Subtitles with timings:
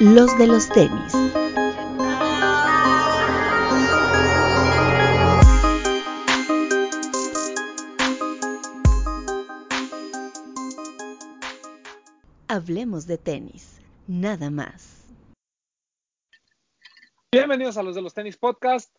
[0.00, 1.12] los de los tenis.
[12.46, 15.04] Hablemos de tenis, nada más.
[17.32, 18.94] Bienvenidos a los de los tenis podcast.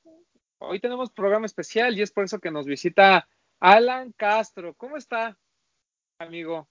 [0.60, 3.30] Hoy tenemos programa especial y es por eso que nos visita
[3.62, 4.74] Alan Castro.
[4.76, 5.38] ¿Cómo está,
[6.20, 6.68] amigo?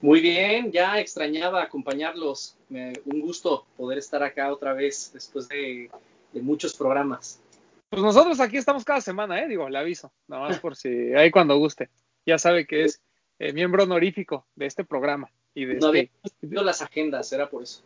[0.00, 2.56] Muy bien, ya extrañaba acompañarlos.
[2.68, 5.90] un gusto poder estar acá otra vez después de,
[6.34, 7.40] muchos programas.
[7.88, 9.48] Pues nosotros aquí estamos cada semana, ¿eh?
[9.48, 11.88] Digo, le aviso, nada más por si ahí cuando guste.
[12.26, 13.00] Ya sabe que es
[13.38, 15.30] eh, miembro honorífico de este programa.
[15.54, 16.10] Y de no este...
[16.42, 17.82] había las agendas, era por eso.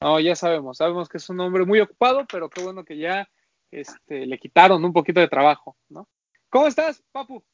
[0.00, 3.28] No, ya sabemos, sabemos que es un hombre muy ocupado, pero qué bueno que ya
[3.70, 6.08] este, le quitaron un poquito de trabajo, ¿no?
[6.48, 7.44] ¿Cómo estás, Papu?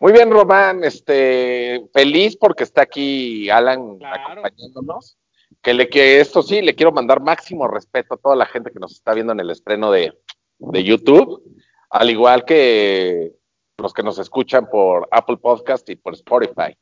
[0.00, 5.18] Muy bien, Román, este, feliz porque está aquí Alan acompañándonos.
[5.60, 8.78] Que, le, que esto sí, le quiero mandar máximo respeto a toda la gente que
[8.78, 10.18] nos está viendo en el estreno de,
[10.58, 11.42] de YouTube,
[11.90, 13.34] al igual que
[13.76, 16.74] los que nos escuchan por Apple Podcast y por Spotify.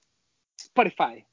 [0.57, 1.27] Spotify.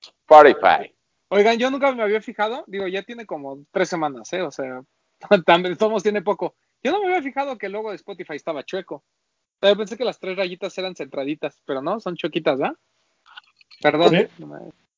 [0.00, 0.94] Spotify.
[1.28, 4.40] Oigan, yo nunca me había fijado, digo, ya tiene como tres semanas, ¿eh?
[4.40, 4.80] O sea,
[5.44, 6.54] también todos tiene poco.
[6.82, 9.04] Yo no me había fijado que el logo de Spotify estaba chueco.
[9.62, 12.76] Yo pensé que las tres rayitas eran centraditas, pero no, son choquitas, ¿verdad?
[13.80, 14.28] Perdón,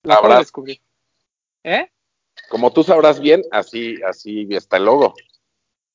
[0.02, 0.80] la acabo de descubrir.
[1.64, 1.90] ¿Eh?
[2.48, 5.14] Como tú sabrás bien, así, así está el logo.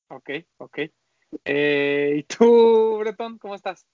[0.08, 0.78] Ok, ok.
[1.44, 3.86] Eh, ¿Y tú, Bretón, cómo estás?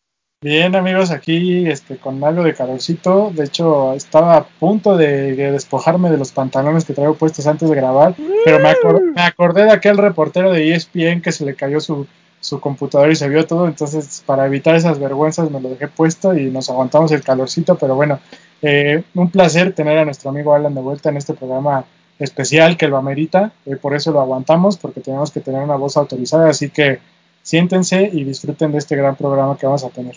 [0.42, 3.30] Bien, amigos, aquí este, con algo de calorcito.
[3.30, 7.76] De hecho, estaba a punto de, despojarme de los pantalones que traigo puestos antes de
[7.76, 8.74] grabar, pero me,
[9.12, 12.06] me, acordé de aquel reportero de ESPN que se le cayó su,
[12.41, 16.36] su computadora y se vio todo, entonces para evitar esas vergüenzas me lo dejé puesto
[16.36, 18.19] y nos aguantamos el calorcito, pero bueno,
[18.62, 21.84] eh, un placer tener a nuestro amigo Alan de vuelta en este programa
[22.19, 25.97] especial que lo amerita, eh, por eso lo aguantamos, porque tenemos que tener una voz
[25.97, 26.98] autorizada, así que
[27.42, 30.16] siéntense y disfruten de este gran programa que vamos a tener.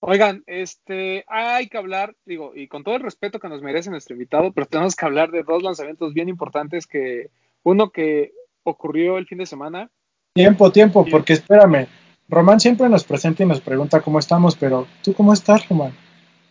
[0.00, 4.14] Oigan, este, hay que hablar, digo, y con todo el respeto que nos merece nuestro
[4.14, 7.30] invitado, pero tenemos que hablar de dos lanzamientos bien importantes que,
[7.62, 9.90] uno que ocurrió el fin de semana,
[10.36, 11.86] Tiempo, tiempo, porque espérame.
[12.28, 15.96] Román siempre nos presenta y nos pregunta cómo estamos, pero ¿tú cómo estás, Román?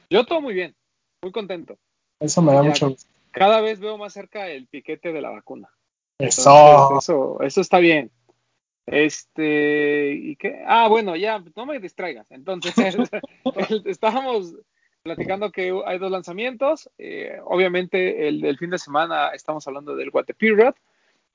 [0.09, 0.73] Yo todo muy bien,
[1.21, 1.77] muy contento.
[2.19, 3.07] Eso me da mucho gusto.
[3.29, 5.69] Cada vez veo más cerca el piquete de la vacuna.
[6.17, 6.97] Eso.
[6.97, 8.09] eso, eso está bien.
[8.87, 10.63] Este, ¿y qué?
[10.65, 12.25] Ah, bueno, ya, no me distraigas.
[12.31, 12.73] Entonces,
[13.85, 14.55] estábamos
[15.03, 16.89] platicando que hay dos lanzamientos.
[16.97, 20.73] Eh, obviamente, el del fin de semana estamos hablando del Period.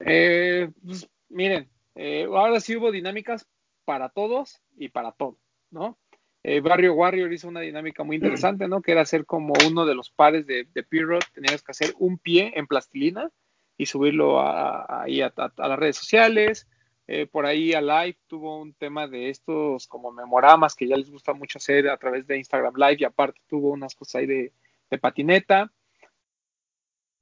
[0.01, 3.47] Eh, pues, miren, eh, ahora sí hubo dinámicas
[3.85, 5.39] para todos y para todo,
[5.71, 5.99] ¿no?
[6.43, 8.81] Eh, Barrio Warrior hizo una dinámica muy interesante, ¿no?
[8.81, 10.87] Que era hacer como uno de los pares de, de
[11.35, 13.31] tenías que hacer un pie en plastilina
[13.77, 16.67] y subirlo a, ahí a, las redes sociales.
[17.07, 21.11] Eh, por ahí a Live tuvo un tema de estos como memoramas que ya les
[21.11, 24.99] gusta mucho hacer a través de Instagram Live y aparte tuvo unas cosas ahí de
[24.99, 25.71] patineta.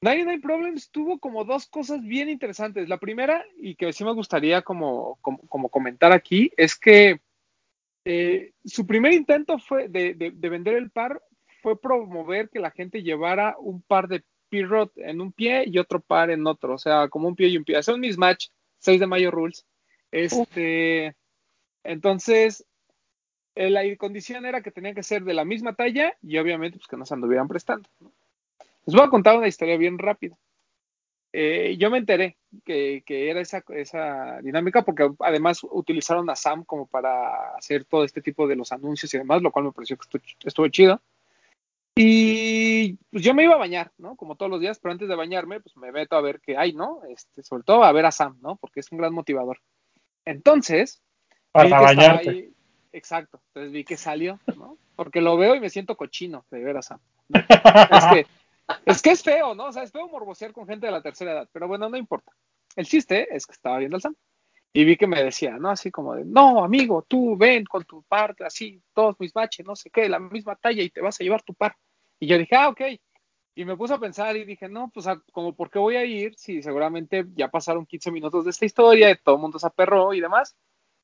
[0.00, 2.88] 99 Problems tuvo como dos cosas bien interesantes.
[2.88, 5.19] La primera, y que sí me gustaría como,
[5.70, 7.20] comentar aquí, es que
[8.04, 11.22] eh, su primer intento fue de, vender el par
[11.62, 16.00] fue promover que la gente llevara un par de Pirot en un pie y otro
[16.00, 17.76] par en otro, o sea, como un pie y un pie.
[17.76, 18.47] Hacer un mismatch,
[18.78, 19.66] 6 de mayo rules.
[20.12, 21.16] Este,
[21.82, 22.64] entonces,
[23.56, 26.97] la condición era que tenían que ser de la misma talla y obviamente pues que
[26.97, 27.91] no se anduvieran prestando.
[27.98, 28.12] ¿no?
[28.87, 30.37] Les voy a contar una historia bien rápida.
[31.33, 36.87] Eh, yo me enteré que, era esa, esa, dinámica porque además utilizaron a Sam como
[36.87, 40.21] para hacer todo este tipo de los anuncios y demás, lo cual me pareció que
[40.44, 41.03] estuvo, chido.
[41.94, 44.17] Y pues yo me iba a bañar, ¿no?
[44.17, 46.72] Como todos los días, pero antes de bañarme, pues me meto a ver qué hay,
[46.72, 47.03] ¿no?
[47.11, 48.56] Este, sobre todo a ver a Sam, ¿no?
[48.56, 49.61] Porque es un gran motivador.
[50.25, 51.03] Entonces.
[51.53, 52.53] Para bañarte.
[52.93, 53.41] exacto.
[53.49, 54.78] Entonces vi que salió, ¿no?
[54.97, 57.00] Porque lo veo y me siento cochino de ver a Sam.
[57.28, 58.27] es que
[58.84, 59.67] es que es feo, ¿no?
[59.67, 62.32] O sea, es feo morbosear con gente de la tercera edad, pero bueno, no importa.
[62.76, 64.15] El chiste es que estaba viendo al Sam
[64.73, 65.70] y vi que me decía, ¿no?
[65.70, 69.75] Así como de, no, amigo, tú ven con tu par, así, todos mis baches, no
[69.75, 71.75] sé qué, la misma talla y te vas a llevar tu par.
[72.20, 72.81] Y yo dije, ah, ok.
[73.55, 76.35] Y me puse a pensar y dije, no, pues como, ¿por qué voy a ir
[76.37, 80.21] si seguramente ya pasaron 15 minutos de esta historia, todo el mundo se aperró y
[80.21, 80.56] demás?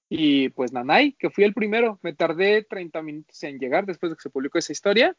[0.09, 4.17] Y pues Nanay, que fui el primero, me tardé 30 minutos en llegar después de
[4.17, 5.17] que se publicó esa historia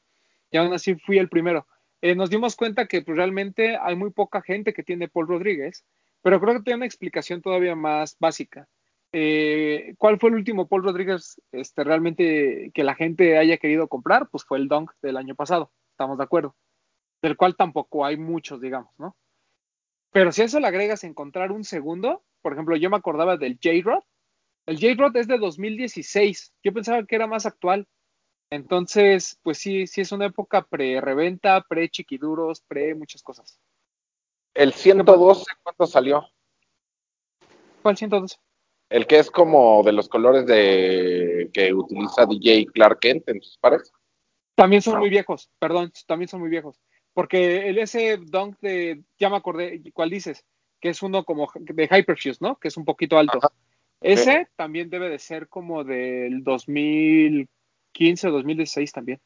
[0.52, 1.68] y aún así fui el primero.
[2.02, 5.86] Eh, nos dimos cuenta que pues, realmente hay muy poca gente que tiene Paul Rodríguez,
[6.22, 8.68] pero creo que tiene una explicación todavía más básica.
[9.12, 14.28] Eh, ¿Cuál fue el último Paul Rodríguez este, realmente que la gente haya querido comprar?
[14.30, 16.56] Pues fue el Dunk del año pasado, estamos de acuerdo,
[17.22, 19.16] del cual tampoco hay muchos, digamos, ¿no?
[20.12, 23.60] Pero si a eso le agregas encontrar un segundo, por ejemplo, yo me acordaba del
[23.62, 24.04] J-Rod.
[24.66, 26.54] El J-Rod es de 2016.
[26.64, 27.88] Yo pensaba que era más actual.
[28.50, 33.60] Entonces, pues sí, sí es una época pre-reventa, pre-chiquiduros, pre-muchas cosas.
[34.54, 36.26] ¿El 112 cuánto salió?
[37.82, 38.38] ¿Cuál 112?
[38.90, 43.58] El que es como de los colores de que utiliza DJ Clark Kent en sus
[43.58, 43.92] pares.
[44.56, 46.80] También son muy viejos, perdón, también son muy viejos.
[47.14, 50.46] Porque el ese dunk de, ya me acordé, ¿cuál dices?
[50.80, 52.58] Que es uno como de Hyperfuse, ¿no?
[52.58, 53.40] Que es un poquito alto.
[54.02, 56.44] Ese también debe de ser como del
[57.96, 59.22] 2015 o 2016 también.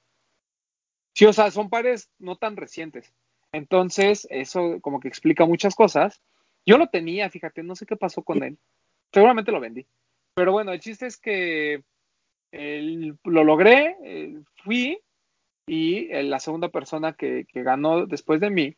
[1.16, 3.12] Sí, o sea, son pares no tan recientes.
[3.52, 6.22] Entonces, eso como que explica muchas cosas.
[6.66, 8.58] Yo lo tenía, fíjate, no sé qué pasó con él.
[9.12, 9.88] Seguramente lo vendí.
[10.36, 11.84] Pero bueno, el chiste es que
[12.52, 15.00] lo logré, eh, fui
[15.68, 18.76] y eh, la segunda persona que, ganó después de mí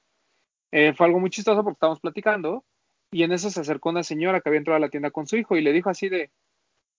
[0.72, 2.66] eh, fue algo muy chistoso porque estábamos platicando
[3.12, 5.38] y en eso se acercó una señora que había entrado a la tienda con su
[5.38, 6.32] hijo y le dijo así de,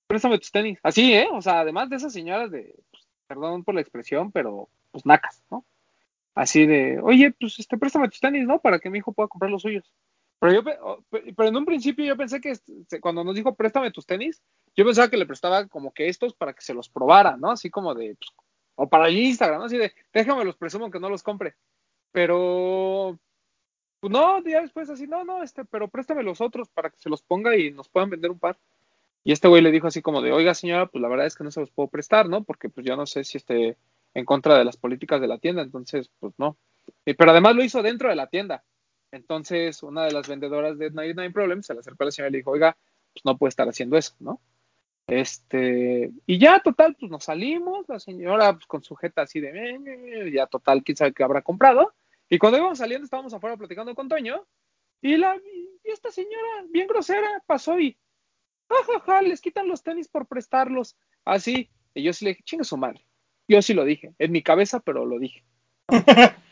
[0.07, 0.79] préstame tus tenis.
[0.83, 1.29] Así, ¿eh?
[1.33, 5.43] O sea, además de esas señoras de, pues, perdón por la expresión, pero pues nacas,
[5.51, 5.65] ¿no?
[6.35, 8.61] Así de, oye, pues este, préstame tus tenis, ¿no?
[8.61, 9.93] Para que mi hijo pueda comprar los suyos.
[10.39, 10.65] Pero yo,
[11.37, 12.53] pero en un principio yo pensé que
[13.01, 14.43] cuando nos dijo préstame tus tenis,
[14.75, 17.51] yo pensaba que le prestaba como que estos para que se los probara, ¿no?
[17.51, 18.31] Así como de, pues,
[18.75, 19.67] o para el Instagram, ¿no?
[19.67, 21.55] Así de, déjame los presumo que no los compre.
[22.11, 23.19] Pero,
[24.01, 27.09] pues no, ya después así, no, no, este, pero préstame los otros para que se
[27.09, 28.59] los ponga y nos puedan vender un par.
[29.25, 31.45] Y este güey le dijo así como de, oiga señora, pues la verdad es que
[31.45, 32.45] no se los puedo prestar, ¿no?
[32.45, 33.77] Porque pues yo no sé si esté
[34.15, 36.59] en contra de las políticas de la tienda, entonces, pues no.
[37.05, 38.65] pero además lo hizo dentro de la tienda.
[39.13, 42.33] Entonces, una de las vendedoras de 99 Problems se le acercó a la señora y
[42.33, 42.77] le dijo, oiga,
[43.13, 44.41] pues no puede estar haciendo eso, ¿no?
[45.07, 50.47] Este, y ya total, pues nos salimos, la señora pues, con sujeta así de, ya
[50.47, 51.93] total, quién sabe qué habrá comprado.
[52.29, 54.47] Y cuando íbamos saliendo, estábamos afuera platicando con Toño,
[55.03, 57.99] y, la, y esta señora, bien grosera, pasó y,
[58.73, 61.71] jajaja, les quitan los tenis por prestarlos, así.
[61.95, 63.05] Y yo sí le dije, chinga su madre.
[63.49, 65.45] Yo sí lo dije, en mi cabeza, pero lo dije.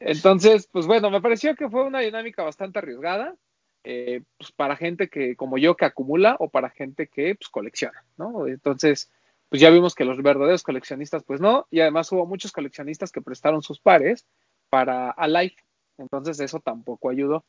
[0.00, 3.36] Entonces, pues bueno, me pareció que fue una dinámica bastante arriesgada,
[3.84, 8.04] eh, pues para gente que, como yo, que acumula o para gente que, pues, colecciona,
[8.16, 8.46] ¿no?
[8.46, 9.10] Entonces,
[9.48, 13.20] pues ya vimos que los verdaderos coleccionistas, pues no, y además hubo muchos coleccionistas que
[13.20, 14.26] prestaron sus pares
[14.70, 15.56] para Alive,
[15.98, 17.44] entonces eso tampoco ayudó.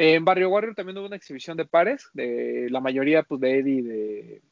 [0.00, 4.42] En Barrio Warrior también hubo una exhibición de pares, de la mayoría, pues, de Eddie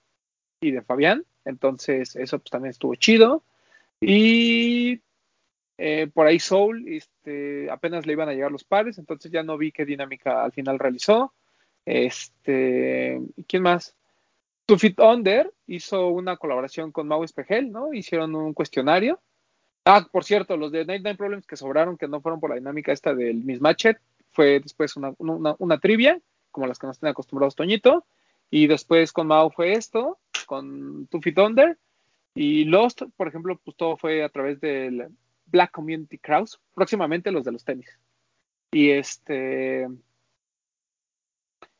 [0.60, 3.44] y de, Fabián, entonces eso pues también estuvo chido.
[4.00, 5.02] Y
[5.78, 9.56] eh, por ahí Soul este, apenas le iban a llegar los pares, entonces ya no
[9.56, 11.32] vi qué dinámica al final realizó.
[11.84, 13.94] Este, ¿quién más?
[14.66, 17.94] To Fit Under hizo una colaboración con Mau Espejel, ¿no?
[17.94, 19.20] Hicieron un cuestionario.
[19.84, 22.56] Ah, por cierto, los de Night Nine Problems que sobraron, que no fueron por la
[22.56, 24.00] dinámica esta del Mismatchet,
[24.36, 28.06] fue después una, una, trivia, como las que nos tienen acostumbrados Toñito.
[28.50, 31.78] Y después con Mau fue esto, con To Fit Under.
[32.34, 35.08] Y Lost, por ejemplo, pues todo fue a través del
[35.46, 37.98] Black Community Crowds, próximamente los de los tenis.
[38.70, 39.88] Y este,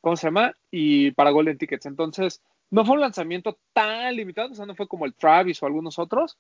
[0.01, 0.55] ¿cómo se llama?
[0.71, 1.85] Y para Golden Tickets.
[1.85, 5.67] Entonces, no fue un lanzamiento tan limitado, o sea, no fue como el Travis o
[5.67, 6.39] algunos otros,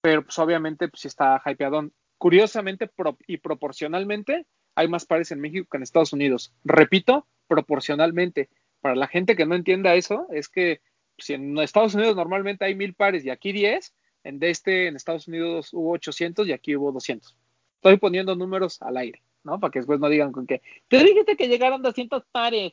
[0.00, 1.92] pero pues obviamente pues sí está hypeadón.
[2.16, 2.90] Curiosamente
[3.26, 4.46] y proporcionalmente
[4.78, 6.52] hay más pares en México que en Estados Unidos.
[6.62, 8.48] Repito, proporcionalmente.
[8.80, 10.80] Para la gente que no entienda eso, es que
[11.18, 15.26] si en Estados Unidos normalmente hay mil pares y aquí diez, en este, en Estados
[15.26, 17.34] Unidos hubo 800 y aquí hubo 200.
[17.74, 19.58] Estoy poniendo números al aire, ¿no?
[19.58, 22.72] Para que después no digan con que te dijiste que llegaron 200 pares.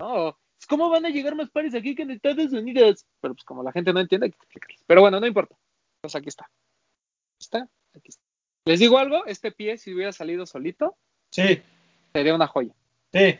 [0.00, 0.36] No,
[0.68, 3.06] ¿cómo van a llegar más pares aquí que en Estados Unidos?
[3.20, 4.82] Pero pues como la gente no entiende, hay que explicarles.
[4.88, 5.54] Pero bueno, no importa.
[6.00, 6.50] Pues aquí está.
[7.38, 7.68] ¿Está?
[7.94, 8.24] Aquí está.
[8.64, 10.96] Les digo algo, este pie si hubiera salido solito,
[11.34, 11.62] sí.
[12.12, 12.72] sería una joya.
[13.12, 13.38] Sí.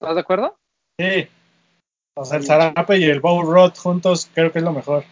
[0.00, 0.56] ¿Estás de acuerdo?
[0.98, 1.28] Sí.
[2.16, 5.04] O sea, el zarape y el bow rod juntos creo que es lo mejor.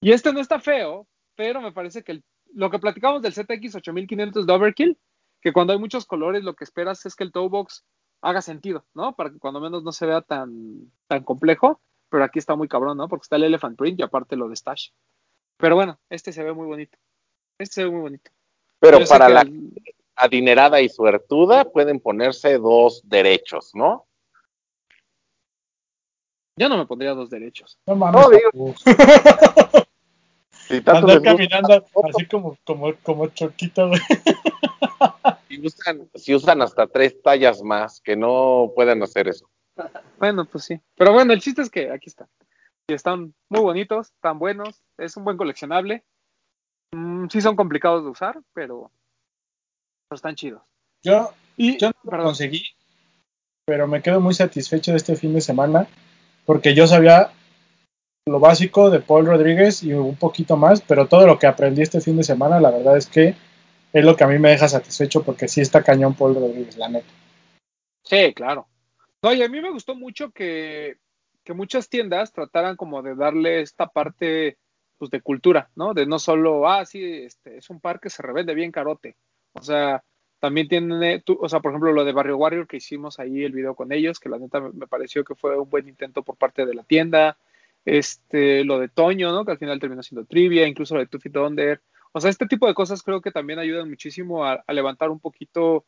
[0.00, 1.06] Y este no está feo,
[1.36, 2.22] pero me parece que
[2.54, 4.98] lo que platicamos del ZX 8500 de Overkill,
[5.40, 7.84] que cuando hay muchos colores lo que esperas es que el toe box
[8.20, 9.16] haga sentido, ¿no?
[9.16, 11.80] Para que cuando menos no se vea tan, tan complejo,
[12.10, 13.08] pero aquí está muy cabrón, ¿no?
[13.08, 14.90] Porque está el Elephant Print y aparte lo de Stash.
[15.56, 16.98] Pero bueno, este se ve muy bonito.
[17.58, 18.30] Este se ve muy bonito.
[18.80, 19.44] Pero para la
[20.16, 24.06] adinerada y suertuda pueden ponerse dos derechos, ¿no?
[26.56, 27.78] Yo no me pondría dos derechos.
[27.86, 28.42] No mames.
[30.86, 33.90] Andar caminando así como, como, como choquito,
[35.48, 39.50] Si usan, si usan hasta tres tallas más, que no pueden hacer eso.
[40.18, 40.80] Bueno, pues sí.
[40.96, 42.28] Pero bueno, el chiste es que aquí están.
[42.88, 46.04] Y están muy bonitos, están buenos, es un buen coleccionable.
[46.92, 48.90] Mm, sí son complicados de usar, pero,
[50.14, 50.62] están chidos.
[51.02, 52.62] Yo, Y, yo no lo conseguí,
[53.64, 55.88] pero me quedo muy satisfecho de este fin de semana
[56.46, 57.30] porque yo sabía
[58.26, 62.00] lo básico de Paul Rodríguez y un poquito más, pero todo lo que aprendí este
[62.00, 63.34] fin de semana, la verdad es que
[63.92, 66.88] es lo que a mí me deja satisfecho porque sí está cañón Paul Rodríguez, la
[66.88, 67.12] neta.
[68.04, 68.66] Sí, claro.
[69.22, 70.96] No, y a mí me gustó mucho que,
[71.44, 74.56] que muchas tiendas trataran como de darle esta parte
[74.98, 75.94] pues, de cultura, ¿no?
[75.94, 79.16] De no solo, ah, sí, este, es un parque, se revende bien carote.
[79.54, 80.02] O sea,
[80.42, 83.76] también tiene, o sea, por ejemplo, lo de Barrio Warrior que hicimos ahí el video
[83.76, 86.74] con ellos, que la neta me, pareció que fue un buen intento por parte de
[86.74, 87.38] la tienda.
[87.84, 89.44] Este, lo de Toño, ¿no?
[89.44, 91.80] Que al final terminó siendo trivia, incluso lo de Tuffy Thunder.
[92.12, 95.86] O sea, este tipo de cosas creo que también ayudan muchísimo a, levantar un poquito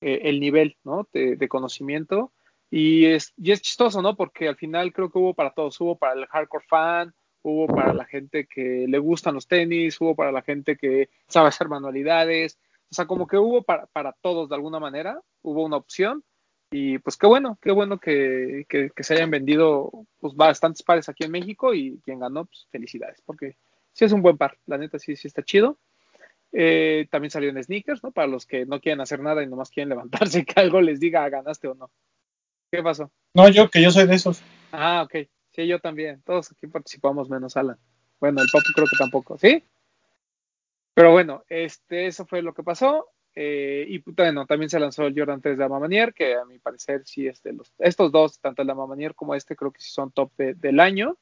[0.00, 1.08] eh, el nivel, ¿no?
[1.12, 2.32] De, conocimiento.
[2.70, 4.16] Y es, y es chistoso, ¿no?
[4.16, 5.80] Porque al final creo que hubo para todos.
[5.80, 10.14] Hubo para el hardcore fan, hubo para la gente que le gustan los tenis, hubo
[10.14, 12.58] para la gente que sabe hacer manualidades,
[12.90, 16.22] o sea, como que hubo para, para todos de alguna manera, hubo una opción.
[16.70, 21.24] Y pues qué bueno, qué bueno que, que, se hayan vendido pues, bastantes pares aquí
[21.24, 23.56] en México y quien ganó, pues felicidades, porque
[23.92, 25.78] sí es un buen par, la neta sí, sí está chido.
[26.52, 28.12] Eh, también salió en sneakers, ¿no?
[28.12, 31.00] Para los que no quieren hacer nada y nomás quieren levantarse y que algo les
[31.00, 31.90] diga ganaste o no.
[32.70, 33.10] ¿Qué pasó?
[33.34, 34.42] No, yo que yo soy de esos.
[34.72, 35.28] Ah, ok.
[35.52, 36.22] Sí, yo también.
[36.22, 37.78] Todos aquí participamos menos Alan.
[38.20, 39.38] Bueno, el Pop creo que tampoco.
[39.38, 39.62] ¿Sí?
[40.96, 43.10] Pero bueno, este, eso fue lo que pasó.
[43.34, 47.02] Eh, y bueno, también se lanzó el Jordan 3 de Amamanier, que a mi parecer
[47.04, 47.70] sí es de los.
[47.78, 51.18] Estos dos, tanto el de Amamanier como este, creo que sí son top del año.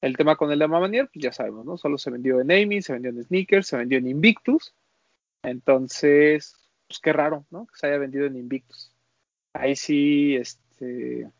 [0.00, 1.76] El tema con el de Amamanier, pues ya sabemos, ¿no?
[1.78, 4.74] Solo se vendió en Amy, se vendió en Sneakers, se vendió en Invictus.
[5.44, 6.56] Entonces,
[6.88, 7.66] pues qué raro, ¿no?
[7.66, 8.92] Que se haya vendido en Invictus.
[9.52, 11.30] Ahí sí, este.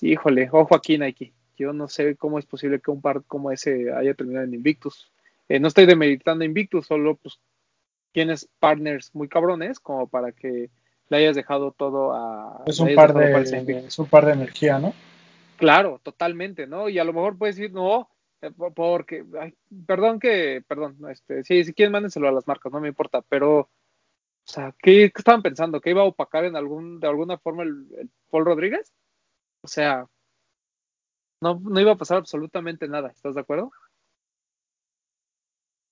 [0.00, 1.34] Híjole, ojo aquí, Nike.
[1.58, 5.12] Yo no sé cómo es posible que un par como ese haya terminado en Invictus.
[5.48, 7.38] Eh, no estoy demeritando Invictus, solo pues
[8.12, 10.70] tienes partners muy cabrones como para que
[11.08, 12.62] le hayas dejado todo a...
[12.66, 13.40] Es un, par de,
[13.86, 14.94] es un par de energía, ¿no?
[15.56, 16.88] Claro, totalmente, ¿no?
[16.88, 18.08] Y a lo mejor puedes decir, no,
[18.40, 19.24] eh, porque,
[19.86, 23.60] perdón que, perdón, este, sí, si quieren mándenselo a las marcas, no me importa, pero,
[23.60, 23.68] o
[24.44, 25.80] sea, ¿qué, estaban pensando?
[25.80, 28.92] ¿Que iba a opacar en algún, de alguna forma el, Paul Rodríguez?
[29.62, 30.06] O sea,
[31.40, 33.72] no, no iba a pasar absolutamente nada, ¿estás de acuerdo?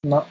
[0.04, 0.26] No.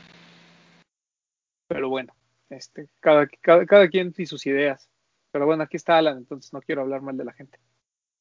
[1.67, 2.13] Pero bueno,
[2.49, 4.89] este, cada, cada, quien y sus ideas.
[5.31, 7.57] Pero bueno, aquí está Alan, entonces no quiero hablar mal de la gente.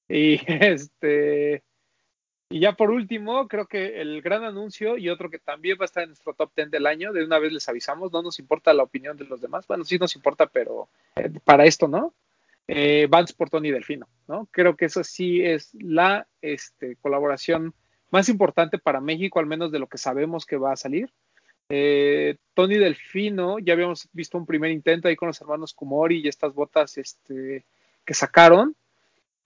[0.09, 1.65] Y este.
[2.53, 5.87] Y ya por último, creo que el gran anuncio y otro que también va a
[5.87, 8.75] estar en nuestro top 10 del año, de una vez les avisamos, no nos importa
[8.75, 12.13] la opinión de los demás, bueno, sí nos importa, pero eh, para esto, ¿no?
[12.67, 14.49] Eh, Vance por Tony Delfino, ¿no?
[14.51, 17.73] Creo que eso sí es la este, colaboración
[18.11, 21.13] más importante para México, al menos de lo que sabemos que va a salir.
[21.73, 26.27] Eh, Tony Delfino, ya habíamos visto un primer intento ahí con los hermanos Kumori y
[26.27, 27.65] estas botas este,
[28.05, 28.75] que sacaron,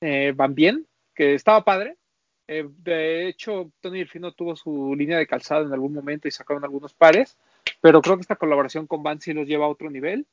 [0.00, 1.98] eh, van bien, que estaba padre.
[2.48, 6.64] Eh, de hecho, Tony Delfino tuvo su línea de calzado en algún momento y sacaron
[6.64, 7.36] algunos pares,
[7.82, 10.26] pero creo que esta colaboración con Van sí los lleva a otro nivel.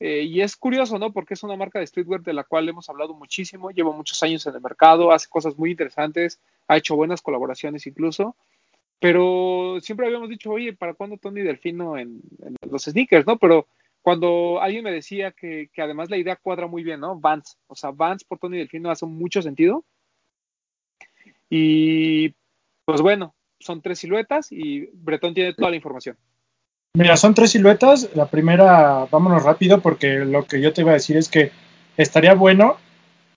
[0.00, 1.12] y es curioso, ¿no?
[1.12, 4.46] Porque es una marca de streetwear de la cual hemos hablado muchísimo, lleva muchos años
[4.46, 8.36] en el mercado, hace cosas muy interesantes, ha hecho buenas colaboraciones incluso.
[9.00, 12.20] Pero siempre habíamos dicho, oye, ¿para cuándo Tony Delfino en,
[12.68, 13.38] los sneakers, no?
[13.38, 13.68] Pero
[14.02, 17.18] cuando alguien me decía que, además la idea cuadra muy bien, ¿no?
[17.18, 19.84] Vans, o sea, Vans por Tony Delfino hace mucho sentido.
[21.48, 22.34] Y
[22.84, 26.16] pues bueno, son tres siluetas y Bretón tiene toda la información.
[26.94, 28.14] Mira, son tres siluetas.
[28.14, 31.52] La primera, vámonos rápido porque lo que yo te iba a decir es que
[31.96, 32.76] estaría bueno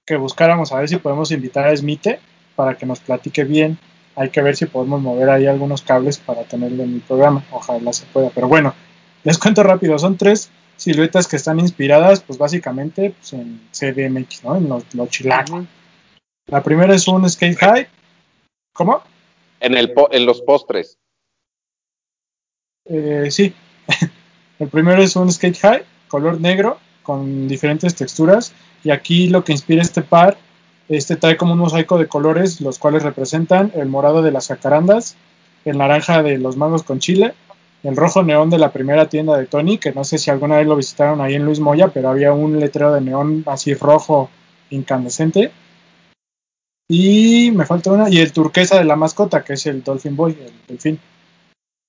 [0.06, 2.20] que buscáramos a ver si podemos invitar a Smite
[2.56, 3.78] para que nos platique bien
[4.16, 7.44] hay que ver si podemos mover ahí algunos cables para tenerlo en mi programa.
[7.52, 8.30] Ojalá se pueda.
[8.30, 8.74] Pero bueno,
[9.24, 9.98] les cuento rápido.
[9.98, 14.56] Son tres siluetas que están inspiradas, pues básicamente pues, en CDMX, ¿no?
[14.58, 14.84] En lo,
[16.48, 17.88] La primera es un skate high.
[18.74, 19.02] ¿Cómo?
[19.60, 20.98] En, el en los postres.
[22.86, 23.54] Eh, sí.
[24.60, 28.54] el primero es un skate high, color negro, con diferentes texturas.
[28.84, 30.38] Y aquí lo que inspira este par
[30.98, 35.16] este trae como un mosaico de colores, los cuales representan el morado de las jacarandas,
[35.66, 37.34] el naranja de los mangos con chile,
[37.84, 40.68] el rojo neón de la primera tienda de Tony, que no sé si alguna vez
[40.68, 44.30] lo visitaron ahí en Luis Moya, pero había un letrero de neón así rojo
[44.70, 45.52] incandescente.
[46.90, 50.38] Y me falta una, y el turquesa de la mascota, que es el Dolphin Boy,
[50.40, 51.00] el delfín.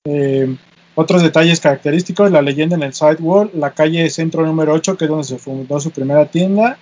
[0.05, 0.55] Eh,
[0.95, 5.09] otros detalles característicos, la leyenda en el sidewall, la calle centro número 8, que es
[5.09, 6.77] donde se fundó su primera tienda,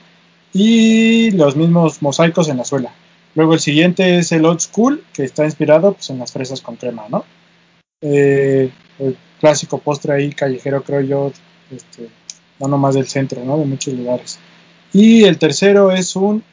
[0.53, 2.93] y los mismos mosaicos en la suela.
[3.36, 6.75] Luego el siguiente es el Old School, que está inspirado pues, en las fresas con
[6.75, 7.24] crema, ¿no?
[8.01, 11.31] Eh, el clásico postre ahí callejero, creo yo,
[11.72, 12.10] este,
[12.60, 13.58] no nomás del centro, ¿no?
[13.58, 14.39] De muchos lugares.
[14.91, 16.43] Y el tercero es un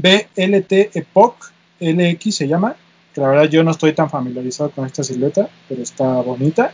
[0.00, 2.76] BLT Epoch LX se llama,
[3.14, 6.72] que la verdad yo no estoy tan familiarizado con esta silueta, pero está bonita.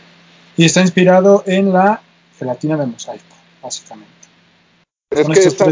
[0.57, 2.01] Y está inspirado en la
[2.39, 4.09] gelatina de mosaico, básicamente.
[5.11, 5.65] Es que esta,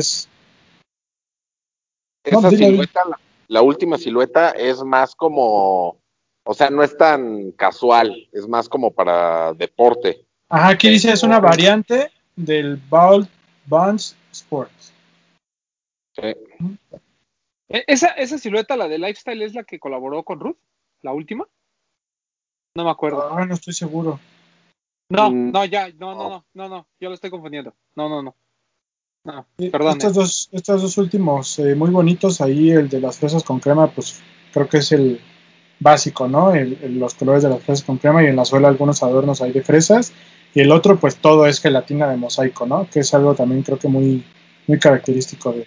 [2.23, 5.97] esa silueta, la, la, última silueta es más como,
[6.43, 10.25] o sea, no es tan casual, es más como para deporte.
[10.49, 13.27] Ajá, aquí dice es una variante del Ball
[13.65, 14.93] Buns Sports.
[16.15, 16.35] Sí.
[17.69, 20.57] E, ¿Esa, esa silueta, la de Lifestyle, es la que colaboró con Ruth?
[21.01, 21.47] ¿La última?
[22.75, 23.31] No me acuerdo.
[23.31, 24.19] Ah, no estoy seguro.
[25.09, 25.51] No, mm.
[25.51, 27.73] no, ya, no, no, no, no, no, yo lo estoy confundiendo.
[27.95, 28.35] No, no, no.
[29.25, 29.93] No, perdón.
[29.93, 33.87] Estos dos, estos dos últimos eh, muy bonitos, ahí el de las fresas con crema,
[33.87, 35.19] pues creo que es el
[35.79, 36.53] básico, ¿no?
[36.53, 39.51] El, los colores de las fresas con crema y en la suela algunos adornos ahí
[39.51, 40.13] de fresas.
[40.53, 42.87] Y el otro, pues todo es gelatina de mosaico, ¿no?
[42.89, 44.23] Que es algo también creo que muy,
[44.67, 45.65] muy característico de,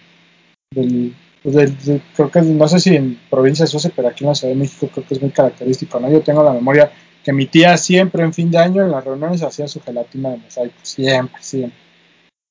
[0.71, 1.73] del, pues
[2.15, 4.89] creo que no sé si en provincias se pero aquí en la Ciudad de México
[4.93, 6.11] creo que es muy característico, ¿no?
[6.11, 6.91] Yo tengo la memoria
[7.23, 10.37] que mi tía siempre en fin de año en las reuniones hacía su gelatina de
[10.37, 11.86] mosaico, siempre, siempre.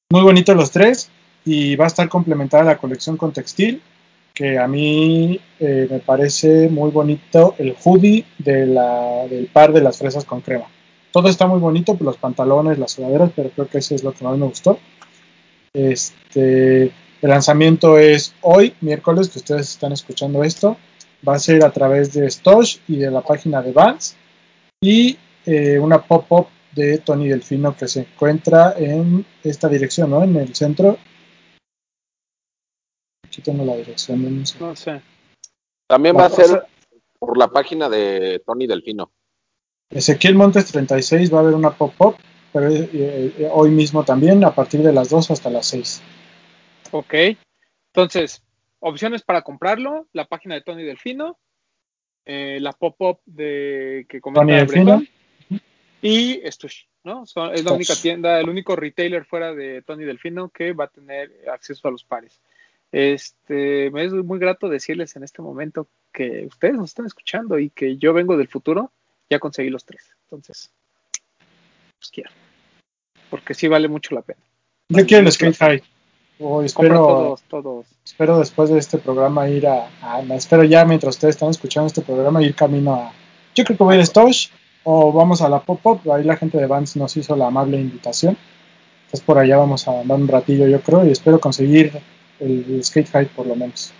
[0.08, 1.10] Muy bonitos los tres
[1.44, 3.82] y va a estar complementada la colección con textil,
[4.32, 9.80] que a mí eh, me parece muy bonito el hoodie de la, del par de
[9.80, 10.66] las fresas con crema.
[11.10, 14.25] Todo está muy bonito, los pantalones, las sudaderas, pero creo que ese es lo que
[14.25, 14.78] más me gustó.
[15.72, 16.92] Este, el
[17.30, 20.76] lanzamiento es hoy, miércoles, que ustedes están escuchando esto.
[21.26, 24.14] Va a ser a través de Stosh y de la página de Vans.
[24.80, 26.46] Y eh, una pop-up
[26.76, 30.23] de Tony Delfino que se encuentra en esta dirección, ¿no?
[30.23, 30.99] En el centro.
[33.25, 34.45] Aquí tengo la dirección.
[34.61, 35.00] No sé.
[35.88, 36.66] También va a ser
[37.18, 39.11] por la página de Tony Delfino.
[39.88, 42.16] Ezequiel Montes 36 va a haber una pop-up,
[42.52, 46.02] pero eh, eh, hoy mismo también, a partir de las 2 hasta las 6.
[46.90, 47.14] Ok.
[47.95, 48.42] Entonces,
[48.80, 51.39] opciones para comprarlo, la página de Tony Delfino,
[52.26, 55.02] eh, la pop-up de que comenta Tony Delfino
[56.06, 57.25] y Stush, ¿no?
[57.25, 61.32] es la única tienda, el único retailer fuera de Tony Delfino que va a tener
[61.52, 62.40] acceso a los pares.
[62.92, 67.71] Este, me es muy grato decirles en este momento que ustedes nos están escuchando y
[67.71, 68.92] que yo vengo del futuro,
[69.28, 70.14] ya conseguí los tres.
[70.23, 70.71] Entonces,
[71.99, 72.30] pues quiero.
[73.28, 74.40] Porque sí vale mucho la pena.
[74.88, 75.82] Yo quiero el Skate High.
[76.64, 79.90] espero, todos, espero después de este programa ir a,
[80.36, 83.12] Espero ya mientras ustedes están escuchando este programa ir camino a.
[83.56, 84.50] Yo creo que voy a ir a Stosh
[84.88, 88.36] o vamos a la pop-up, ahí la gente de Vans nos hizo la amable invitación.
[89.06, 91.92] Entonces por allá vamos a andar un ratillo yo creo y espero conseguir
[92.38, 93.92] el, skate high por lo menos.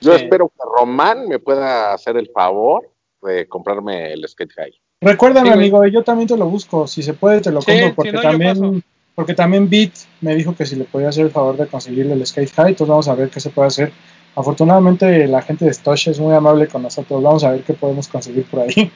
[0.00, 2.88] Yo espero que Román me pueda hacer el favor
[3.20, 4.72] de comprarme el skate high.
[5.02, 8.82] Recuérdame amigo, yo también te lo busco, si se puede te lo compro porque también
[9.14, 12.26] porque también Beat me dijo que si le podía hacer el favor de conseguirle el
[12.26, 13.92] skate high, entonces vamos a ver qué se puede hacer.
[14.34, 18.08] Afortunadamente la gente de Stosh es muy amable con nosotros, vamos a ver qué podemos
[18.08, 18.90] conseguir por ahí.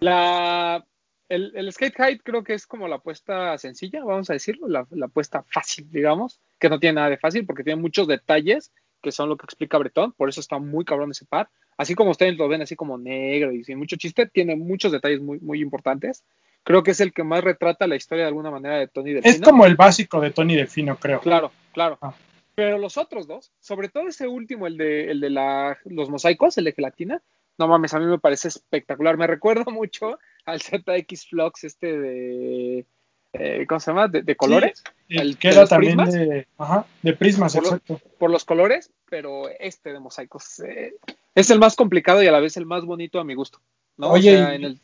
[0.00, 0.84] La,
[1.28, 5.42] el, skate height creo que es como la apuesta sencilla, vamos a decirlo, la, apuesta
[5.48, 9.36] fácil, digamos, que no tiene nada de fácil porque tiene muchos detalles que son lo
[9.36, 11.48] que explica Bretón, por eso está muy cabrón ese par.
[11.76, 15.20] Así como ustedes lo ven así como negro y sin mucho chiste, tiene muchos detalles
[15.20, 16.22] muy, muy importantes.
[16.62, 19.34] Creo que es el que más retrata la historia de alguna manera de Tony Delfino.
[19.34, 21.20] Es como el básico de Tony Delfino, creo.
[21.20, 21.98] Claro, claro.
[22.00, 22.14] Ah.
[22.54, 26.56] Pero los otros dos, sobre todo ese último, el de, el de la, los mosaicos,
[26.58, 27.22] el de gelatina,
[27.58, 29.16] no mames, a mí me parece espectacular.
[29.16, 32.86] Me recuerda mucho al ZX Flux este de...
[33.34, 34.08] Eh, ¿Cómo se llama?
[34.08, 34.82] De, colores.
[35.08, 37.98] el que era también de, ajá, de prismas, exacto.
[38.18, 40.94] por los colores, pero este de mosaicos eh,
[41.34, 43.58] es el más complicado y a la vez el más bonito a mi gusto.
[43.96, 44.10] ¿no?
[44.10, 44.80] Oye, en el...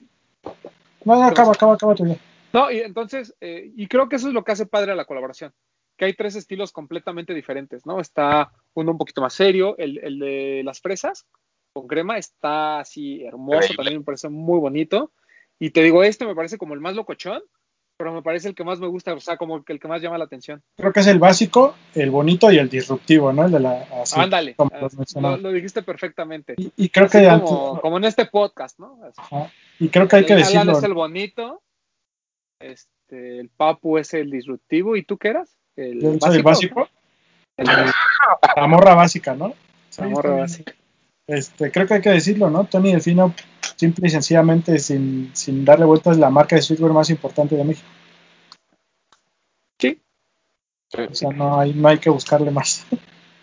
[1.05, 2.07] no, acaba, acaba, acaba tu
[2.55, 5.05] No, y entonces, eh, y creo que eso es lo que hace padre a la
[5.05, 5.53] colaboración,
[5.99, 8.01] que hay tres estilos completamente diferentes, ¿no?
[8.01, 11.27] Está uno un poquito más serio, el, el de las fresas,
[11.73, 15.13] con crema, está así hermoso, también me parece muy bonito.
[15.59, 17.43] Y te digo, este me parece como el más locochón,
[17.99, 20.19] pero me parece el que más me gusta, o sea, como el que más llama
[20.19, 20.63] la atención.
[20.77, 23.47] Creo que es el básico, el bonito y el disruptivo, ¿no?
[23.47, 23.89] El de la.
[24.15, 24.55] Ándale,
[25.17, 26.55] lo, dijiste perfectamente.
[26.57, 27.27] Y, creo que.
[27.83, 29.01] Como, en este podcast, ¿no?
[29.81, 30.61] Y creo que hay que decirlo.
[30.61, 31.63] Alan es el bonito,
[32.61, 35.57] este, el Papu es el disruptivo, ¿y tú qué eras?
[35.75, 36.89] El básico, el básico.
[37.57, 39.55] la morra básica, ¿no?
[39.99, 40.73] La morra básica.
[41.29, 42.65] Este, creo que hay que decirlo, ¿no?
[42.65, 43.35] Tony Delfino,
[43.77, 47.65] simple y sencillamente, sin, sin darle vueltas, es la marca de streetwear más importante de
[47.65, 47.87] México.
[49.79, 50.01] Sí.
[50.95, 52.87] O sea, no hay, no hay que buscarle más.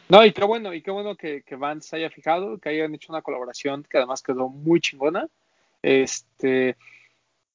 [0.08, 3.12] No, y qué bueno, y qué bueno que, que Vance haya fijado, que hayan hecho
[3.12, 5.28] una colaboración que además quedó muy chingona.
[5.82, 6.78] Este,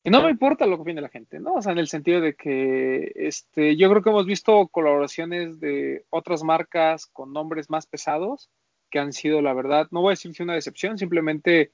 [0.02, 1.54] Y no me importa lo que opine la gente, ¿no?
[1.54, 6.04] O sea, en el sentido de que este, yo creo que hemos visto colaboraciones de
[6.10, 8.50] otras marcas con nombres más pesados
[8.90, 11.72] que han sido, la verdad, no voy a decir que una decepción, simplemente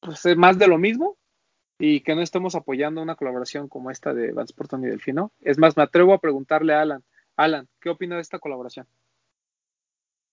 [0.00, 1.16] pues, más de lo mismo
[1.78, 5.32] y que no estemos apoyando una colaboración como esta de Vans Porton y Delfino.
[5.40, 7.04] Es más, me atrevo a preguntarle a Alan,
[7.36, 8.86] Alan, ¿qué opina de esta colaboración?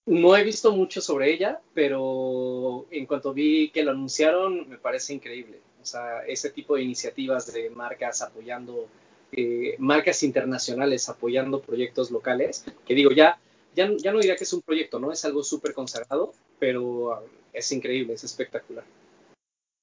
[0.06, 5.14] No he visto mucho sobre ella, pero en cuanto vi que lo anunciaron, me parece
[5.14, 5.60] increíble.
[5.82, 8.88] O sea, ese tipo de iniciativas de marcas apoyando,
[9.32, 13.38] eh, marcas internacionales apoyando proyectos locales, que digo, ya,
[13.76, 15.12] ya, ya no diría que es un proyecto, ¿no?
[15.12, 18.84] Es algo súper consagrado, pero es increíble, es espectacular.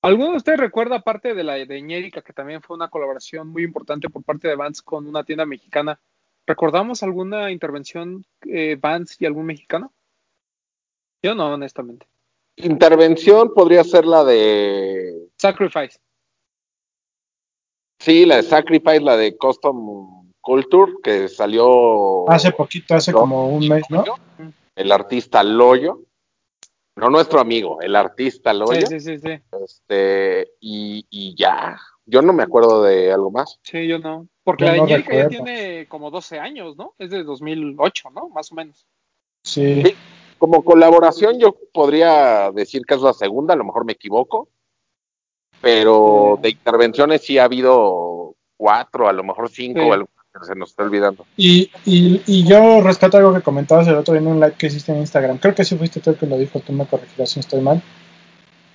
[0.02, 3.64] ¿Alguno de ustedes recuerda, aparte de la de Ñérica, que también fue una colaboración muy
[3.64, 6.02] importante por parte de Vans con una tienda mexicana?
[6.46, 9.94] ¿Recordamos alguna intervención eh, Vans y algún mexicano?
[11.22, 12.06] Yo no, honestamente.
[12.58, 15.30] Intervención podría ser la de.
[15.38, 16.00] Sacrifice.
[18.00, 22.30] Sí, la de Sacrifice, la de Custom Culture, que salió.
[22.30, 24.04] Hace poquito, hace como un mes, ¿no?
[24.76, 26.02] El artista Loyo.
[26.96, 28.86] No nuestro amigo, el artista Loyo.
[28.86, 29.18] Sí, sí, sí.
[29.18, 29.42] sí.
[29.64, 31.80] Este, y, y, ya.
[32.06, 33.60] Yo no me acuerdo de algo más.
[33.64, 34.28] Sí, yo no.
[34.44, 36.94] Porque yo la de no ya tiene como 12 años, ¿no?
[37.00, 38.30] Es de 2008, ¿no?
[38.30, 38.86] Más o menos.
[39.44, 39.82] Sí.
[39.82, 39.96] sí
[40.44, 44.50] como colaboración yo podría decir que es la segunda, a lo mejor me equivoco,
[45.62, 50.04] pero de intervenciones sí ha habido cuatro, a lo mejor cinco, sí.
[50.42, 51.26] Se nos está olvidando.
[51.38, 54.68] Y, y, y, yo rescato algo que comentabas el otro día en un live que
[54.68, 57.30] hiciste en Instagram, creo que sí fuiste tú el que lo dijo, tú me corregirás
[57.30, 57.82] si estoy mal.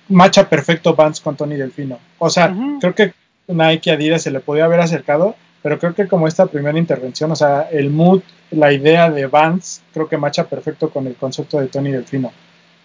[0.07, 1.99] Macha perfecto Vans con Tony Delfino.
[2.17, 2.79] O sea, uh -huh.
[2.79, 3.13] creo que
[3.47, 7.35] Nike Adidas se le podía haber acercado, pero creo que como esta primera intervención, o
[7.35, 11.67] sea, el mood, la idea de Vance, creo que macha perfecto con el concepto de
[11.67, 12.31] Tony Delfino.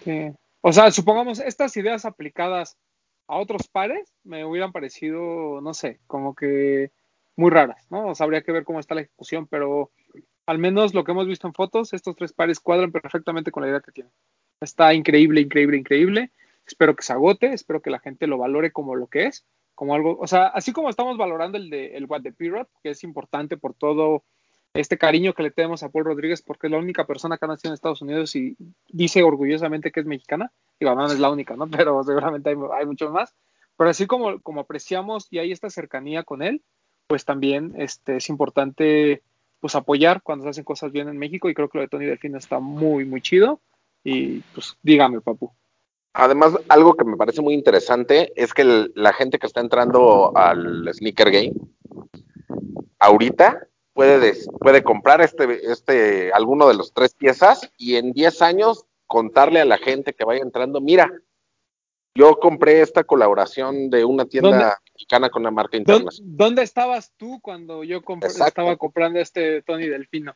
[0.03, 0.31] Sí.
[0.61, 2.77] O sea, supongamos estas ideas aplicadas
[3.27, 6.91] a otros pares me hubieran parecido, no sé, como que
[7.35, 8.07] muy raras, ¿no?
[8.07, 9.91] O sea, habría que ver cómo está la ejecución, pero
[10.45, 13.69] al menos lo que hemos visto en fotos, estos tres pares cuadran perfectamente con la
[13.69, 14.13] idea que tienen.
[14.61, 16.31] Está increíble, increíble, increíble.
[16.65, 19.45] Espero que se agote, espero que la gente lo valore como lo que es
[19.75, 22.91] como algo, o sea, así como estamos valorando el de el What the Pirate, que
[22.91, 24.23] es importante por todo
[24.73, 27.47] este cariño que le tenemos a Paul Rodríguez, porque es la única persona que ha
[27.47, 28.57] nacido en Estados Unidos y
[28.89, 30.51] dice orgullosamente que es mexicana.
[30.79, 31.67] Digo, no es la única, ¿no?
[31.69, 33.33] Pero seguramente hay, hay muchos más.
[33.77, 36.63] Pero así como, como apreciamos y hay esta cercanía con él,
[37.07, 39.21] pues también este, es importante
[39.59, 42.05] pues apoyar cuando se hacen cosas bien en México y creo que lo de Tony
[42.05, 43.59] Delfino está muy, muy chido.
[44.03, 45.51] Y pues dígame, papu.
[46.13, 50.87] Además, algo que me parece muy interesante es que la gente que está entrando al
[50.93, 51.53] sneaker game
[52.99, 58.85] ahorita puede, puede comprar este, este, alguno de los tres piezas y en 10 años
[59.07, 61.11] contarle a la gente que vaya entrando, mira,
[62.15, 66.35] yo compré esta colaboración de una tienda mexicana con una marca internacional.
[66.37, 70.35] ¿Dónde estabas tú cuando yo estaba comprando este Tony Delfino?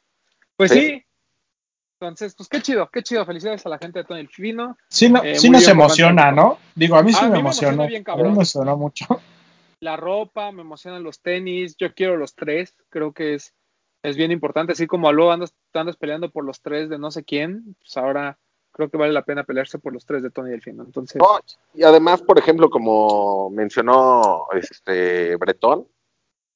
[0.57, 0.81] Pues sí.
[0.81, 1.05] sí.
[2.01, 3.25] Entonces, pues qué chido, qué chido.
[3.25, 4.77] Felicidades a la gente de Tony Delfino.
[4.89, 6.57] Sí, no, eh, sí nos emociona, ¿no?
[6.75, 7.85] Digo, a mí sí ah, me, me emociona.
[7.87, 9.05] Bien, a mí me emocionó mucho.
[9.81, 11.77] La ropa, me emocionan los tenis.
[11.77, 12.75] Yo quiero los tres.
[12.89, 13.53] Creo que es,
[14.03, 14.73] es bien importante.
[14.73, 18.37] Así como luego andas, andas peleando por los tres de no sé quién, pues ahora
[18.71, 20.83] creo que vale la pena pelearse por los tres de Tony Delfino.
[20.83, 21.21] Entonces.
[21.73, 25.87] Y además, por ejemplo, como mencionó este Bretón,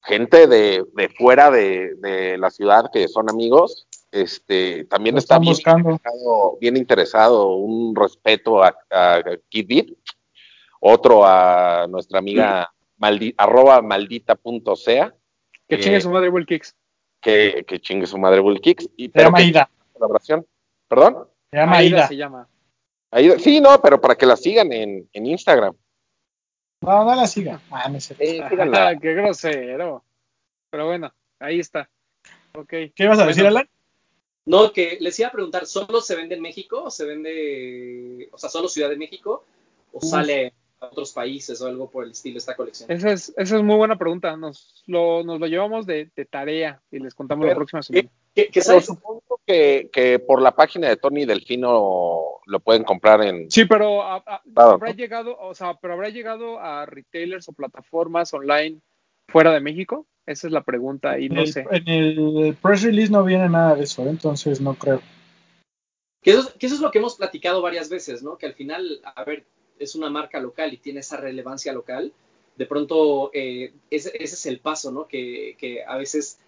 [0.02, 5.54] gente de, de fuera de, de, la ciudad que son amigos, este también está bien
[5.54, 9.86] interesado, bien interesado, un respeto a, a Kid Beat,
[10.80, 15.14] otro a nuestra amiga maldi, arroba maldita punto sea.
[15.68, 16.76] Que chingue su madre Will Kicks.
[17.20, 18.88] Que, que chingue su madre Will Kicks.
[18.96, 19.70] Y, pero Ida.
[19.94, 20.46] Colaboración.
[20.88, 21.26] ¿Perdón?
[21.54, 21.96] Se llama Aida.
[21.98, 22.08] Aida.
[22.08, 22.48] Se llama.
[23.12, 23.38] Aida.
[23.38, 25.76] Sí, no, pero para que la sigan en, en Instagram.
[26.80, 27.60] No, no la sigan.
[27.70, 28.16] Ah, no sé.
[28.18, 28.42] Eh,
[29.00, 30.04] Qué grosero.
[30.68, 31.88] Pero bueno, ahí está.
[32.56, 32.90] Okay.
[32.90, 33.46] ¿Qué ibas a decir.
[33.46, 33.68] Alan?
[34.46, 36.82] No, que les iba a preguntar, ¿solo se vende en México?
[36.82, 39.44] ¿O se vende, o sea, solo Ciudad de México?
[39.92, 40.04] ¿O Uf.
[40.04, 42.90] sale a otros países o algo por el estilo esta colección?
[42.90, 44.36] Esa es, esa es muy buena pregunta.
[44.36, 48.10] Nos lo, nos lo llevamos de, de tarea y les contamos Pero, la próxima semana.
[48.34, 48.86] ¿Qué, qué sabes?
[48.86, 53.50] supongo que, que, por la página de Tony Delfino lo pueden comprar en.
[53.50, 54.96] Sí, pero a, a, claro, habrá ¿no?
[54.96, 58.80] llegado, o sea, pero habrá llegado a retailers o plataformas online
[59.28, 60.06] fuera de México.
[60.26, 61.64] Esa es la pregunta y en no el, sé.
[61.70, 64.10] En el press release no viene nada de eso, ¿eh?
[64.10, 65.00] entonces no creo.
[66.22, 68.38] Que eso, que eso, es lo que hemos platicado varias veces, ¿no?
[68.38, 69.44] Que al final, a ver,
[69.78, 72.12] es una marca local y tiene esa relevancia local.
[72.56, 75.06] De pronto, eh, ese, ese, es el paso, ¿no?
[75.06, 76.38] Que, que, a veces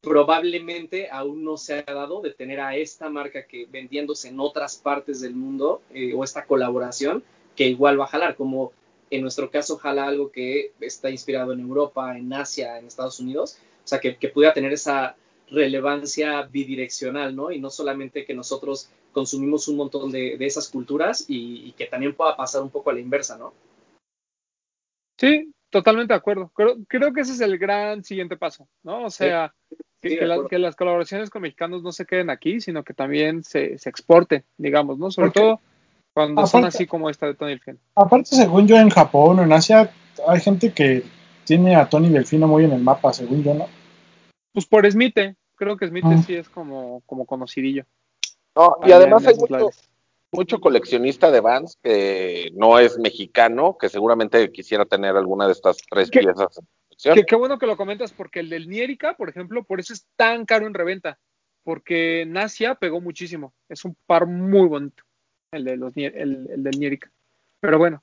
[0.00, 4.76] probablemente aún no se ha dado de tener a esta marca que vendiéndose en otras
[4.76, 7.22] partes del mundo eh, o esta colaboración
[7.54, 8.72] que igual va a jalar, como
[9.10, 13.58] en nuestro caso jala algo que está inspirado en Europa, en Asia, en Estados Unidos,
[13.84, 15.16] o sea, que, que pudiera tener esa
[15.50, 17.50] relevancia bidireccional, ¿no?
[17.50, 22.36] Y no solamente que nosotros consumimos un montón de, esas culturas y, que también pueda
[22.36, 23.52] pasar un poco a la inversa, ¿no?
[25.18, 26.52] Sí, totalmente de acuerdo.
[26.88, 29.04] Creo que ese es el gran siguiente paso, ¿no?
[29.04, 29.52] O sea,
[30.00, 34.44] que, las colaboraciones con mexicanos no se queden aquí, sino que también se, se exporten,
[34.56, 35.10] digamos, ¿no?
[35.10, 35.60] Sobre todo
[36.12, 37.78] cuando son así como esta de Tony Delfino.
[37.94, 39.90] Aparte, según yo, en Japón o en Asia,
[40.26, 41.04] hay gente que
[41.44, 43.66] tiene a Tony Delfino muy en el mapa, según yo, ¿no?
[44.52, 45.16] Pues por Smith,
[45.54, 46.22] creo que Smith mm.
[46.22, 47.84] sí es como, como conocidillo.
[48.56, 49.34] No, y además hay
[50.32, 55.78] mucho, coleccionista de Vans que no es mexicano, que seguramente quisiera tener alguna de estas
[55.88, 56.60] tres piezas.
[57.02, 60.06] Qué, qué bueno que lo comentas, porque el del Nierica, por ejemplo, por eso es
[60.16, 61.18] tan caro en reventa,
[61.62, 63.52] porque Nasia pegó muchísimo.
[63.68, 65.04] Es un par muy bonito
[65.52, 67.10] el, de los, el, del Nierica.
[67.60, 68.02] Pero bueno,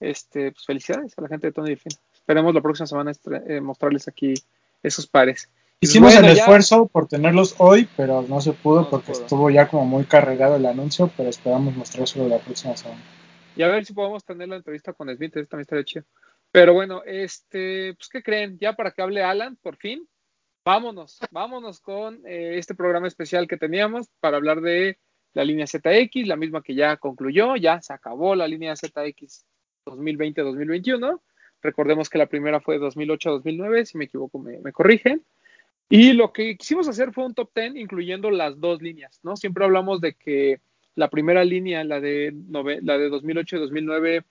[0.00, 1.96] este, pues felicidades a la gente de Tony Delfino.
[2.12, 3.12] Esperemos la próxima semana
[3.46, 4.34] eh, mostrarles aquí
[4.82, 5.50] esos pares.
[5.80, 10.04] Hicimos el esfuerzo por tenerlos hoy, pero no se pudo porque estuvo ya como muy
[10.04, 13.02] cargado el anuncio, pero esperamos mostrárselo la próxima semana.
[13.56, 16.04] Y a ver si podemos tener la entrevista con Smith, también estaría chido.
[16.54, 18.58] Pero bueno, este, pues ¿qué creen?
[18.60, 20.08] Ya para que hable Alan, por fin,
[20.64, 25.00] vámonos, vámonos con eh, este programa especial que teníamos para hablar de
[25.32, 29.44] la línea ZX, la misma que ya concluyó, ya se acabó la línea ZX
[29.84, 31.20] 2020-2021.
[31.60, 35.24] Recordemos que la primera fue 2008-2009, si me equivoco me, corrigen.
[35.88, 39.34] Y lo que quisimos hacer fue un top 10 incluyendo las dos líneas, ¿no?
[39.34, 40.60] Siempre hablamos de que
[40.94, 42.32] la primera línea, de,
[42.80, 44.24] la de 2008-2009,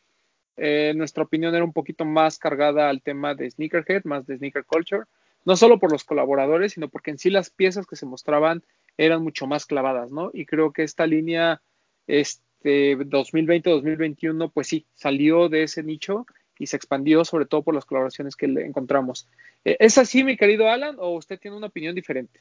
[0.58, 4.66] eh, nuestra opinión era un poquito más cargada al tema de sneakerhead, más de sneaker
[4.66, 5.04] culture,
[5.46, 8.64] no solo por los colaboradores, sino porque en sí las piezas que se mostraban
[8.98, 10.30] eran mucho más clavadas, ¿no?
[10.34, 11.62] Y creo que esta línea
[12.08, 16.26] este 2020-2021 pues sí, salió de ese nicho
[16.58, 19.28] y se expandió sobre todo por las colaboraciones que encontramos.
[19.66, 22.40] Eh, ¿Es así, mi querido Alan, o usted tiene una opinión diferente?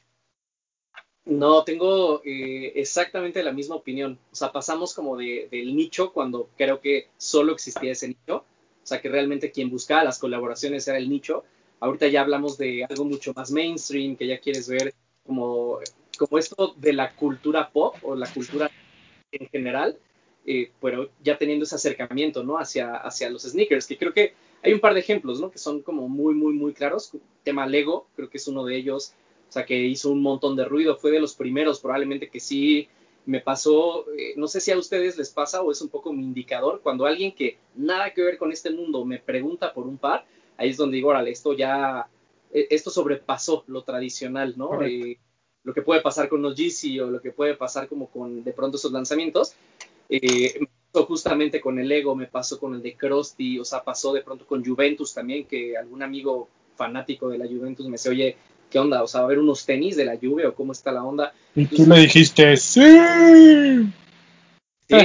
[1.24, 4.18] No, tengo eh, exactamente la misma opinión.
[4.32, 8.36] O sea, pasamos como de, del nicho cuando creo que solo existía ese nicho.
[8.38, 11.44] O sea, que realmente quien buscaba las colaboraciones era el nicho.
[11.80, 15.78] Ahorita ya hablamos de algo mucho más mainstream, que ya quieres ver como
[16.18, 18.70] como esto de la cultura pop o la cultura
[19.30, 19.98] en general,
[20.46, 22.58] eh, pero ya teniendo ese acercamiento, ¿no?
[22.58, 25.50] Hacia, hacia los sneakers, que creo que hay un par de ejemplos, ¿no?
[25.50, 27.12] Que son como muy, muy, muy claros.
[27.42, 29.14] tema Lego, creo que es uno de ellos,
[29.52, 32.88] o sea, que hizo un montón de ruido, fue de los primeros probablemente que sí
[33.26, 36.22] me pasó, eh, no sé si a ustedes les pasa o es un poco mi
[36.22, 40.24] indicador, cuando alguien que nada que ver con este mundo me pregunta por un par,
[40.56, 42.08] ahí es donde digo, órale, esto ya,
[42.50, 44.70] e, esto sobrepasó lo tradicional, ¿no?
[45.64, 48.52] lo que puede pasar con los GC o lo que puede pasar como con de
[48.54, 49.54] pronto esos lanzamientos.
[50.08, 53.84] Eh, me pasó justamente con el Ego, me pasó con el de Krusty, o sea,
[53.84, 58.08] pasó de pronto con Juventus también, que algún amigo fanático de la Juventus me dice,
[58.08, 58.36] oye,
[58.72, 59.02] ¿qué onda?
[59.02, 61.32] O sea, ¿va a haber unos tenis de la Juve o cómo está la onda?
[61.54, 62.80] Y tú le dijiste, sí.
[64.88, 64.96] sí.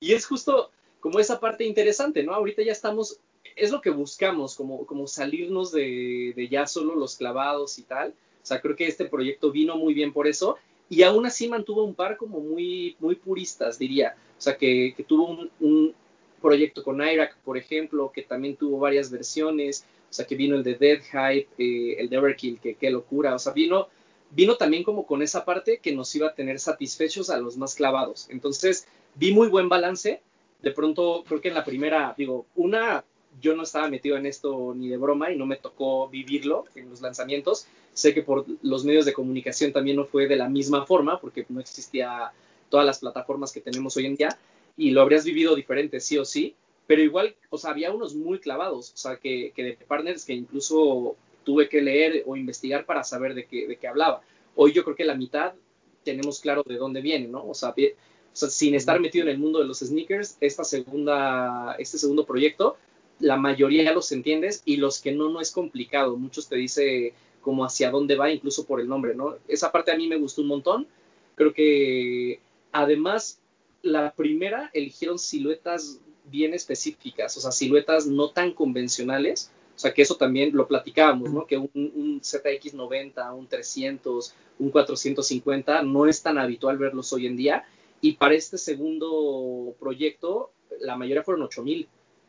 [0.00, 2.32] y es justo como esa parte interesante, ¿no?
[2.32, 3.20] Ahorita ya estamos,
[3.54, 8.14] es lo que buscamos, como, como salirnos de, de ya solo los clavados y tal
[8.42, 10.56] o sea, creo que este proyecto vino muy bien por eso
[10.88, 14.16] y aún así mantuvo un par como muy, muy puristas, diría.
[14.38, 15.94] O sea, que, tuvo un,
[16.40, 19.84] proyecto con IRAC, por ejemplo, que también tuvo varias versiones.
[20.10, 23.34] O sea, que vino el de Dead Hype, eh, el de Everkill, que qué locura.
[23.34, 23.88] O sea, vino,
[24.30, 27.74] vino también como con esa parte que nos iba a tener satisfechos a los más
[27.74, 28.28] clavados.
[28.30, 30.22] Entonces, vi muy buen balance.
[30.62, 33.04] De pronto, creo que en la primera, digo, una
[33.40, 36.90] yo no estaba metido en esto ni de broma y no me tocó vivirlo en
[36.90, 37.66] los lanzamientos.
[37.92, 41.44] Sé que por los medios de comunicación también no fue de la misma forma, porque
[41.48, 42.32] no existía
[42.68, 44.38] todas las plataformas que tenemos hoy en día,
[44.76, 46.54] y lo habrías vivido diferente, sí o sí,
[46.88, 50.32] pero igual, o sea, había unos muy clavados, o sea, que, que de partners que
[50.32, 54.22] incluso tuve que leer o investigar para saber de qué, de qué hablaba.
[54.56, 55.52] Hoy yo creo que la mitad
[56.02, 57.46] tenemos claro de dónde viene, ¿no?
[57.46, 57.74] O sea, o
[58.32, 62.76] sea, sin estar metido en el mundo de los sneakers, esta segunda, este segundo proyecto
[63.20, 66.16] la mayoría los entiendes y los que no, no es complicado.
[66.16, 69.36] Muchos te dice como hacia dónde va, incluso por el nombre, ¿no?
[69.48, 70.86] Esa parte a mí me gustó un montón.
[71.34, 72.40] Creo que
[72.72, 73.40] además
[73.82, 79.50] la primera eligieron siluetas bien específicas, o sea, siluetas no tan convencionales.
[79.76, 81.46] O sea, que eso también lo platicábamos, ¿no?
[81.46, 87.36] Que un, un ZX90, un 300, un 450 no es tan habitual verlos hoy en
[87.36, 87.64] día.
[88.00, 91.88] Y para este segundo proyecto, la mayoría fueron 8000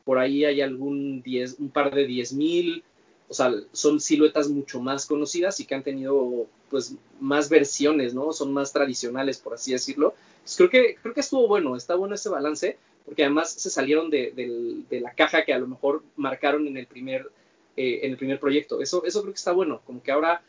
[0.09, 2.81] por ahí hay algún 10, un par de 10.000,
[3.27, 8.33] o sea, son siluetas mucho más conocidas y que han tenido pues más versiones, ¿no?
[8.33, 10.15] Son más tradicionales, por así decirlo.
[10.41, 14.09] Pues creo que, creo que estuvo bueno, está bueno ese balance, porque además se salieron
[14.09, 17.29] de, la caja que a lo mejor marcaron en el primer,
[17.75, 18.81] eh, en el primer proyecto.
[18.81, 20.43] Eso, eso creo que está bueno, como que ahora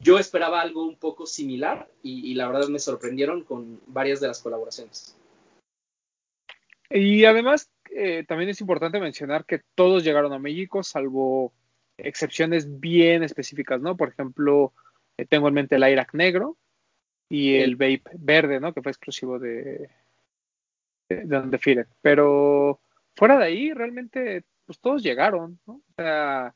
[0.00, 4.42] yo esperaba algo un poco similar y, la verdad me sorprendieron con varias de las
[4.42, 5.16] colaboraciones.
[6.90, 11.52] Y además, eh, también es importante mencionar que todos llegaron a México, salvo
[11.96, 13.96] excepciones bien específicas, ¿no?
[13.96, 14.72] Por ejemplo,
[15.16, 16.58] eh, tengo en mente el Irac negro
[17.28, 18.74] y el Vape verde, ¿no?
[18.74, 19.88] Que fue exclusivo de,
[21.16, 22.80] de, de Pero
[23.14, 25.74] fuera de ahí, realmente, pues todos llegaron, ¿no?
[25.74, 26.54] O sea,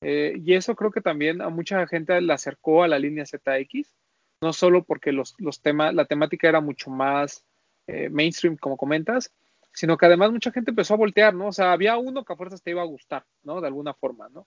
[0.00, 3.94] eh, y eso creo que también a mucha gente le acercó a la línea ZX,
[4.40, 7.44] no solo porque los, los temas, la temática era mucho más
[7.86, 9.32] eh, mainstream, como comentas,
[9.72, 11.48] sino que además mucha gente empezó a voltear, ¿no?
[11.48, 13.60] O sea, había uno que a fuerzas te iba a gustar, ¿no?
[13.60, 14.46] De alguna forma, ¿no?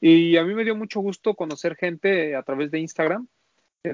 [0.00, 3.28] Y a mí me dio mucho gusto conocer gente a través de Instagram,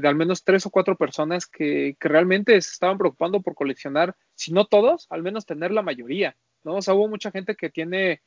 [0.00, 4.16] de al menos tres o cuatro personas que, que realmente se estaban preocupando por coleccionar,
[4.34, 6.76] si no todos, al menos tener la mayoría, ¿no?
[6.76, 8.22] O sea, hubo mucha gente que tiene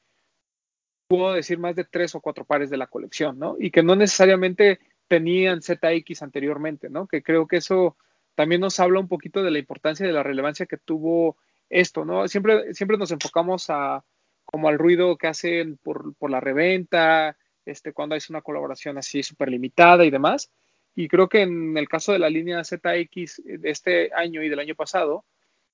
[1.07, 3.55] puedo decir más de tres o cuatro pares de la colección, ¿no?
[3.59, 7.07] Y que no necesariamente tenían ZX anteriormente, ¿no?
[7.07, 7.97] Que creo que eso
[8.35, 11.37] también nos habla un poquito de la importancia y de la relevancia que tuvo
[11.69, 12.27] esto, ¿no?
[12.27, 14.03] Siempre, siempre nos enfocamos a
[14.45, 19.23] como al ruido que hacen por, por la reventa, este, cuando hay una colaboración así
[19.23, 20.51] súper limitada y demás.
[20.99, 24.57] Y creo que en el caso de la línea ZX de este año y del
[24.57, 25.25] año pasado,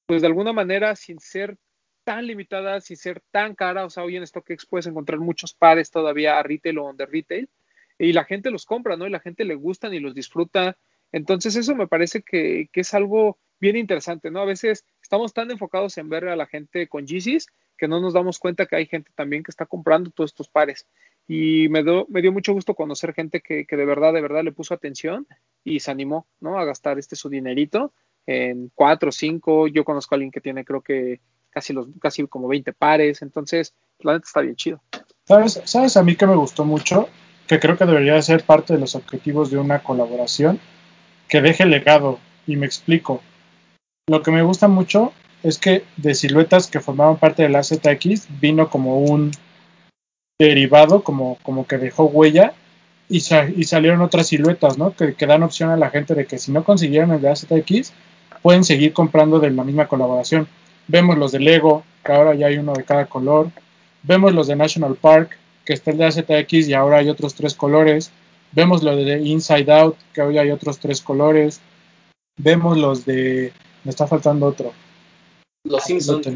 [0.05, 1.55] pues de alguna manera, sin ser
[2.03, 3.85] tan limitada, sin ser tan cara.
[3.85, 7.49] O sea, hoy en StockX puedes encontrar muchos pares todavía a retail o under retail
[7.97, 9.07] y la gente los compra, ¿no?
[9.07, 10.77] Y la gente le gustan y los disfruta.
[11.13, 14.41] Entonces, eso me parece que, es algo bien interesante, ¿no?
[14.41, 18.13] A veces estamos tan enfocados en ver a la gente con Yeezys que no nos
[18.13, 20.85] damos cuenta que hay gente también que está comprando todos estos pares.
[21.27, 24.51] Y me, me dio mucho gusto conocer gente que, que, de verdad, de verdad le
[24.51, 25.27] puso atención
[25.63, 26.59] y se animó, ¿no?
[26.59, 27.93] A gastar este su dinerito
[28.25, 29.67] en cuatro o cinco.
[29.67, 33.73] Yo conozco a alguien que tiene, creo que casi, los, casi como 20 pares, entonces
[33.99, 34.81] la neta está bien chido.
[35.25, 37.07] ¿Sabes, ¿Sabes a mí que me gustó mucho?
[37.47, 40.59] Que creo que debería ser parte de los objetivos de una colaboración,
[41.29, 43.21] que deje legado, y me explico.
[44.07, 48.27] Lo que me gusta mucho es que de siluetas que formaban parte de la ZX
[48.41, 49.31] vino como un
[50.39, 52.53] derivado, como, como que dejó huella,
[53.09, 54.95] y, y salieron otras siluetas, ¿no?
[54.95, 57.93] Que, que, dan opción a la gente de que si no consiguieron el de ZX,
[58.41, 60.47] pueden seguir comprando de la misma colaboración.
[60.87, 63.49] Vemos los de Lego, que ahora ya hay uno de cada color.
[64.03, 67.53] Vemos los de National Park, que está el de AZX y ahora hay otros tres
[67.53, 68.11] colores.
[68.51, 71.61] Vemos los de Inside Out, que hoy hay otros tres colores.
[72.37, 73.53] Vemos los de.
[73.83, 74.73] Me está faltando otro.
[75.63, 76.27] Los Simpsons.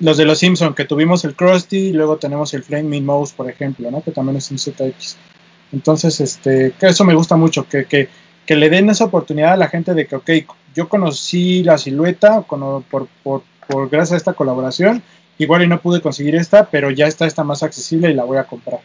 [0.00, 3.48] Los de los Simpsons, que tuvimos el Krusty y luego tenemos el Flaming Mouse, por
[3.48, 4.02] ejemplo, ¿no?
[4.02, 5.16] que también es un ZX.
[5.72, 8.08] Entonces, este, que eso me gusta mucho, que, que,
[8.44, 10.30] que, le den esa oportunidad a la gente de que, ok,
[10.74, 12.82] yo conocí la silueta por,
[13.22, 15.02] por, por gracias a esta colaboración.
[15.38, 18.36] Igual y no pude conseguir esta, pero ya está esta más accesible y la voy
[18.36, 18.80] a comprar.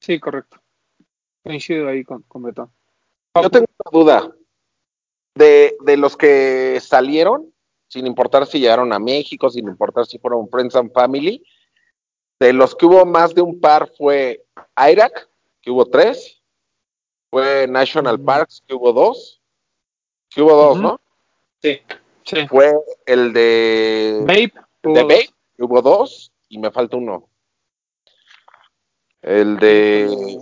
[0.00, 0.58] Sí, correcto.
[1.42, 2.70] Coincido ahí con, con Beto.
[3.42, 4.32] Yo tengo una duda.
[5.34, 7.53] De, de los que salieron,
[7.94, 11.46] sin importar si llegaron a México, sin importar si fueron Friends and Family,
[12.40, 14.44] de los que hubo más de un par fue
[14.76, 15.28] IRAC,
[15.60, 16.42] que hubo tres,
[17.30, 19.40] fue National Parks, que hubo dos,
[20.28, 21.00] que hubo dos, ¿no?
[21.62, 21.80] Sí.
[22.48, 22.74] Fue
[23.06, 24.52] el de Vape.
[24.82, 27.28] de Vape, hubo dos y me falta uno.
[29.22, 30.40] El de.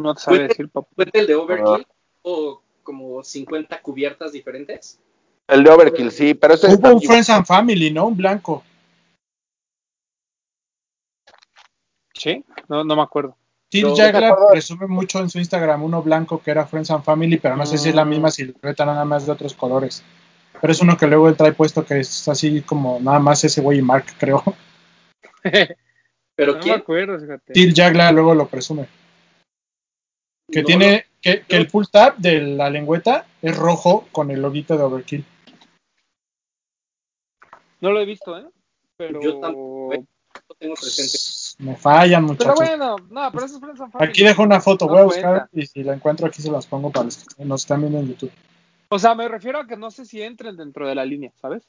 [0.00, 1.86] No te sabe decir, ¿Fue el de Overkill?
[2.22, 4.98] ¿O como 50 cubiertas diferentes?
[5.46, 8.06] El de Overkill, sí, pero ese Hubo un Friends and Family, ¿no?
[8.06, 8.62] Un blanco.
[12.14, 13.36] Sí, no, no me acuerdo.
[13.70, 17.56] Till Jagler resume mucho en su Instagram uno blanco que era Friends and Family, pero
[17.56, 20.02] no sé si es la misma silueta, nada más de otros colores.
[20.60, 23.60] Pero es uno que luego él trae puesto que es así como nada más ese
[23.60, 24.42] güey y Mark, creo.
[26.34, 26.74] pero no ¿quién?
[26.74, 27.52] me acuerdo, fíjate.
[27.52, 28.88] Till Jagler luego lo presume.
[30.50, 34.42] Que No, tiene, que, que el pull tab de la lengüeta es rojo con el
[34.42, 35.24] loguito de Overkill.
[37.80, 38.46] No lo he visto, ¿eh?
[38.96, 39.20] Pero...
[39.22, 40.04] Yo tampoco,
[40.58, 41.18] tengo presente.
[41.64, 42.54] Me fallan, Pero muchachos.
[42.56, 43.90] bueno, no, pero eso es Family.
[43.98, 45.48] Aquí dejo una foto, No voy a buscar cuenta.
[45.52, 48.08] y si la encuentro aquí se las pongo para los que nos están viendo en
[48.08, 48.32] YouTube.
[48.88, 51.68] O sea, me refiero a que no sé si entren dentro de la línea, ¿sabes?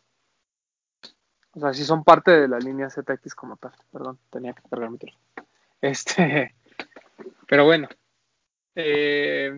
[1.54, 3.74] O sea, si son parte de la línea ZX como tal.
[3.92, 5.24] Perdón, tenía que cargar mi teléfono.
[5.82, 6.56] Este,
[7.48, 7.88] pero bueno,
[8.76, 9.52] eh,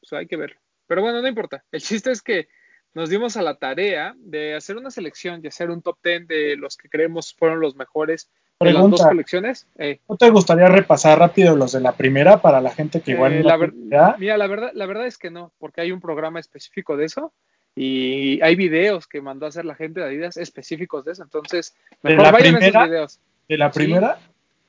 [0.00, 0.56] pues hay que ver.
[0.86, 1.64] Pero bueno, no importa.
[1.72, 2.48] El chiste es que
[2.94, 6.56] nos dimos a la tarea de hacer una selección y hacer un top 10 de
[6.56, 9.66] los que creemos fueron los mejores de las dos Pregunta, colecciones.
[9.76, 13.34] Eh, ¿no te gustaría repasar rápido los de la primera para la gente que igual
[13.34, 13.72] eh, no la, ver-
[14.18, 17.34] mira, la verdad, la verdad es que no, porque hay un programa específico de eso
[17.74, 21.22] y hay videos que mandó a hacer la gente de Adidas específicos de eso.
[21.22, 22.78] Entonces, ¿De mejor la vayan a primera?
[22.80, 23.20] esos videos.
[23.46, 23.78] ¿De la Sí.
[23.78, 24.18] primera?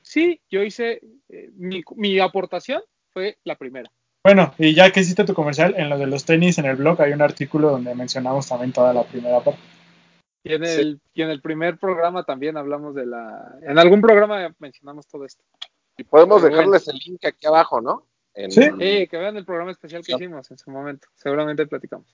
[0.02, 2.82] Sí, yo hice, eh, mi, mi aportación
[3.12, 3.90] fue la primera.
[4.24, 7.00] Bueno, y ya que hiciste tu comercial, en lo de los tenis en el blog
[7.00, 9.60] hay un artículo donde mencionamos también toda la primera parte.
[10.44, 10.80] Y en, Sí.
[10.80, 13.56] el, y en el primer programa también hablamos de la...
[13.62, 15.42] En algún programa mencionamos todo esto.
[15.96, 18.04] Y podemos Pero dejarles el link aquí abajo, ¿no?
[18.34, 18.62] En- Sí.
[18.78, 20.14] Eh, que vean el programa especial que Sí.
[20.16, 21.08] hicimos en su momento.
[21.14, 22.06] Seguramente platicamos.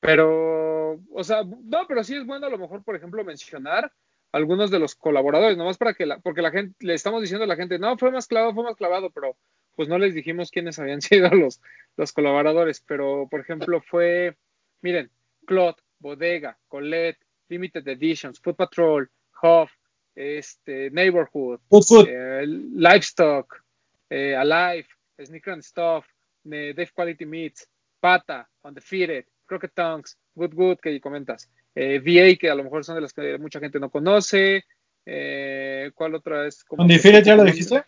[0.00, 3.92] Pero, o sea, no, pero sí es bueno a lo mejor, por ejemplo, mencionar
[4.32, 7.46] algunos de los colaboradores, nomás para que la, porque la gente, le estamos diciendo a
[7.46, 9.36] la gente, no, fue más clavado, fue más clavado, pero
[9.76, 11.60] pues no les dijimos quiénes habían sido los,
[11.96, 12.82] los colaboradores.
[12.86, 14.36] Pero, por ejemplo, fue,
[14.82, 15.10] miren,
[15.46, 17.18] Claude, Bodega, Colette,
[17.48, 19.08] Limited Editions, Food Patrol,
[19.42, 19.70] Huff,
[20.14, 22.06] este, Neighborhood, Food Food.
[22.08, 23.62] eh, Livestock,
[24.10, 24.86] eh, Alive,
[25.24, 26.06] Sneaker and Stuff,
[26.50, 27.68] eh, Dave Quality Meats,
[28.00, 32.96] Pata, Undefeated, Crockett Tongues, Good Good, que comentas, eh, VA, que a lo mejor son
[32.96, 34.64] de las que mucha gente no conoce,
[35.06, 36.64] eh, ¿cuál otra es?
[36.64, 37.84] Como- ¿Undefeated ya lo dijiste?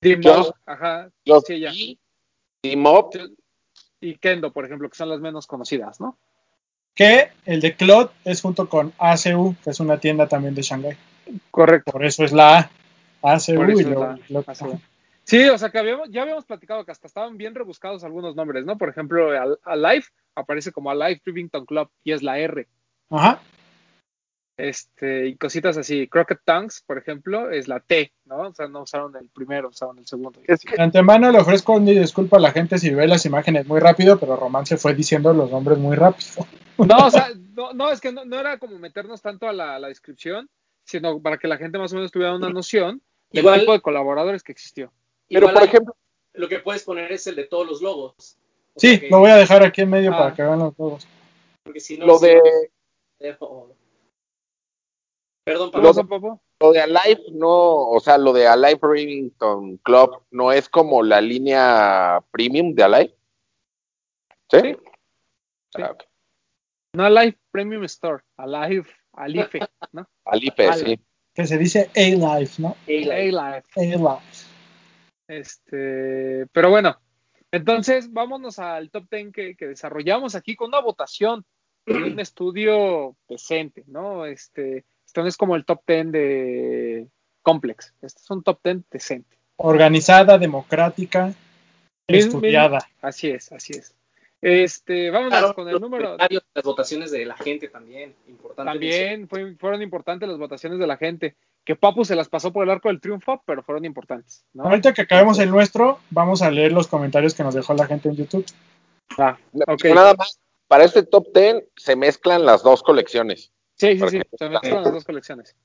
[0.00, 1.70] D-Mob, ajá, Los sí, ya.
[4.00, 6.18] y Kendo, por ejemplo, que son las menos conocidas, ¿no?
[6.94, 10.96] Que el de Claude es junto con ACU, que es una tienda también de Shanghai.
[11.50, 11.92] Correcto.
[11.92, 12.58] Por eso es la
[13.22, 13.34] A.
[13.34, 14.16] ACU y luego
[14.48, 14.62] es.
[15.24, 18.64] Sí, o sea que habíamos, ya habíamos platicado que hasta estaban bien rebuscados algunos nombres,
[18.64, 18.76] ¿no?
[18.78, 22.66] Por ejemplo, Al- Alive aparece como Alive Rivington Club y es la R.
[23.10, 23.40] Ajá.
[24.60, 26.06] Este, y cositas así.
[26.08, 28.48] Crockett Tanks, por ejemplo, es la T, ¿no?
[28.48, 30.40] O sea, no usaron el primero, usaron el segundo.
[30.46, 33.66] es que De antemano le ofrezco una disculpa a la gente si ve las imágenes
[33.66, 36.46] muy rápido, pero Román se fue diciendo los nombres muy rápido.
[36.80, 39.76] No, o sea, no, no es que no, no era como meternos tanto a la,
[39.76, 40.48] a la descripción,
[40.84, 43.02] sino para que la gente más o menos tuviera una noción
[43.32, 44.90] del Igual- tipo de colaboradores que existió.
[45.28, 45.94] Pero, por ejemplo,
[46.32, 48.14] lo que puedes poner es el de todos los logos.
[48.74, 50.18] O Sí, que- lo voy a dejar aquí en medio Ah.
[50.18, 51.06] para que vean los juegos.
[51.62, 52.28] Porque si no, lo sí
[53.18, 53.74] de, va- o-
[55.50, 55.88] Perdón, ¿Qué Pablo.
[55.88, 56.42] pasó, Popo?
[56.60, 61.20] lo de Alive no, o sea, lo de Alive Remington Club no es como la
[61.20, 63.16] línea premium de Alive.
[64.48, 64.58] ¿Sí?
[64.62, 64.76] Sí.
[65.82, 66.04] Ah, ok.
[66.94, 69.58] No Alive Premium Store, Alive, Alife,
[69.90, 70.08] ¿no?
[70.24, 70.96] Alipe, Alive.
[70.96, 71.00] sí.
[71.34, 72.76] Que se dice A-Life, ¿no?
[72.86, 73.64] Hey, Alive.
[73.76, 74.46] A-Life.
[75.26, 76.96] Este, pero bueno,
[77.50, 81.44] entonces vámonos al top 10 que, que desarrollamos aquí con una votación
[81.86, 84.26] de un estudio decente, ¿no?
[84.26, 87.06] Este, esto no es como el top 10 de
[87.42, 89.36] Complex, este es un top 10 decente.
[89.56, 91.34] Organizada, democrática,
[92.08, 92.86] Mismo- estudiada.
[93.02, 93.92] Así es, así es.
[94.40, 96.16] Este, vámonos Claro, con el los número.
[96.16, 98.70] las votaciones de la gente también, importante.
[98.70, 101.34] También fue- fueron importantes las votaciones de la gente.
[101.64, 104.62] Que Papu se las pasó por el arco del triunfo, pero fueron importantes, ¿no?
[104.64, 108.08] Ahorita que acabemos el nuestro, vamos a leer los comentarios que nos dejó la gente
[108.08, 108.46] en YouTube.
[109.18, 109.36] Ah,
[109.66, 109.84] ok.
[109.86, 110.38] Nada más,
[110.68, 113.52] para este top 10 se mezclan las dos colecciones.
[113.80, 115.56] Sí, sí, ¿Por sí, se mezclan las dos colecciones.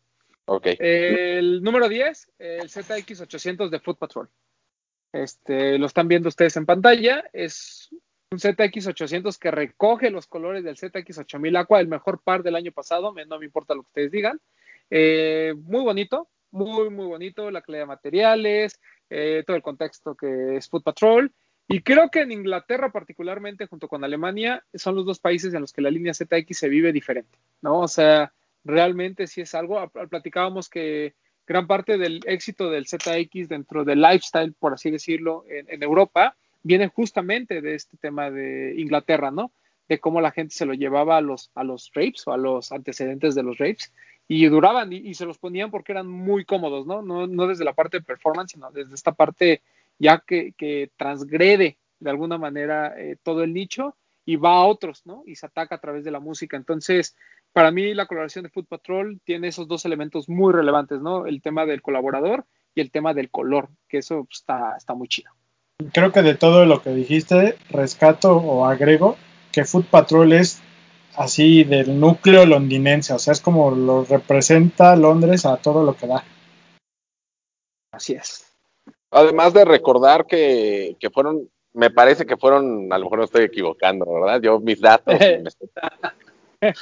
[0.46, 0.68] Ok.
[0.80, 4.30] El número 10, el ZX800 de Foot Patrol.
[5.12, 7.24] Este, lo están viendo ustedes en pantalla.
[7.34, 7.90] Es
[8.32, 13.14] un ZX800 que recoge los colores del ZX8000 Aqua, el mejor par del año pasado.
[13.14, 14.40] me- No me importa lo que ustedes digan.
[14.90, 17.50] Eh, muy bonito, muy, muy bonito.
[17.50, 21.32] La calidad de materiales, eh, todo el contexto que es Foot Patrol.
[21.68, 25.74] Y creo que en Inglaterra, particularmente junto con Alemania, son los dos países en los
[25.74, 27.80] que la línea ZX se vive diferente, ¿no?
[27.80, 29.80] O sea, realmente sí es algo.
[29.80, 31.16] a- Platicábamos que
[31.48, 36.36] gran parte del éxito del ZX dentro del lifestyle, por así decirlo, en, en Europa,
[36.62, 39.52] viene justamente de este tema de Inglaterra, ¿no?
[39.88, 42.72] De cómo la gente se lo llevaba a los, a los rapes o a los
[42.72, 43.92] antecedentes de los rapes
[44.28, 47.04] y duraban y, y se los ponían porque eran muy cómodos, ¿no?
[47.04, 47.28] ¿no?
[47.28, 49.62] No desde la parte de performance, sino desde esta parte
[50.00, 55.06] ya que, que transgrede de alguna manera eh, todo el nicho y va a otros,
[55.06, 55.24] ¿no?
[55.26, 56.58] Y se ataca a través de la música.
[56.58, 57.16] Entonces,
[57.54, 61.26] para mí la colaboración de Foot Patrol tiene esos dos elementos muy relevantes, ¿no?
[61.26, 65.08] El tema del colaborador y el tema del color, que eso pues, está, está muy
[65.08, 65.32] chido.
[65.94, 69.18] Creo que de todo lo que dijiste, rescato o agrego
[69.52, 70.62] que Foot Patrol es
[71.16, 76.08] así del núcleo londinense, o sea, es como lo representa Londres a todo lo que
[76.08, 76.24] da.
[77.92, 78.55] Así es.
[79.16, 83.46] Además de recordar que, que fueron, me parece que fueron, a lo mejor no estoy
[83.46, 84.42] equivocando, ¿verdad?
[84.42, 85.16] Yo mis datos.
[86.62, 86.74] me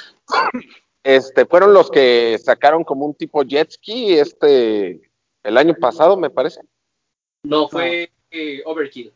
[1.04, 5.00] este, fueron los que sacaron como un tipo jet ski, este,
[5.44, 6.60] el año pasado, me parece.
[7.44, 9.12] No, fue eh, Overkill.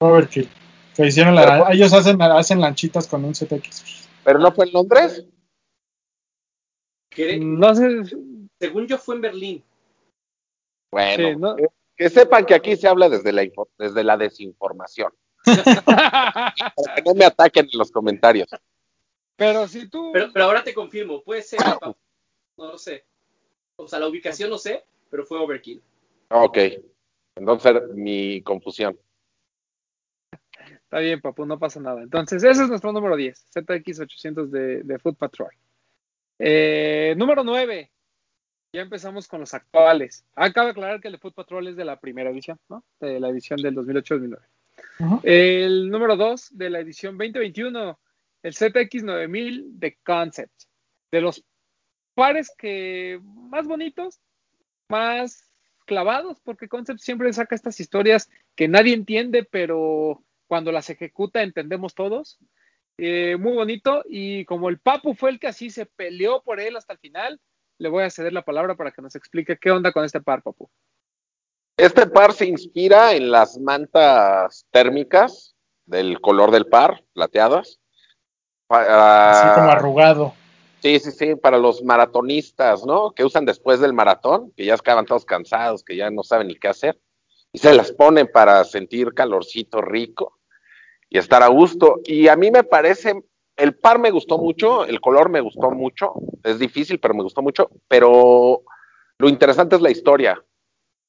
[0.00, 0.48] Overkill.
[0.96, 4.08] Que hicieron la, ellos hacen, hacen lanchitas con un ZX.
[4.24, 5.22] Pero no fue en Londres.
[7.40, 8.16] No sé,
[8.58, 9.64] según yo fue en Berlín.
[10.90, 11.56] Bueno,
[11.98, 13.46] que, sepan que aquí se habla desde la,
[13.76, 15.12] desde la desinformación.
[15.44, 16.54] Para
[16.94, 18.48] que no me ataquen en los comentarios.
[19.36, 20.10] Pero si tú.
[20.12, 21.60] Pero, pero ahora te confirmo, puede ser.
[22.56, 23.04] no lo sé.
[23.76, 25.82] O sea, la ubicación no sé, pero fue overkill.
[26.30, 26.58] Ok.
[27.36, 28.98] Entonces, mi confusión.
[30.88, 32.02] Está bien, papu, no pasa nada.
[32.02, 35.50] Entonces, ese es nuestro número 10, ZX800 de, de Foot Patrol.
[36.38, 37.90] Eh, número 9.
[38.72, 40.26] Ya empezamos con los actuales.
[40.34, 42.84] Acaba de aclarar que el Foot Patrol es de la primera edición, ¿no?
[43.00, 44.40] De la edición del 2008-2009.
[45.22, 47.98] El número 2 de la edición 2021,
[48.42, 50.64] el ZX9000 de Concept.
[51.10, 51.42] De los
[52.14, 54.20] pares que más bonitos,
[54.90, 55.50] más
[55.86, 61.94] clavados, porque Concept siempre saca estas historias que nadie entiende, pero cuando las ejecuta entendemos
[61.94, 62.38] todos.
[62.98, 66.76] Eh, muy bonito y como el Papu fue el que así se peleó por él
[66.76, 67.40] hasta el final,
[67.78, 70.42] le voy a ceder la palabra para que nos explique qué onda con este par,
[70.42, 70.68] Papu.
[71.76, 75.54] Este par se inspira en las mantas térmicas
[75.86, 77.80] del color del par, plateadas.
[78.68, 80.34] así como arrugado.
[80.80, 83.12] Sí, sí, sí, para los maratonistas, ¿no?
[83.12, 86.56] Que usan después del maratón, que ya acaban todos cansados, que ya no saben ni
[86.56, 87.00] qué hacer,
[87.52, 90.38] y se las ponen para sentir calorcito rico
[91.08, 92.00] y estar a gusto.
[92.04, 93.22] Y a mí me parece,
[93.58, 97.42] el par me gustó mucho, el color me gustó mucho, es difícil, pero me gustó
[97.42, 98.62] mucho, pero
[99.18, 100.42] lo interesante es la historia.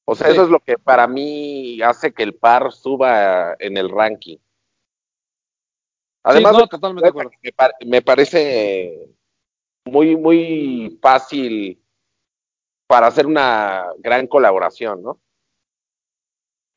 [0.04, 3.88] O sea, eso es lo que para mí hace que el par suba en el
[3.88, 4.38] ranking.
[6.24, 6.56] Además,
[7.86, 9.08] me, parece
[9.84, 11.80] muy, muy fácil
[12.88, 15.20] para hacer una gran colaboración, ¿no?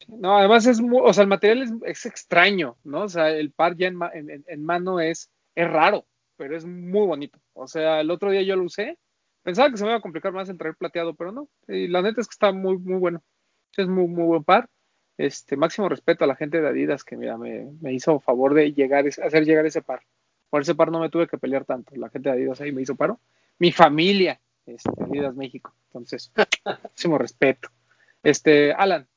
[0.08, 3.04] No, además es muy, o sea, el material es, extraño, ¿no?
[3.04, 6.06] O sea, el par ya en, mano es, es raro,
[6.38, 7.40] pero es muy bonito.
[7.54, 8.98] O sea, el otro día yo lo usé,
[9.44, 11.50] pensaba que se me iba a complicar más en traer plateado, pero no.
[11.68, 13.24] Y la neta es que está muy, muy bueno.
[13.78, 14.70] Es muy, muy buen par.
[15.18, 18.74] Este, máximo respeto a la gente de Adidas que, mira, me, me hizo favor de
[18.74, 20.04] llegar, hacer llegar ese par.
[20.50, 21.96] Por ese par no me tuve que pelear tanto.
[21.96, 23.20] La gente de Adidas ahí me hizo paro.
[23.60, 25.74] Mi familia, este, Adidas México.
[25.88, 26.32] Entonces,
[26.84, 27.70] máximo respeto.
[28.24, 29.08] Este, Alan,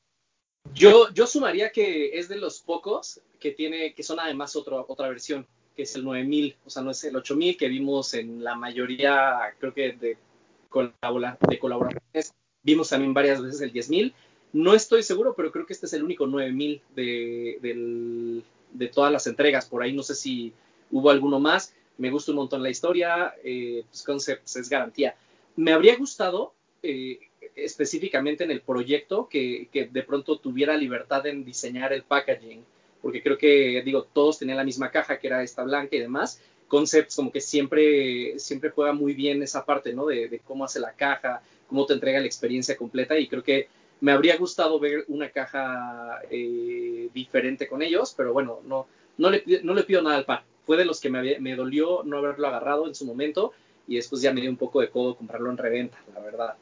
[0.73, 5.07] yo, yo sumaría que es de los pocos que tiene, que son además otra otra
[5.07, 5.47] versión,
[5.77, 9.37] que es el 9000, o sea, no es el 8000 que vimos en la mayoría,
[9.59, 12.33] creo que de, de colaboraciones.
[12.63, 14.13] Vimos también varias veces el 10000.
[14.53, 19.27] No estoy seguro, pero creo que este es el único 9000 de, de todas las
[19.27, 19.67] entregas.
[19.67, 20.51] Por ahí no sé si
[20.91, 21.73] hubo alguno más.
[21.97, 23.35] Me gusta un montón la historia.
[23.43, 25.15] Eh, pues es garantía.
[25.55, 26.53] Me habría gustado
[26.83, 27.19] eh,
[27.55, 32.63] específicamente en el proyecto que, de pronto tuviera libertad en diseñar el packaging,
[33.07, 36.41] porque creo que, digo, todos tenían la misma caja que era esta blanca y demás.
[36.67, 40.07] Concepts como que siempre, siempre juega muy bien esa parte, ¿no?
[40.07, 43.69] De, cómo hace la caja, cómo te entrega la experiencia completa y creo que
[44.01, 48.87] me habría gustado ver una caja eh, diferente con ellos, pero bueno, no,
[49.17, 50.43] no, le, no le pido nada al par.
[50.65, 53.53] Fue de los que me, me dolió no haberlo agarrado en su momento
[53.87, 56.55] y después ya me dio un poco de codo comprarlo en reventa, la verdad.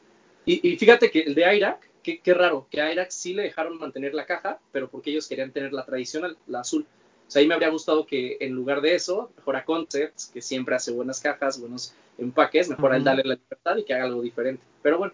[0.44, 4.14] Y, fíjate que el de Irak, qué, raro, que a Irak sí le dejaron mantener
[4.14, 6.86] la caja, pero porque ellos querían tener la tradicional, la azul.
[7.26, 10.40] O sea, ahí me habría gustado que en lugar de eso, mejor a Concepts, que
[10.40, 14.04] siempre hace buenas cajas, buenos empaques, mejor a él darle la libertad y que haga
[14.04, 14.62] algo diferente.
[14.82, 15.12] Pero bueno,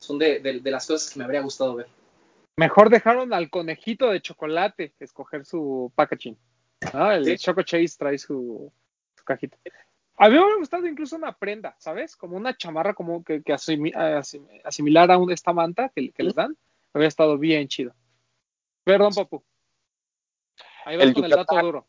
[0.00, 1.86] son de, las cosas que me habría gustado ver.
[2.56, 6.38] Mejor dejaron al conejito de chocolate escoger su packaging.
[6.92, 8.72] El Choco Chase trae su,
[9.16, 9.56] su cajita.
[10.16, 12.16] A mí me hubiera gustado incluso una prenda, ¿sabes?
[12.16, 16.56] Como una chamarra como que, que asimilar a esta manta que, les dan.
[16.92, 17.92] Habría estado bien chido.
[18.84, 19.42] Perdón, papu.
[20.84, 21.86] Ahí vas con el dato duro.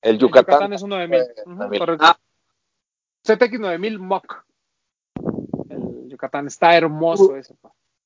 [0.00, 1.22] El Yucatán, es un 9000.
[1.46, 1.96] Uh
[3.26, 4.44] ZX 9000 Mock.
[5.70, 7.54] El Yucatán está hermoso uh, ese.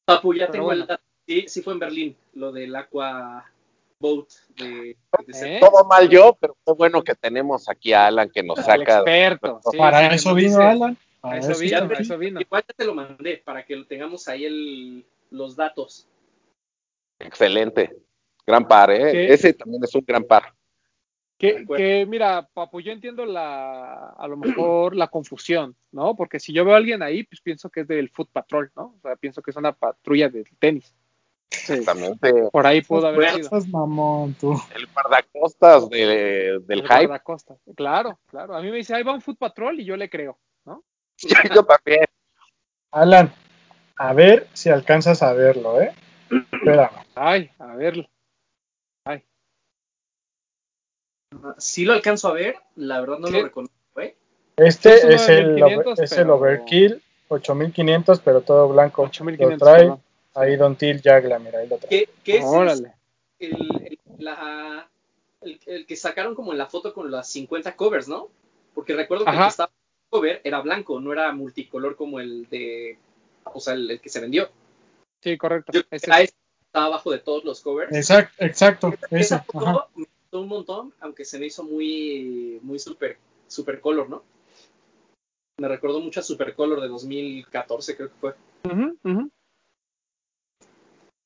[0.05, 1.03] Papu, ya tengo el dato.
[1.27, 3.45] Sí, sí fue en Berlín, lo del Aqua
[4.01, 4.97] Boat de,
[5.35, 5.59] ¿Eh?
[5.61, 8.99] Todo mal yo, pero qué bueno que tenemos aquí a Alan que nos saca.
[8.99, 9.61] experto.
[9.77, 10.97] para eso vino Alan.
[11.21, 12.41] Para eso, vino, para eso vino.
[12.41, 16.07] Igual ya te lo mandé para que tengamos ahí el, los datos.
[17.19, 17.97] Excelente.
[18.47, 19.33] Gran par, ¿eh?
[19.33, 20.55] Ese también es un gran par.
[21.37, 26.17] Que, que, mira, Papu, yo entiendo la, a lo mejor la confusión, ¿no?
[26.17, 28.95] Porque si yo veo a alguien ahí, pues pienso que es del Foot Patrol, ¿no?
[28.97, 30.93] O sea, pienso que es una patrulla del tenis.
[31.51, 32.33] Exactamente.
[32.53, 33.51] Por ahí pudo haber sido.
[33.69, 34.53] Mamón, tú.
[34.75, 37.07] El guardacostas de, del el hype.
[37.07, 37.59] Guardacostas.
[37.77, 38.55] Claro, claro.
[38.55, 40.85] A mí me dice, ahí va un Foot Patrol y yo le creo, ¿no?
[41.55, 42.05] yo también.
[42.91, 43.33] Alan,
[43.97, 45.93] a ver si alcanzas a verlo, ¿eh?
[46.31, 46.91] Espérame.
[47.15, 48.09] Ay, a verlo.
[49.05, 49.25] Ay.
[51.59, 54.17] Si lo alcanzo a ver, la verdad no lo reconozco, ¿eh?
[54.57, 55.63] Este es, el,
[55.99, 59.03] es el Overkill 8500, pero todo blanco.
[59.03, 60.08] 8500, lo trae
[60.39, 61.89] Ahí Don Til Jagla, mira, ahí lo trae.
[61.91, 62.95] ¿Qué, qué es Órale.
[63.39, 64.89] el, el- la-
[65.41, 68.29] el- el que sacaron como en la foto con las 50 covers, ¿no?
[68.75, 69.47] Porque recuerdo que el Ajá.
[69.47, 72.99] que estaba en el cover era blanco, no era multicolor como el de,
[73.45, 74.49] o sea, el, el que se vendió.
[75.23, 75.73] Sí, correcto.
[75.73, 77.95] Yo Ese era estaba abajo de todos los covers.
[77.97, 78.95] Exacto, exacto.
[79.11, 79.45] Esa Ajá.
[79.45, 83.17] foto me gustó un montón, aunque se me hizo muy, muy super,
[83.49, 84.23] super color, ¿no?
[85.61, 88.35] Me recordó mucho a Super Color de 2014, creo que fue.
[88.65, 89.31] Ujú, ujú.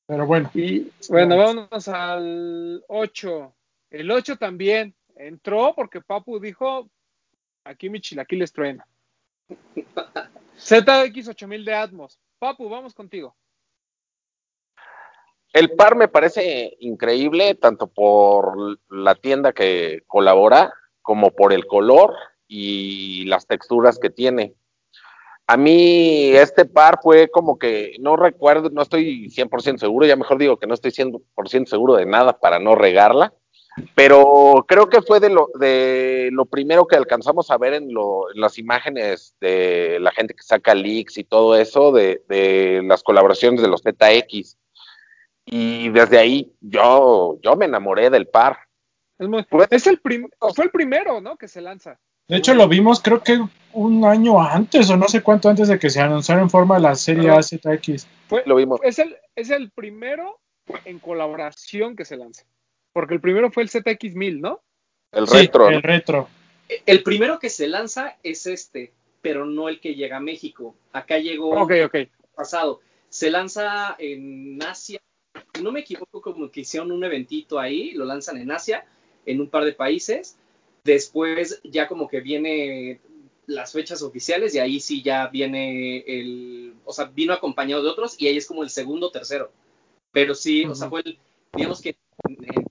[0.05, 3.55] Pero bueno, Y bueno, vámonos al 8.
[3.91, 6.89] El 8 también entró porque Papu dijo,
[7.63, 8.85] aquí mi chilaquiles truena.
[10.57, 12.19] ZX 8000 de Atmos.
[12.39, 13.35] Papu, vamos contigo.
[15.53, 20.73] El par me parece increíble, tanto por la tienda que colabora,
[21.03, 22.15] como por el color
[22.47, 24.55] y las texturas que tiene.
[25.47, 30.37] A mí este par fue como que, no recuerdo, no estoy 100% seguro, ya mejor
[30.37, 33.33] digo que no estoy 100% seguro de nada para no regarla,
[33.95, 38.31] pero creo que fue de lo, de lo primero que alcanzamos a ver en, lo,
[38.33, 43.03] en las imágenes de la gente que saca leaks y todo eso, de, de las
[43.03, 44.57] colaboraciones de los ZX.
[45.45, 48.59] Y desde ahí yo, yo me enamoré del par.
[49.19, 51.35] Es, muy- es el prim- fue el primero, ¿no?
[51.35, 51.99] Que se lanza.
[52.29, 53.41] de hecho lo vimos creo que
[53.73, 56.95] un año antes o no sé cuánto antes de que se anunciara en forma la
[56.95, 57.39] serie Ajá.
[57.39, 58.07] AZX.
[58.27, 58.79] Fue, Lo vimos.
[58.83, 60.39] es, el, es el primero
[60.85, 62.43] en colaboración que se lanza.
[62.93, 64.61] Porque el primero fue el ZX1000, ¿no?
[65.11, 65.69] El Sí, retro.
[65.69, 65.75] ¿no?
[65.77, 66.29] el retro.
[66.85, 70.75] El primero que se lanza es este, pero no el que llega a México.
[70.91, 71.67] Acá llegó
[72.35, 72.79] pasado.
[73.09, 74.99] Se lanza en Asia.
[75.53, 78.85] Si no me equivoco, como que hicieron un eventito ahí, lo lanzan en Asia,
[79.25, 80.37] en un par de países.
[80.83, 82.99] Después ya como que viene
[83.47, 88.15] las fechas oficiales y ahí sí ya viene el, o sea, vino acompañado de otros
[88.19, 89.51] y ahí es como el segundo o tercero.
[90.11, 91.17] Pero sí, o sea, fue el,
[91.53, 91.95] digamos que
[92.27, 92.65] en, en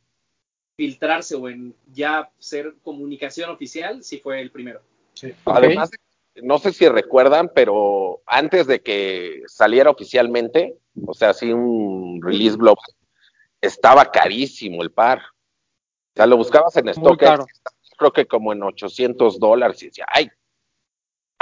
[0.76, 4.80] filtrarse o en ya ser comunicación oficial, sí fue el primero.
[5.14, 5.32] Sí.
[5.44, 5.90] Además,
[6.36, 12.56] no sé si recuerdan, pero antes de que saliera oficialmente, o sea, así un release
[12.56, 12.84] global,
[13.60, 15.18] estaba carísimo el par.
[15.18, 17.22] O sea, lo buscabas en stock,
[17.96, 19.82] creo que como en 800 dólares.
[19.82, 20.30] Y decía, ay,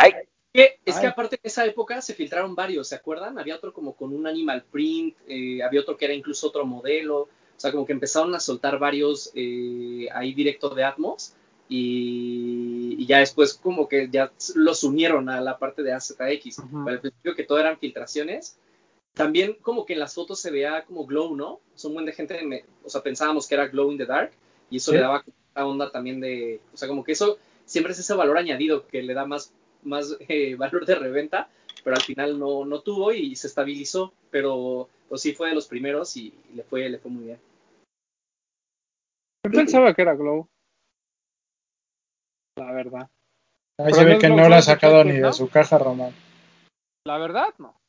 [0.00, 0.12] ay,
[0.52, 3.38] Que- es que aparte en esa época se filtraron varios, ¿se acuerdan?
[3.38, 7.18] Había otro como con un animal print, eh, había otro que era incluso otro modelo,
[7.20, 11.34] o sea, como que empezaron a soltar varios eh, ahí directo de Atmos
[11.68, 16.58] y, y ya después como que ya los unieron a la parte de AZX.
[16.58, 16.84] Ujú.
[16.84, 18.56] Pero al principio que todo eran filtraciones.
[19.14, 21.60] También como que en las fotos se veía como glow, ¿no?
[21.84, 24.32] Un buen de gente, me- o sea, pensábamos que era glow in the dark
[24.70, 24.96] y eso Sí.
[24.96, 25.24] le daba
[25.54, 29.02] la onda también de, o sea, como que eso siempre es ese valor añadido que
[29.02, 31.48] le da más más eh, valor de reventa,
[31.82, 35.66] pero al final no, no tuvo y se estabilizó, pero pues sí fue de los
[35.66, 37.40] primeros y, le fue le fue muy bien.
[39.44, 40.46] Yo pensaba que era Glow.
[42.56, 43.10] La verdad.
[43.78, 46.12] Ahí Pero se ve que no la ha sacado ni de su caja, Román.
[47.06, 47.80] La verdad, no.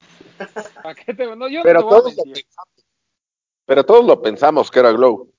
[0.82, 2.44] ¿Para qué te no, yo pero no te voy a todos, lo mentir.
[2.44, 2.86] pensamos,
[3.66, 5.30] pero todos lo pensamos que era Glow.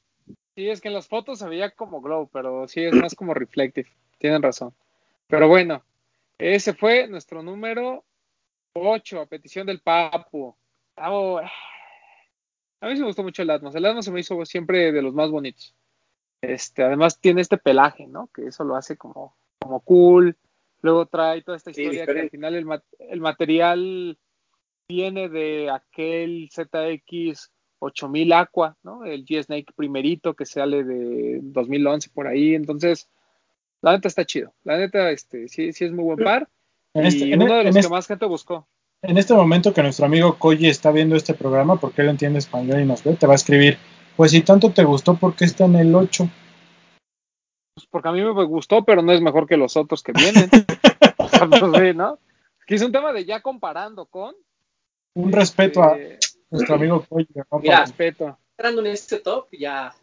[0.55, 3.33] Sí, es que en las fotos se veía como glow, pero sí es más como
[3.33, 3.89] reflective.
[4.19, 4.73] Tienen razón.
[5.27, 5.83] Pero bueno,
[6.37, 8.03] ese fue nuestro número
[8.73, 10.55] 8, a petición del Papu.
[10.95, 11.39] Bravo.
[11.39, 13.73] A mí sí me gustó mucho el Atmos.
[13.75, 15.73] El Atmos se me hizo siempre de los más bonitos.
[16.41, 18.27] Este, además tiene este pelaje, ¿no?
[18.27, 20.37] Que eso lo hace como, como cool.
[20.81, 22.67] Luego trae toda esta Sí, historia que al final el,
[22.99, 24.19] el material
[24.87, 29.03] viene de aquel ZX 8000 Aqua, ¿no?
[29.05, 32.53] El G-Snake primerito que sale de 2011 por ahí.
[32.53, 33.09] Entonces,
[33.85, 34.51] la neta está chido.
[34.63, 36.49] La neta, este, sí, sí es muy buen par.
[36.95, 38.67] En y este, en, uno de en los que este- más gente buscó.
[39.03, 42.81] en este momento que nuestro amigo Koji está viendo este programa, porque él entiende español
[42.81, 43.77] y nos ve, te va a escribir,
[44.15, 46.27] pues si tanto te gustó, ¿por qué está en el 8?
[47.75, 50.49] Pues porque a mí me gustó, pero no es mejor que los otros que vienen.
[51.17, 52.19] Pues sí, ¿no?
[52.65, 54.35] Que es un tema de ya comparando con.
[55.15, 56.17] Un respeto a eh,
[56.49, 57.27] nuestro amigo Koji.
[57.35, 57.59] ¿no?
[57.59, 58.37] Mira, respeto.
[58.57, 59.93] Entrando en este top ya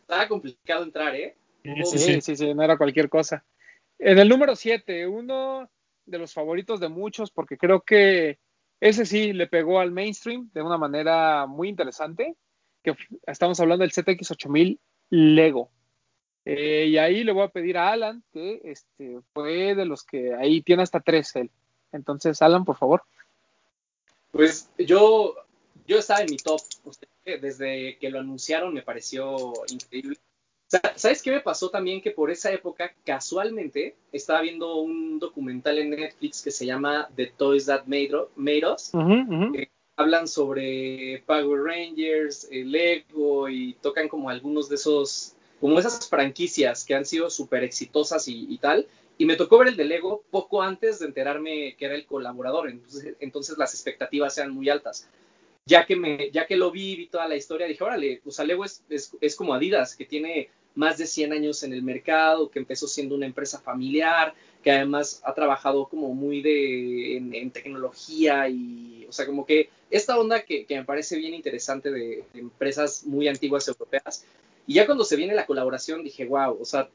[0.00, 1.36] estaba complicado entrar, ¿eh?
[1.62, 3.44] Sí, Sí, sí, sí, no era cualquier cosa.
[3.98, 5.70] En el número 7, uno
[6.06, 8.38] de los favoritos de muchos, porque creo que
[8.80, 12.34] ese sí le pegó al mainstream de una manera muy interesante,
[12.82, 12.96] que
[13.26, 14.78] estamos hablando del ZX8000
[15.10, 15.70] Lego.
[16.44, 20.34] Eh, y ahí le voy a pedir a Alan, que este, fue de los que
[20.34, 21.50] ahí tiene hasta tres él.
[21.92, 23.04] Entonces, Alan, por favor.
[24.32, 25.36] Pues yo,
[25.86, 26.60] yo estaba en mi top.
[27.24, 30.16] desde que lo anunciaron me pareció increíble.
[30.72, 32.00] Sa- ¿Sabes qué me pasó también?
[32.00, 37.26] Que por esa época, casualmente, estaba viendo un documental en Netflix que se llama The
[37.36, 38.90] Toys That Made, Made Us.
[38.94, 39.52] Ujú.
[39.96, 46.94] hablan sobre Power Rangers, Lego y tocan como algunos de esos, como esas franquicias que
[46.94, 48.86] han sido súper exitosas y, tal.
[49.18, 52.70] Y me tocó ver el de Lego poco antes de enterarme que era el colaborador,
[52.70, 55.06] entonces, entonces las expectativas eran muy altas.
[55.66, 58.46] Ya que, me, ya que lo vi, vi toda la historia, dije, órale, o sea,
[58.46, 62.58] Lego es, es como Adidas, que tiene más de 100 años en el mercado, que
[62.58, 69.06] empezó siendo una empresa familiar, que además ha trabajado como muy de, en, tecnología y,
[69.08, 73.66] o sea, como que esta onda que, me parece bien interesante de, empresas muy antiguas
[73.68, 74.24] europeas.
[74.66, 76.88] Y ya cuando se viene la colaboración dije, wow, o sea,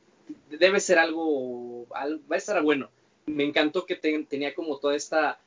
[0.50, 2.90] debe ser algo, va a estar bueno.
[3.26, 5.40] Me encantó que tenía como toda esta,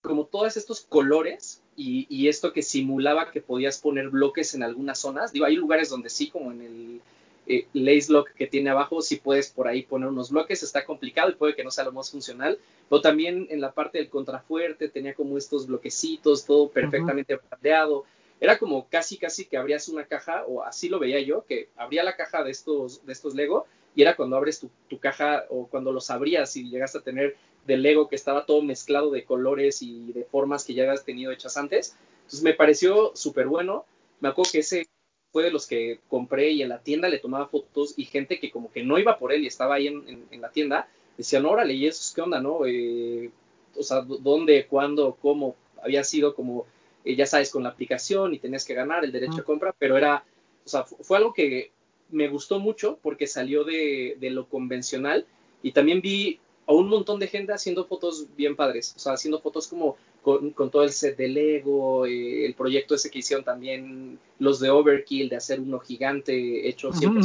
[0.00, 4.98] como todos estos colores y, y, esto que simulaba que podías poner bloques en algunas
[4.98, 5.32] zonas.
[5.32, 7.00] Digo, hay lugares donde sí, como en el
[7.46, 11.30] eh, lace lock que tiene abajo, si puedes por ahí poner unos bloques, está complicado
[11.30, 14.88] y puede que no sea lo más funcional, pero también en la parte del contrafuerte
[14.88, 18.02] tenía como estos bloquecitos, todo perfectamente uh
[18.40, 22.04] Era como casi, casi que abrías una caja, o así lo veía yo, que abría
[22.04, 25.92] la caja de estos, de estos Lego y era cuando abres tu, caja o cuando
[25.92, 27.36] los abrías y llegaste a tener
[27.66, 31.30] de Lego que estaba todo mezclado de colores y de formas que ya habías tenido
[31.30, 31.96] hechas antes.
[32.22, 33.84] Entonces me pareció súper bueno.
[34.20, 34.88] Me acuerdo que ese
[35.32, 38.50] fue de los que compré y en la tienda le tomaba fotos y gente que
[38.50, 41.86] como que no iba por él y estaba ahí en, la tienda, decían, órale, ¿y
[41.86, 42.66] eso qué onda, no?
[42.66, 43.30] Eh,
[43.76, 45.56] o sea, ¿dónde, cuándo, cómo?
[45.82, 46.66] Había sido como,
[47.04, 49.96] eh, ya sabes, con la aplicación y tenías que ganar el derecho de compra, pero
[49.96, 50.22] era,
[50.64, 51.70] o sea, fue algo que
[52.10, 55.26] me gustó mucho porque salió de, de lo convencional
[55.62, 59.40] y también vi a un montón de gente haciendo fotos bien padres, o sea, haciendo
[59.40, 64.18] fotos como con, todo el set de Lego, eh, el proyecto ese que hicieron también
[64.38, 67.22] los de Overkill, de hacer uno gigante hecho siempre.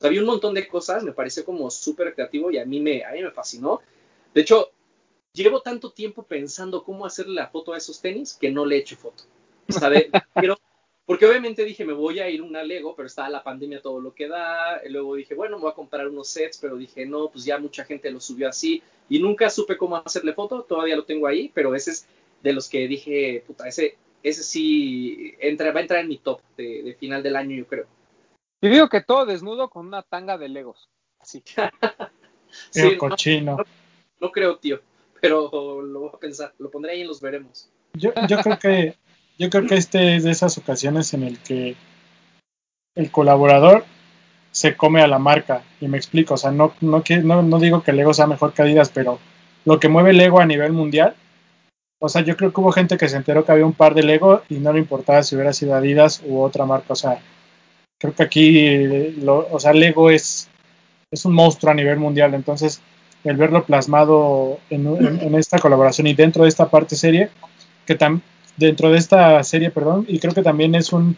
[0.00, 3.12] Había un montón de cosas, me pareció como súper creativo y a mí, me, a
[3.12, 3.80] mí me fascinó.
[4.34, 4.70] De hecho,
[5.32, 8.78] llevo tanto tiempo pensando cómo hacerle la foto a esos tenis que no le he
[8.80, 9.24] hecho foto.
[9.68, 9.90] O sea,
[10.34, 10.58] quiero,
[11.06, 14.12] porque obviamente dije, me voy a ir una Lego, pero estaba la pandemia todo lo
[14.12, 14.82] que da.
[14.84, 17.58] Y luego dije, bueno, me voy a comprar unos sets, pero dije, no, pues ya
[17.58, 18.82] mucha gente lo subió así.
[19.08, 22.08] Y nunca supe cómo hacerle foto, todavía lo tengo ahí, pero ese es
[22.42, 26.40] de los que dije, puta, ese, ese sí entra, va a entrar en mi top
[26.56, 27.86] de, final del año, yo creo.
[28.60, 30.88] Y digo que todo desnudo con una tanga de Legos.
[31.22, 31.40] Sí.
[32.70, 33.58] sí cochino.
[34.20, 34.80] No, creo, tío,
[35.20, 37.70] pero lo voy a pensar, lo pondré ahí y los veremos.
[37.92, 38.96] Yo, yo creo que
[39.38, 41.76] yo creo que este es de esas ocasiones en el que
[42.94, 43.84] el colaborador
[44.50, 45.62] se come a la marca.
[45.80, 47.02] Y me explico, o sea, no, no,
[47.42, 49.18] no, digo que Lego sea mejor que Adidas, pero
[49.64, 51.14] lo que mueve Lego a nivel mundial,
[52.00, 54.02] o sea, yo creo que hubo gente que se enteró que había un par de
[54.02, 56.92] Lego y no le importaba si hubiera sido Adidas u otra marca.
[56.94, 57.20] O sea,
[57.98, 60.48] creo que aquí, lo, o sea, Lego es,
[61.10, 62.32] es un monstruo a nivel mundial.
[62.32, 62.80] Entonces,
[63.24, 64.86] el verlo plasmado en,
[65.20, 67.28] en esta colaboración y dentro de esta parte serie,
[67.84, 68.22] que también
[68.56, 71.16] dentro de esta serie, perdón, y creo que también es un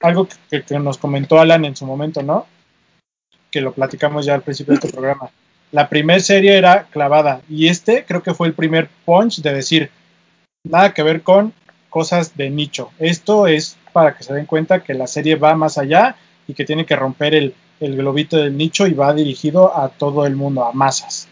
[0.00, 2.46] algo que, nos comentó Alan en su momento, ¿no?
[3.50, 5.30] Que lo platicamos ya al principio de este programa.
[5.72, 9.90] La primera serie era clavada y este creo que fue el primer punch de decir
[10.62, 11.52] nada que ver con
[11.88, 12.90] cosas de nicho.
[12.98, 16.16] Esto es para que se den cuenta que la serie va más allá
[16.46, 20.26] y que tiene que romper el, el globito del nicho y va dirigido a todo
[20.26, 21.28] el mundo, a masas.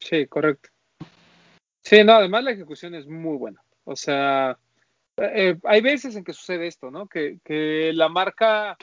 [0.00, 0.70] Sí, correcto.
[1.82, 3.63] Sí, no, además la ejecución es muy buena.
[3.84, 4.58] O sea,
[5.16, 7.06] eh, hay veces en que sucede esto, ¿no?
[7.06, 8.76] Que, la marca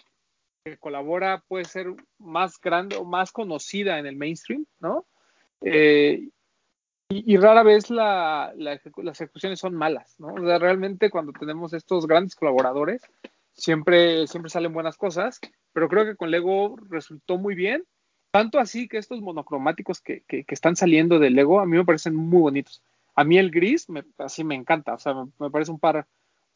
[0.63, 1.87] que colabora puede ser
[2.19, 5.05] más grande o más conocida en el mainstream, ¿no?
[5.61, 6.29] Eh,
[7.09, 8.55] y, rara vez las
[9.19, 10.27] ejecuciones son malas, ¿no?
[10.33, 13.01] O sea, realmente cuando tenemos estos grandes colaboradores,
[13.51, 15.41] siempre, siempre salen buenas cosas,
[15.73, 17.83] pero creo que con Lego resultó muy bien.
[18.31, 22.15] Tanto así que estos monocromáticos que, que están saliendo de Lego a mí me parecen
[22.15, 22.81] muy bonitos.
[23.15, 26.07] A mí el gris me, así me encanta, o sea, me, parece un par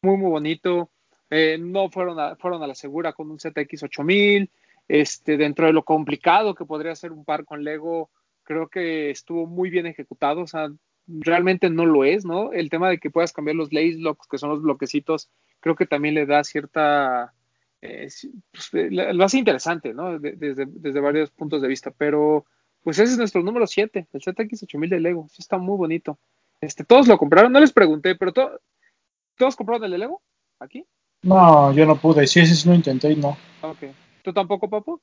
[0.01, 0.91] muy, muy bonito.
[1.30, 4.49] Eh, no fueron a, fueron a la segura con un ZX8000.
[4.88, 8.12] Este, dentro de lo complicado que podría ser un par con Lego,
[8.43, 10.41] creo que estuvo muy bien ejecutado.
[10.41, 10.70] O sea,
[11.08, 12.53] realmente no lo es, ¿no?
[12.53, 15.30] El tema de que puedas cambiar los lace locks, que son los bloquecitos,
[15.60, 17.34] creo que también le da cierta.
[17.82, 18.08] Eh,
[18.51, 20.20] pues, lo hace interesante, ¿no?
[20.20, 21.91] desde, desde varios puntos de vista.
[21.91, 22.45] Pero,
[22.82, 25.28] pues ese es nuestro número 7, el ZX8000 de Lego.
[25.30, 26.20] Sí, está muy bonito.
[26.62, 30.22] Este, todos lo compraron, no les pregunté, pero todos compraron el de Lego
[30.60, 30.86] aquí.
[31.22, 33.38] No, yo no pude, sí, ese sí lo intenté y no.
[33.62, 33.84] Ok.
[34.24, 35.01] ¿Tú tampoco, Papu?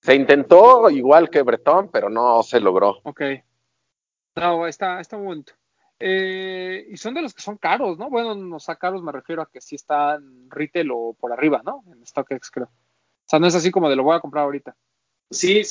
[0.00, 3.00] Se intentó igual que Bretón, pero no se logró.
[3.02, 3.22] Ok.
[4.36, 5.52] No, está, está bonito.
[5.98, 8.08] Eh, y son de los que son caros, ¿no?
[8.08, 11.82] Bueno, no sea caros me refiero a que sí están retail o por arriba, ¿no?
[11.92, 12.66] En StockX, creo.
[12.66, 14.76] O sea, no es así como de lo voy a comprar ahorita.
[15.30, 15.62] Sí,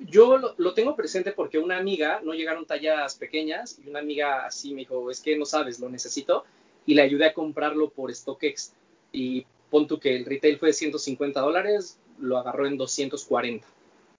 [0.00, 4.74] yo, lo, tengo presente porque una amiga, no llegaron tallas pequeñas, y una amiga así
[4.74, 6.44] me dijo, es que no sabes, lo necesito,
[6.84, 8.74] y le ayudé a comprarlo por StockX.
[9.12, 13.66] Y pon tú que el retail fue de 150 dólares, lo agarró en 240.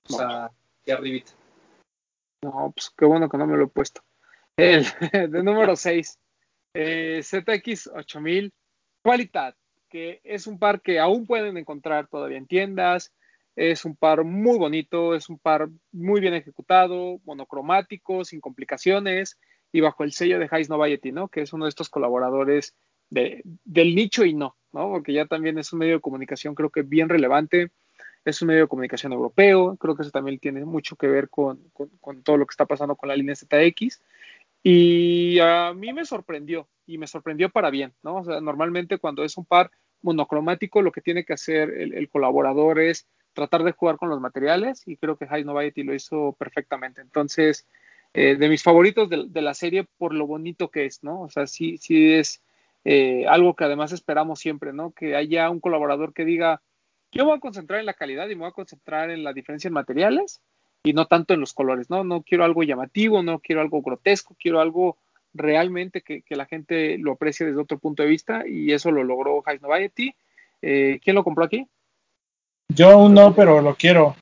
[0.09, 0.51] O sea,
[0.84, 1.32] qué arribita.
[2.43, 4.01] No, pues qué bueno que no me lo he puesto.
[4.57, 4.84] El
[5.32, 6.19] de número 6,
[6.73, 8.51] eh, ZX8000
[9.03, 9.55] Qualitat,
[9.89, 13.13] que es un par que aún pueden encontrar todavía en tiendas.
[13.55, 19.37] Es un par muy bonito, es un par muy bien ejecutado, monocromático, sin complicaciones
[19.71, 21.27] y bajo el sello de Heis Noviety, ¿no?
[21.27, 22.75] Que es uno de estos colaboradores
[23.09, 24.89] de, del nicho y no, ¿no?
[24.89, 27.71] Porque ya también es un medio de comunicación creo que bien relevante,
[28.23, 31.59] es un medio de comunicación europeo, creo que eso también tiene mucho que ver con,
[31.73, 34.01] con todo lo que está pasando con la línea ZX.
[34.63, 38.17] Y a mí me sorprendió, y me sorprendió para bien, ¿no?
[38.17, 39.71] O sea, normalmente cuando es un par
[40.01, 44.84] monocromático, lo que tiene que hacer el, colaborador es tratar de jugar con los materiales,
[44.88, 47.01] y creo que High Noviety lo hizo perfectamente.
[47.01, 47.67] Entonces,
[48.13, 51.21] eh, de mis favoritos de, la serie por lo bonito que es, ¿no?
[51.21, 52.41] O sea, sí, sí es
[52.84, 54.91] eh, algo que además esperamos siempre, ¿no?
[54.91, 56.61] Que haya un colaborador que diga,
[57.11, 59.67] yo voy a concentrar en la calidad y me voy a concentrar en la diferencia
[59.69, 60.41] en materiales
[60.84, 62.03] y no tanto en los colores, ¿no?
[62.03, 64.97] No quiero algo llamativo, no quiero algo grotesco, quiero algo
[65.34, 69.41] realmente que, la gente lo aprecie desde otro punto de vista y eso lo logró
[69.41, 70.15] High Noviety.
[70.61, 71.67] Eh, ¿Quién lo compró aquí?
[72.76, 74.15] Yo aún no, pero lo quiero.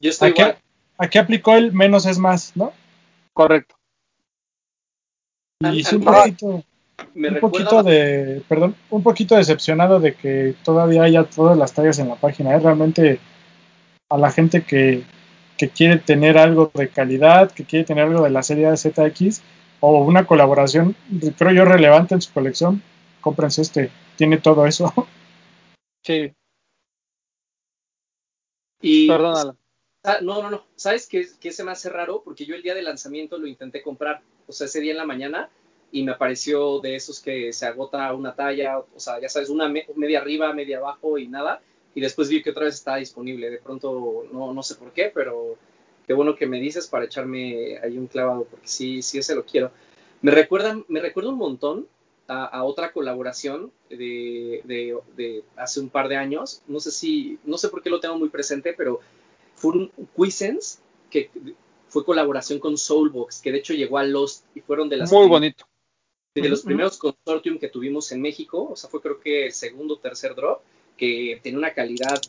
[0.00, 0.58] Yo estoy aquí, igual.
[0.98, 2.72] aquí aplicó el menos es más, ¿no?
[3.32, 3.76] Correcto.
[5.60, 6.64] Y un poquito,
[7.14, 12.08] un poquito de, perdón, un poquito decepcionado de que todavía haya todas las tallas en
[12.08, 12.54] la página.
[12.54, 12.60] ¿eh?
[12.60, 13.20] Realmente
[14.10, 15.02] a la gente que,
[15.56, 19.42] que quiere tener algo de calidad, que quiere tener algo de la serie ZX
[19.80, 20.94] o una colaboración,
[21.38, 22.82] creo yo, relevante en su colección,
[23.20, 24.92] cómprense este, tiene todo eso.
[26.02, 26.32] Sí.
[28.86, 29.56] Y, Perdónalo.
[30.22, 30.64] No, no, no.
[30.76, 32.22] ¿Sabes qué, qué se me hace raro?
[32.24, 35.04] Porque yo el día de lanzamiento lo intenté comprar, o sea, ese día en la
[35.04, 35.50] mañana,
[35.90, 39.68] y me apareció de esos que se agota una talla, o sea, ya sabes, una
[39.68, 41.60] media arriba, media abajo y nada
[41.96, 43.48] y después vi que otra vez está disponible.
[43.48, 45.56] De pronto, no, no sé por qué, pero
[46.06, 49.46] qué bueno que me dices para echarme ahí un clavado, porque sí, sí, ese lo
[49.46, 49.72] quiero.
[50.20, 51.88] Me recuerda, me recuerda un montón
[52.28, 56.62] a, otra colaboración de, de, hace un par de años.
[56.66, 59.00] No sé si, no sé por qué lo tengo muy presente, pero
[59.54, 61.30] fue un Quisense que
[61.88, 65.28] fue colaboración con Soulbox, que de hecho llegó a Lost y fueron de las muy
[65.28, 65.66] bonito.
[66.34, 69.94] De los primeros consortium que tuvimos en México, o sea, fue creo que el segundo
[69.94, 70.60] o tercer drop
[70.96, 72.20] que tiene una calidad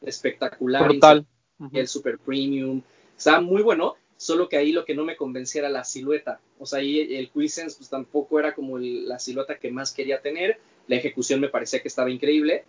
[0.00, 0.84] espectacular.
[0.88, 1.26] Brutal.
[1.72, 2.82] El super premium.
[3.16, 6.40] Está muy bueno, solo que ahí lo que no me convencía era la silueta.
[6.58, 10.58] O sea, ahí el Quisense pues tampoco era como la silueta que más quería tener.
[10.88, 12.64] La ejecución me parecía que estaba increíble.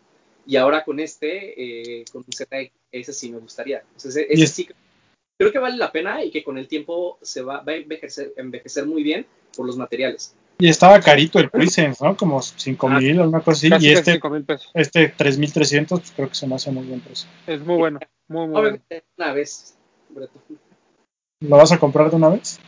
[0.46, 3.84] Y ahora con este, eh, con un ZX, ese sí me gustaría.
[3.96, 4.70] ese, sí
[5.38, 8.34] creo que vale la pena y que con el tiempo se va, va a envejecer,
[8.38, 9.26] envejecer muy bien
[9.56, 10.36] por los materiales.
[10.60, 12.18] Y estaba carito el Presence, ¿no?
[12.18, 13.86] Como 5 ah, mil o una cosa así.
[13.86, 14.20] y este,
[14.74, 17.30] este 3300, pues creo que se me hace muy bien precio.
[17.46, 18.80] Es muy bueno, muy, muy bueno.
[19.18, 19.78] Una vez,
[21.40, 22.60] ¿Lo vas a comprar de una vez?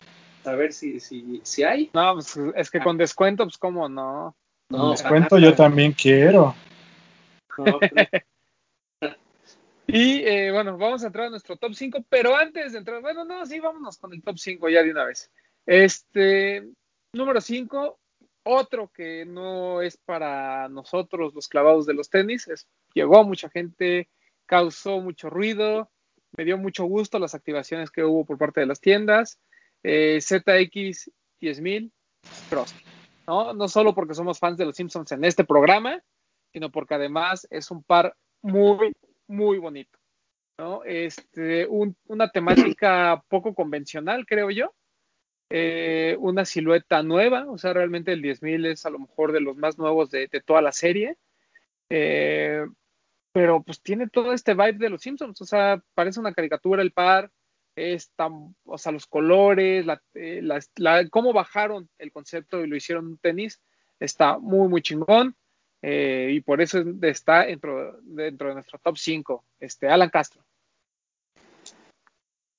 [0.44, 1.90] A ver si, si, si hay.
[1.92, 4.36] No, pues es que con descuento, pues cómo no.
[4.70, 6.54] Con descuento yo también quiero.
[9.86, 13.24] y eh, bueno, vamos a entrar a nuestro top 5, pero antes de entrar, bueno,
[13.24, 15.30] no, sí, vámonos con el top 5 ya de una vez.
[15.66, 16.68] Este,
[17.12, 17.98] Número 5,
[18.44, 24.08] otro que no es para nosotros los clavados de los tenis, es, llegó mucha gente,
[24.46, 25.90] causó mucho ruido,
[26.36, 29.38] me dio mucho gusto las activaciones que hubo por parte de las tiendas.
[29.82, 31.10] Eh, ZX
[31.40, 31.92] 10000,
[32.48, 32.76] Frost.
[33.26, 33.54] ¿no?
[33.54, 36.02] no solo porque somos fans de los Simpsons en este programa,
[36.52, 38.92] sino porque además es un par muy,
[39.26, 39.98] muy bonito.
[40.58, 40.84] ¿no?
[40.84, 44.74] Este, una temática poco convencional, creo yo.
[45.52, 49.56] Eh, una silueta nueva, o sea, realmente el 10.000 es a lo mejor de los
[49.56, 51.16] más nuevos de, toda la serie,
[51.88, 52.64] eh,
[53.32, 56.92] pero pues tiene todo este vibe de los Simpsons, o sea, parece una caricatura el
[56.92, 57.30] par,
[57.76, 60.42] es tan, o sea, los colores, la, eh,
[61.10, 63.60] cómo bajaron el concepto y lo hicieron un tenis,
[63.98, 65.36] está muy, muy chingón.
[65.82, 70.44] y por eso está dentro, dentro de nuestro top 5, este, Alan Castro.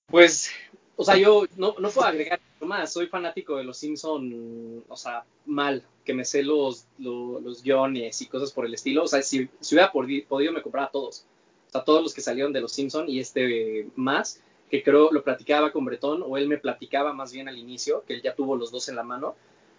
[0.07, 0.51] Pues
[0.95, 2.93] o sea, yo no, no puedo agregar más.
[2.93, 8.27] Soy fanático de los Simpson, o sea, mal, que me sé los, los, guiones y
[8.27, 9.03] cosas por el estilo.
[9.03, 11.25] O sea, si, si hubiera podido, me compraba todos.
[11.67, 15.23] O sea, todos los que salieron de los Simpson y este más, que creo lo
[15.23, 18.55] platicaba con Bretón, o él me platicaba más bien al inicio, que él ya tuvo
[18.55, 19.35] los dos en la mano.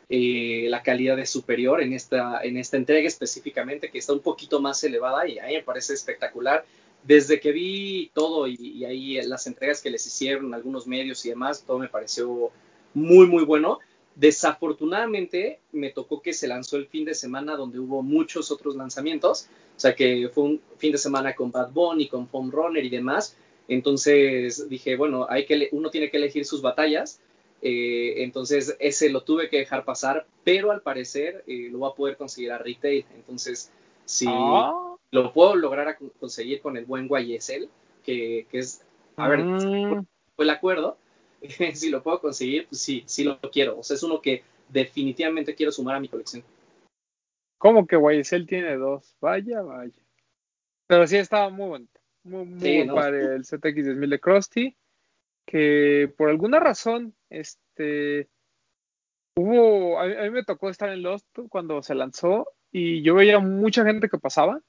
[0.08, 4.60] Eh, la calidad es superior en esta, en esta entrega específicamente, que está un poquito
[4.60, 6.64] más elevada y a mí me parece espectacular
[7.04, 11.64] desde que vi todo y, ahí las entregas que les hicieron algunos medios y demás,
[11.66, 12.50] todo me pareció
[12.94, 13.80] muy, muy bueno.
[14.14, 19.48] Desafortunadamente me tocó que se lanzó el fin de semana donde hubo muchos otros lanzamientos,
[19.76, 22.90] o sea que fue un fin de semana con Bad Bunny, con Foam Runner y
[22.90, 23.36] demás.
[23.68, 27.20] Entonces dije, bueno, hay que, uno tiene que elegir sus batallas.
[27.62, 31.94] Eh, entonces ese lo tuve que dejar pasar, pero al parecer eh, lo va a
[31.94, 33.06] poder conseguir a retail.
[33.16, 33.70] Entonces,
[34.04, 34.91] si ah.
[35.12, 37.68] Lo puedo lograr conseguir con el buen YSL,
[38.02, 38.84] que, que es,
[39.16, 40.06] a ver, mm.
[40.34, 40.96] fue el acuerdo,
[41.74, 43.78] si lo puedo conseguir, pues sí, sí lo quiero.
[43.78, 46.42] O sea, es uno que definitivamente quiero sumar a mi colección.
[47.58, 49.14] ¿Cómo que YSL tiene dos?
[49.20, 49.92] Vaya, vaya.
[50.88, 52.00] Pero sí estaba muy bonito.
[52.24, 54.76] Muy, muy padre el ZX 10.000 de Krusty.
[55.46, 58.28] Que por alguna razón, este.
[59.36, 60.00] Hubo.
[60.00, 62.48] A mí, me tocó estar en Lost cuando se lanzó.
[62.70, 64.60] Y yo veía mucha gente que pasaba.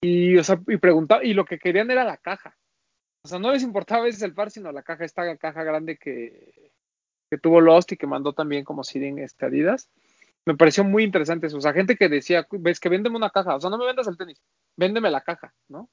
[0.00, 1.24] Y, o sea, y preguntaba.
[1.24, 2.56] Y lo que querían era la caja.
[3.24, 5.98] O sea, no les importaba a veces el par, sino la caja, esta caja grande
[5.98, 6.72] que,
[7.30, 9.90] que tuvo Lost y que mandó también como seeding este, Adidas.
[10.46, 11.58] Me pareció muy interesante eso.
[11.58, 13.56] O sea, gente que decía, ves que véndeme una caja.
[13.56, 14.40] O sea, no me vendas el tenis,
[14.76, 15.90] véndeme la caja, ¿no?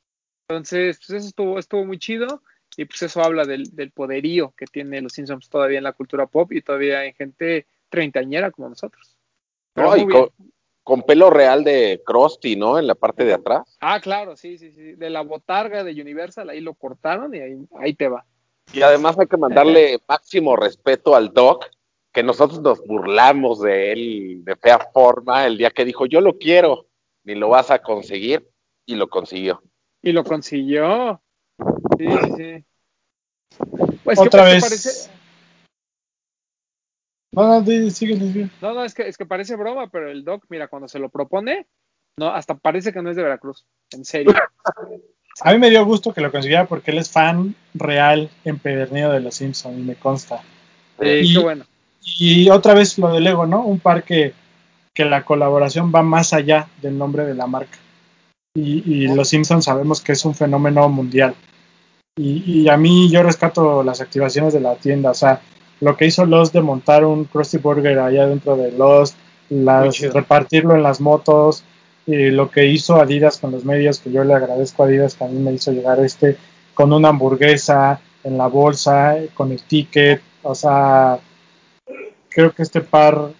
[0.48, 2.42] Entonces, pues eso estuvo, estuvo muy chido.
[2.76, 6.28] Y pues eso habla del, del poderío que tiene los Simpsons todavía en la cultura
[6.28, 9.18] pop y todavía en gente treintañera como nosotros.
[9.76, 10.06] no, y
[10.88, 12.80] con pelo real de Krusty, ¿no?
[12.80, 13.78] En la parte de atrás.
[13.82, 14.94] Ah, claro, sí, sí, sí.
[14.94, 18.24] De la botarga de Universal, ahí lo cortaron y ahí, ahí te va.
[18.72, 21.66] Y además hay que mandarle máximo respeto al Doc,
[22.14, 26.38] que nosotros nos burlamos de él de fea forma el día que dijo, yo lo
[26.38, 26.88] quiero,
[27.26, 28.48] ni lo vas a conseguir,
[28.86, 29.62] y lo consiguió.
[30.02, 31.22] Y lo consiguió.
[31.98, 32.08] Sí,
[32.38, 32.66] sí.
[34.06, 35.12] Pues, Otra vez.
[37.38, 40.98] No, no, No, es que, es que parece broma, pero el Doc, mira, cuando se
[40.98, 41.68] lo propone,
[42.18, 44.34] no, hasta parece que no es de Veracruz, en serio.
[45.42, 49.20] A mí me dio gusto que lo consiguiera porque él es fan real empedernido de
[49.20, 50.42] los Simpsons y me consta.
[51.00, 51.66] y, qué bueno.
[52.02, 53.62] Y otra vez lo del ego, ¿no?
[53.62, 54.34] Un par que,
[54.96, 57.78] la colaboración va más allá del nombre de la marca.
[58.56, 61.36] Y, los Simpsons sabemos que es un fenómeno mundial.
[62.16, 65.12] Y, y, a mí yo rescato las activaciones de la tienda.
[65.12, 65.40] O sea,
[65.80, 69.16] lo que hizo Lost de montar un Krusty Burger allá dentro de Lost,
[70.14, 71.64] repartirlo en las motos,
[72.06, 75.26] y lo que hizo Adidas con los medios, que yo le agradezco a Adidas que
[75.26, 76.38] a mí me hizo llegar este
[76.74, 81.20] con una hamburguesa en la bolsa, con el ticket, o sea,
[82.30, 83.32] creo que este par,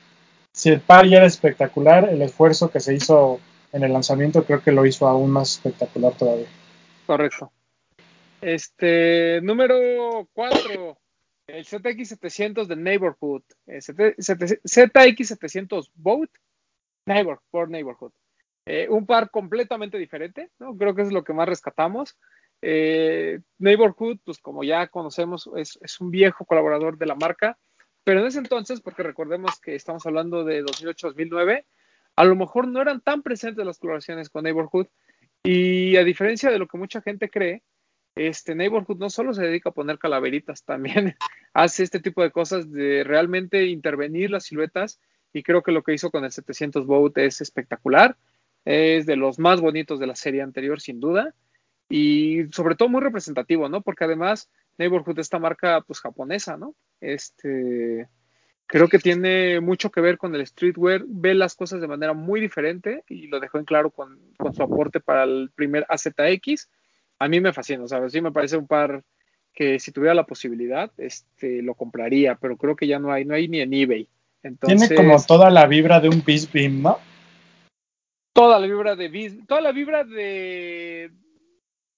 [0.52, 3.40] si el par ya era espectacular, el esfuerzo que se hizo
[3.72, 6.48] en el lanzamiento creo que lo hizo aún más espectacular todavía.
[7.06, 7.52] Correcto.
[8.42, 10.98] Este, número 4,
[11.48, 16.30] el ZX700 de Neighborhood, ZX700 Boat,
[17.06, 18.12] Neighbor, por Neighborhood.
[18.66, 20.78] Eh, un par completamente diferente, ¿no?
[20.78, 22.18] Creo que es lo que más rescatamos.
[22.62, 27.58] Eh, Neighborhood, pues como ya conocemos, es, un viejo colaborador de la marca,
[28.04, 31.64] pero en ese entonces, porque recordemos que estamos hablando de 2008-2009,
[32.18, 34.88] a lo mejor no eran tan presentes las colaboraciones con Neighborhood
[35.44, 37.64] y a diferencia de lo que mucha gente cree,
[38.18, 41.16] este Neighborhood no solo se dedica a poner calaveritas, también
[41.54, 45.00] hace este tipo de cosas de realmente intervenir las siluetas
[45.34, 48.18] y creo que lo que hizo con el 700 Boat es espectacular,
[48.66, 51.34] es de los más bonitos de la serie anterior sin duda
[51.90, 53.82] y sobre todo muy representativo, ¿no?
[53.82, 56.76] Porque además Neighborhood esta marca pues japonesa, ¿no?
[57.00, 58.10] Este
[58.66, 62.42] creo que tiene mucho que ver con el streetwear, ve las cosas de manera muy
[62.42, 66.68] diferente y lo dejó en claro con, con su aporte para el primer AZX
[67.20, 68.12] a mí me fascina, ¿sabes?
[68.12, 69.04] Sí me parece un par
[69.54, 73.34] que si tuviera la posibilidad, este, lo compraría, pero creo que ya no hay, no
[73.34, 74.08] hay ni en eBay.
[74.66, 77.00] Tiene como toda la vibra de un Beast Beam, ¿no?
[78.34, 81.12] Toda la vibra de Beast, toda la vibra de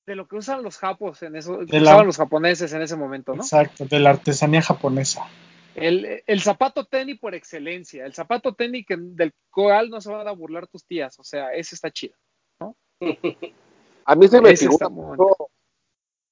[0.05, 3.43] de lo que usan los japos en eso, usaban los japoneses en ese momento, ¿no?
[3.43, 5.27] Exacto, de la artesanía japonesa.
[5.75, 10.31] El, el zapato tenis por excelencia, el zapato tenis del cual no se van a
[10.31, 12.15] burlar tus tías, o sea, ese está chido,
[12.59, 12.75] ¿no?
[14.09, 14.89] A mí se me figura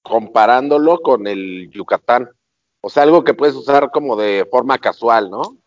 [0.01, 2.27] comparándolo con el Yucatán.
[2.81, 5.59] O sea, algo que puedes usar como de forma casual, ¿no?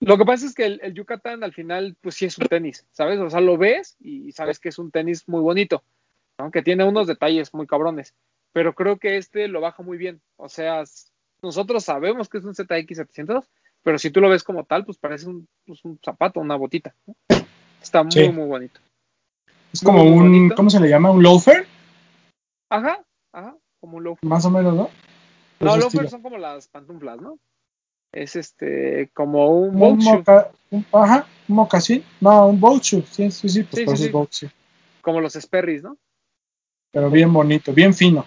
[0.00, 3.18] Lo que pasa es que el, Yucatán al final, pues sí es un tenis, ¿sabes?
[3.18, 5.82] O sea, lo ves y sabes que es un tenis muy bonito,
[6.38, 6.50] ¿no?
[6.50, 8.12] Que tiene unos detalles muy cabrones.
[8.52, 10.20] Pero creo que este lo baja muy bien.
[10.36, 10.84] O sea,
[11.40, 13.42] nosotros sabemos que es un ZX700,
[13.82, 16.94] pero si tú lo ves como tal, pues parece un, pues un zapato, una botita.
[17.80, 18.80] Está muy, muy bonito.
[19.74, 21.10] Es como un, ¿cómo se le llama?
[21.10, 21.66] ¿Un loafer?
[22.70, 24.28] Ajá, ajá, como un loafer.
[24.28, 24.88] Más o menos, ¿no?
[25.58, 27.40] No, loafers son como las pantuflas, ¿no?
[28.12, 32.04] Es este, como un boat un, Ajá, un mocasín.
[32.20, 33.02] No, un boat shoe.
[33.10, 34.46] Sí, sí, sí, pues sí, sí,
[35.02, 35.98] Como los Sperry's, ¿no?
[36.92, 38.24] pero bien bonito, bien fino.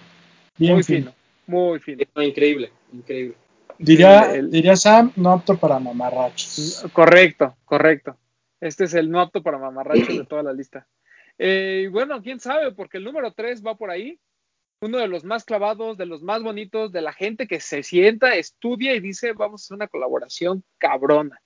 [0.58, 1.14] Bien muy fino.
[1.45, 2.04] muy fino.
[2.18, 3.38] increíble, increíble.
[3.80, 6.86] Diría, diría Sam, no apto para mamarrachos.
[6.91, 8.18] Correcto, correcto.
[8.60, 10.86] Este es el no apto para mamarrachos de toda la lista.
[11.38, 14.20] Eh, y bueno, quién sabe, porque el número 3 va por ahí.
[14.82, 18.36] Uno de los más clavados, de los más bonitos, de la gente que se sienta,
[18.36, 21.42] estudia y dice, vamos a hacer una colaboración cabrona.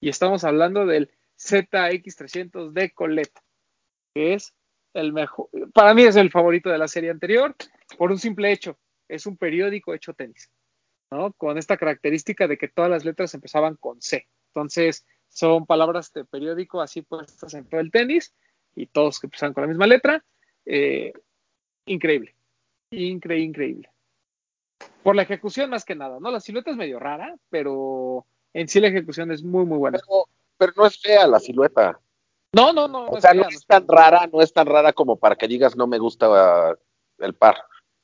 [0.00, 3.40] Y estamos hablando del ZX300 de Colette,
[4.14, 4.54] que es
[4.92, 7.56] el mejor, para mí es el favorito de la serie anterior,
[7.96, 8.78] por un simple hecho,
[9.08, 10.50] es un periódico hecho tenis,
[11.10, 11.32] ¿no?
[11.32, 14.28] Con esta característica de que todas las letras empezaban con C.
[14.48, 18.34] Entonces, son palabras de periódico así puestas en todo el tenis
[18.74, 20.24] y todos que empezaban con la misma letra.
[20.66, 21.12] Eh,
[21.86, 22.34] increíble,
[22.90, 23.90] increíble, increíble.
[25.02, 26.30] Por la ejecución más que nada, ¿no?
[26.30, 29.98] La silueta es medio rara, pero en sí la ejecución es muy, muy buena.
[30.56, 32.00] Pero, no es fea la silueta.
[32.52, 33.06] No, no, no.
[33.06, 35.86] O sea, no es tan rara, no es tan rara como para que digas no
[35.86, 36.28] me gusta
[36.70, 36.76] uh,
[37.18, 37.56] el par.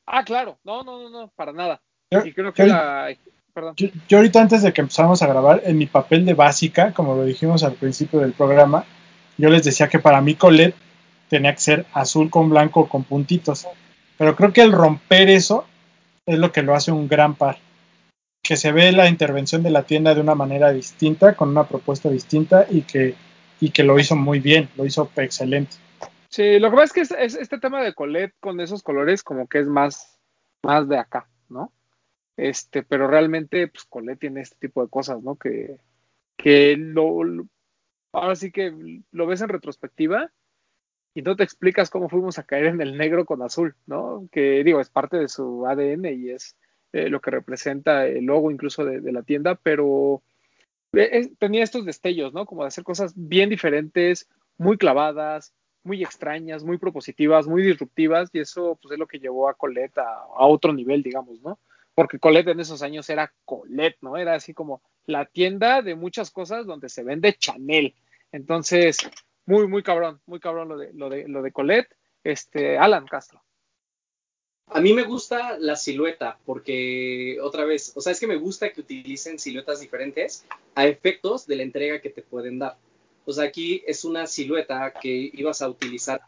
[0.07, 1.81] Ah, claro, no, no, no, no, para nada.
[2.11, 3.17] Yo, y creo que la...
[3.55, 3.75] Perdón.
[3.77, 7.25] Yo, ahorita antes de que empezáramos a grabar, en mi papel de básica, como lo
[7.25, 8.85] dijimos al principio del programa,
[9.41, 10.77] yo les decía que para mí Colette
[11.29, 13.67] tenía que ser azul con blanco con puntitos.
[14.19, 15.65] Pero creo que el romper eso
[16.27, 17.59] es lo que lo hace un gran par.
[18.43, 22.11] Que se ve la intervención de la tienda de una manera distinta, con una propuesta
[22.11, 23.15] distinta y que,
[23.61, 25.77] y que lo hizo muy bien, lo hizo excelente.
[26.29, 29.49] Sí, lo que pasa es que es, este tema de Colette con esos colores como
[29.49, 30.21] que es más,
[30.63, 31.73] más de acá, ¿no?
[32.37, 35.37] Este, pero realmente, pues Colette tiene este tipo de cosas, ¿no?
[35.37, 35.77] Que,
[36.37, 37.23] que lo,
[38.13, 40.31] ahora sí que lo ves en retrospectiva
[41.15, 44.29] y no te explicas cómo fuimos a caer en el negro con azul, ¿no?
[44.31, 46.57] Que digo, es parte de su ADN y es
[46.93, 50.23] eh, lo que representa el logo incluso de, la tienda, pero
[50.93, 52.47] eh, tenía estos destellos, ¿no?
[52.47, 55.53] Como de hacer cosas bien diferentes, muy clavadas,
[55.83, 59.99] muy extrañas, muy propositivas, muy disruptivas, y eso pues es lo que llevó a Colette
[59.99, 61.59] a, a otro nivel, digamos, ¿no?
[61.95, 64.17] Porque Colette en esos años era Colette, ¿no?
[64.17, 67.95] Era así como la tienda de muchas cosas donde se vende Chanel.
[68.33, 68.99] Entonces,
[69.45, 71.95] muy, muy cabrón, muy cabrón lo de, lo de, lo de Colette.
[72.23, 73.43] Este, Alan Castro.
[74.67, 78.73] A mí me gusta la silueta porque, otra vez, o sea, es que me gusta
[78.73, 80.45] que utilicen siluetas diferentes
[80.77, 82.77] a efectos de la entrega que te pueden dar.
[83.25, 86.21] O sea, aquí es una silueta que ibas a utilizar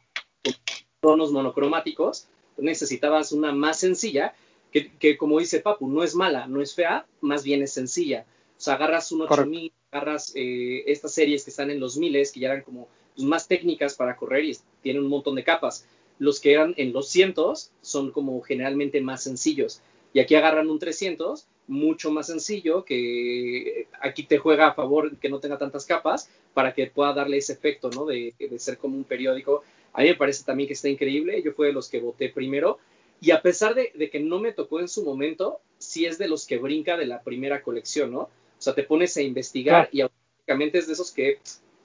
[0.43, 0.55] con
[1.01, 2.27] tonos monocromáticos,
[2.57, 4.35] necesitabas una más sencilla,
[4.73, 8.27] que, que, como dice Papu, no es mala, no es fea, más bien es sencilla.
[8.63, 12.39] O sea, agarras un 8000, agarras eh, estas series que están en los miles, que
[12.39, 12.87] ya eran como
[13.17, 15.85] pues, más técnicas para correr y tienen un montón de capas.
[16.21, 19.83] Los que eran en los cientos son como generalmente más sencillos.
[20.13, 25.29] Y aquí agarran un 300, mucho más sencillo, que aquí te juega a favor que
[25.29, 28.07] no tenga tantas capas para que pueda darle ese efecto, ¿no?
[28.07, 29.65] De, de ser como un periódico.
[29.93, 31.43] A mí me parece también que está increíble.
[31.43, 32.79] Yo fui de los que voté primero.
[33.21, 36.29] Y a pesar de, de, que no me tocó en su momento, sí es de
[36.29, 38.31] los que brinca de la primera colección, ¿no?
[38.63, 41.41] O sea, te pones a investigar y automáticamente es de esos que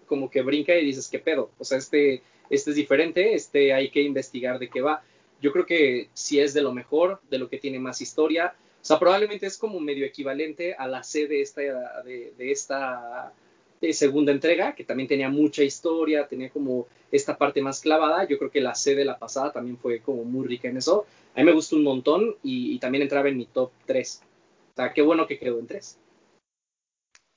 [0.05, 1.49] como que brinca y dices, ¿qué pedo?
[1.57, 2.21] O sea, este,
[2.51, 5.01] este es diferente, este hay que investigar de qué va.
[5.41, 8.53] Yo creo que sí es de lo mejor, de lo que tiene más historia.
[8.79, 11.61] O sea, probablemente es como medio equivalente a la C de esta,
[12.03, 13.33] de, esta
[13.91, 18.27] segunda entrega, que también tenía mucha historia, tenía como esta parte más clavada.
[18.27, 21.07] Yo creo que la C de la pasada también fue como muy rica en eso.
[21.33, 24.21] A mí me gustó un montón y, y también entraba en mi top 3.
[24.73, 25.97] O sea, qué bueno que quedó en 3.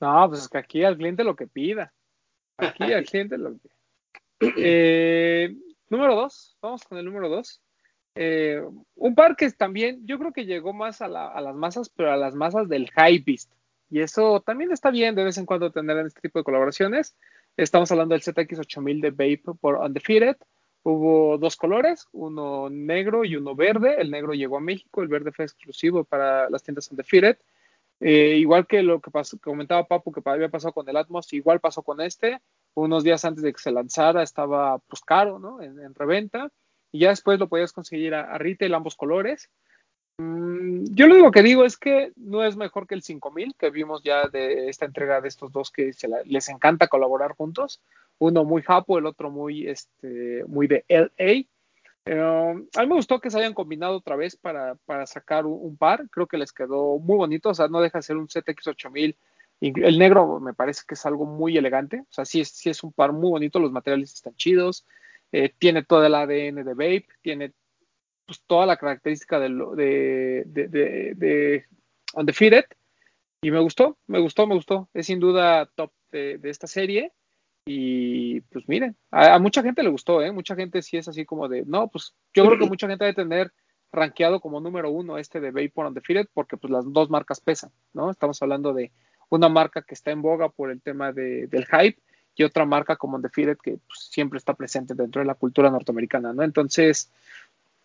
[0.01, 1.93] No, pues es que aquí al cliente lo que pida.
[2.57, 3.69] Aquí al cliente lo que.
[4.57, 5.55] Eh,
[5.89, 7.61] número dos, vamos con el número dos.
[8.15, 8.61] Eh,
[8.95, 12.33] un par que también, yo creo que llegó más a, las masas, pero a las
[12.33, 13.53] masas del high beast.
[13.91, 17.15] Y eso también está bien de vez en cuando tener este tipo de colaboraciones.
[17.55, 20.37] Estamos hablando del ZX8000 de Vape por Undefeated.
[20.83, 23.97] Hubo dos colores, uno negro y uno verde.
[23.99, 27.37] El negro llegó a México, el verde fue exclusivo para las tiendas Undefeated.
[28.03, 31.83] Eh, igual que lo que, comentaba Papu que había pasado con el Atmos, igual pasó
[31.83, 32.41] con este.
[32.73, 35.61] Unos días antes de que se lanzara estaba pues caro, ¿no?
[35.61, 36.51] En, reventa.
[36.91, 39.51] Y ya después lo podías conseguir a, retail ambos colores.
[40.17, 43.69] Mm, yo lo único que digo es que no es mejor que el 5000 que
[43.69, 45.91] vimos ya de esta entrega de estos dos que
[46.25, 47.81] les encanta colaborar juntos.
[48.17, 51.45] Uno muy japo, el otro muy, este, muy de LA.
[52.05, 56.09] Eh, a mí me gustó que se hayan combinado otra vez para, sacar un, par.
[56.09, 57.49] Creo que les quedó muy bonito.
[57.49, 59.15] O sea, no deja de ser un ZX8000.
[59.61, 62.01] El negro me parece que es algo muy elegante.
[62.01, 63.59] O sea, sí es, es un par muy bonito.
[63.59, 64.85] Los materiales están chidos.
[65.31, 67.07] Eh, tiene todo el ADN de Vape.
[67.21, 67.53] Tiene
[68.25, 71.65] pues, toda la característica de, de, de, de,
[72.13, 72.65] Undefeated.
[73.41, 74.89] Y me gustó, me gustó, me gustó.
[74.93, 77.11] Es sin duda top de, esta serie.
[77.65, 80.31] Y pues miren, a, mucha gente le gustó, ¿eh?
[80.31, 83.15] Mucha gente sí es así como de, no, pues yo creo que mucha gente debe
[83.15, 83.51] tener
[83.91, 88.09] rankeado como número uno este de Vapor Undefeated porque pues las dos marcas pesan, ¿no?
[88.09, 88.91] Estamos hablando de
[89.29, 91.99] una marca que está en boga por el tema de, del hype
[92.35, 96.33] y otra marca como Undefeated que pues, siempre está presente dentro de la cultura norteamericana,
[96.33, 96.43] ¿no?
[96.43, 97.11] Entonces,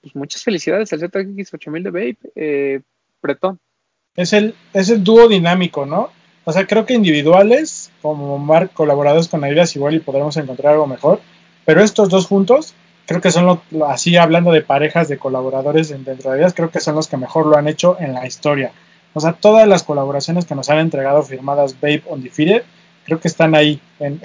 [0.01, 2.81] pues muchas felicidades al ZX8000 de Vape, eh,
[3.21, 3.59] Bretón.
[4.15, 6.11] Es el, es el dúo dinámico, ¿no?
[6.49, 10.87] O sea, creo que individuales, como Mark, colaborados con Adidas, igual y podremos encontrar algo
[10.87, 11.21] mejor.
[11.65, 12.73] Pero estos dos juntos,
[13.05, 16.79] creo que son, lo, así hablando de parejas de colaboradores dentro de Adidas, creo que
[16.79, 18.71] son los que mejor lo han hecho en la historia.
[19.13, 22.63] O sea, todas las colaboraciones que nos han entregado firmadas Vape on Defeated,
[23.05, 24.21] creo que están ahí en,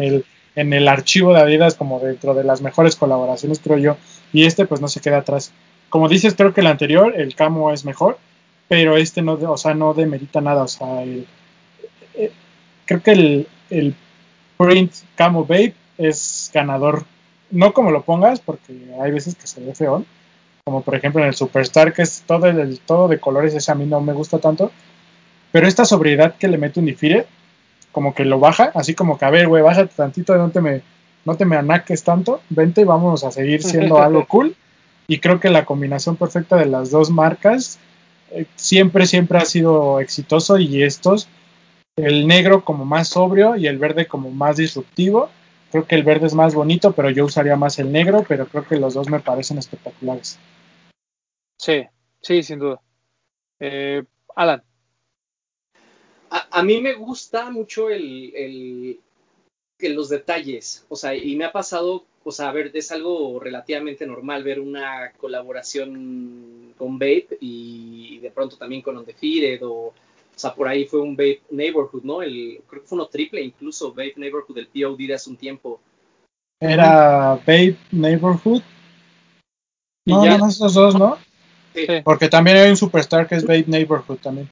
[0.00, 0.24] el,
[0.56, 3.96] en el archivo de Adidas como dentro de las mejores colaboraciones, creo yo.
[4.32, 5.52] Y este pues no se queda atrás.
[5.90, 8.18] Como dices, creo que el anterior, el Camo es mejor,
[8.66, 10.64] pero este no, o sea, no demerita nada.
[10.64, 11.24] O sea, el,
[12.14, 12.32] eh,
[12.86, 13.94] creo que el, el
[14.56, 17.04] print Camo Babe es ganador.
[17.50, 20.04] No como lo pongas, porque hay veces que se ve feo,
[20.64, 23.74] como por ejemplo en el Superstar, que es todo, el, todo de colores, ese a
[23.74, 24.70] mí no me gusta tanto.
[25.50, 27.26] Pero esta sobriedad que le mete un Difire,
[27.92, 30.80] como que lo baja, así como que, a ver, güey, bájate tantito, no te me,
[31.26, 34.56] no te me anaques tanto, vente y vamos a seguir siendo algo cool.
[35.08, 37.78] Y creo que la combinación perfecta de las dos marcas
[38.30, 41.28] eh, siempre, siempre ha sido exitoso y estos
[41.96, 45.30] el negro como más sobrio y el verde como más disruptivo.
[45.70, 48.66] Creo que el verde es más bonito, pero yo usaría más el negro, pero creo
[48.66, 50.38] que los dos me parecen espectaculares.
[51.58, 51.84] Sí,
[52.20, 52.80] sí, sin duda.
[53.58, 54.02] Eh,
[54.34, 54.62] Alan.
[56.50, 59.00] A, mí me gusta mucho el, el,
[59.94, 64.06] los detalles, o sea, y me ha pasado, o sea, a ver, es algo relativamente
[64.06, 69.92] normal ver una colaboración con Vape y de pronto también con Undefeated o
[70.34, 72.22] o sea, por ahí fue un Vape Neighborhood, ¿no?
[72.22, 75.80] El, creo que fue uno triple, incluso Vape Neighborhood, el POD de hace un tiempo.
[76.60, 78.62] Era Vape Neighborhood.
[80.06, 81.18] No, no, esos dos, ¿no?
[81.74, 81.86] Sí.
[82.04, 84.50] Porque también hay un Superstar que es Vape Neighborhood también.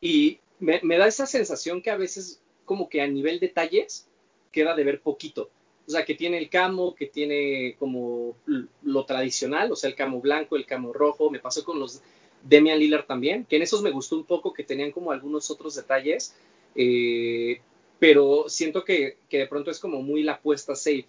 [0.00, 4.08] Y me, me, da esa sensación que a veces, como que a nivel detalles,
[4.52, 5.50] queda de ver poquito.
[5.86, 8.36] O sea, que tiene el camo, que tiene como
[8.82, 11.30] lo tradicional, o sea, el camo blanco, el camo rojo.
[11.30, 12.02] Me pasó con los
[12.42, 15.74] Demian Lillard también, que en esos me gustó un poco, que tenían como algunos otros
[15.74, 16.34] detalles,
[16.74, 17.60] eh,
[17.98, 21.06] pero siento que, de pronto es como muy la apuesta safe.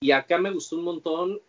[0.00, 1.40] Y acá me gustó un montón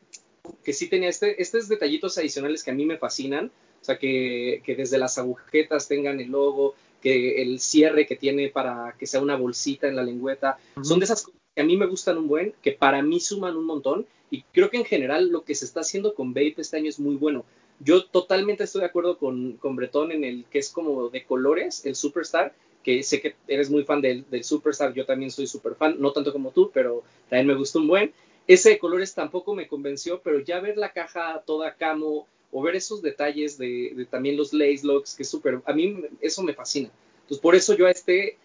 [0.64, 3.52] que sí tenía este, estos detallitos adicionales que a mí me fascinan,
[3.82, 8.96] o sea, que, desde las agujetas tengan el logo, que el cierre que tiene para
[9.00, 11.88] que sea una bolsita en la lengüeta, son de esas cosas que a mí me
[11.88, 15.44] gustan un buen, que para mí suman un montón, y creo que en general lo
[15.44, 17.44] que se está haciendo con Vape este año es muy bueno.
[17.84, 21.84] Yo totalmente estoy de acuerdo con, con Bretón en el que es como de colores,
[21.84, 22.54] el Superstar,
[22.84, 26.32] que sé que eres muy fan del, Superstar, yo también soy súper fan, no tanto
[26.32, 28.14] como tú, pero también me gustó un buen.
[28.48, 32.76] Ese de colores tampoco me convenció, pero ya ver la caja toda camo o ver
[32.76, 36.92] esos detalles de, también los lace locks, que es súper, a mí eso me fascina.
[37.22, 38.38] Entonces, por eso yo a este,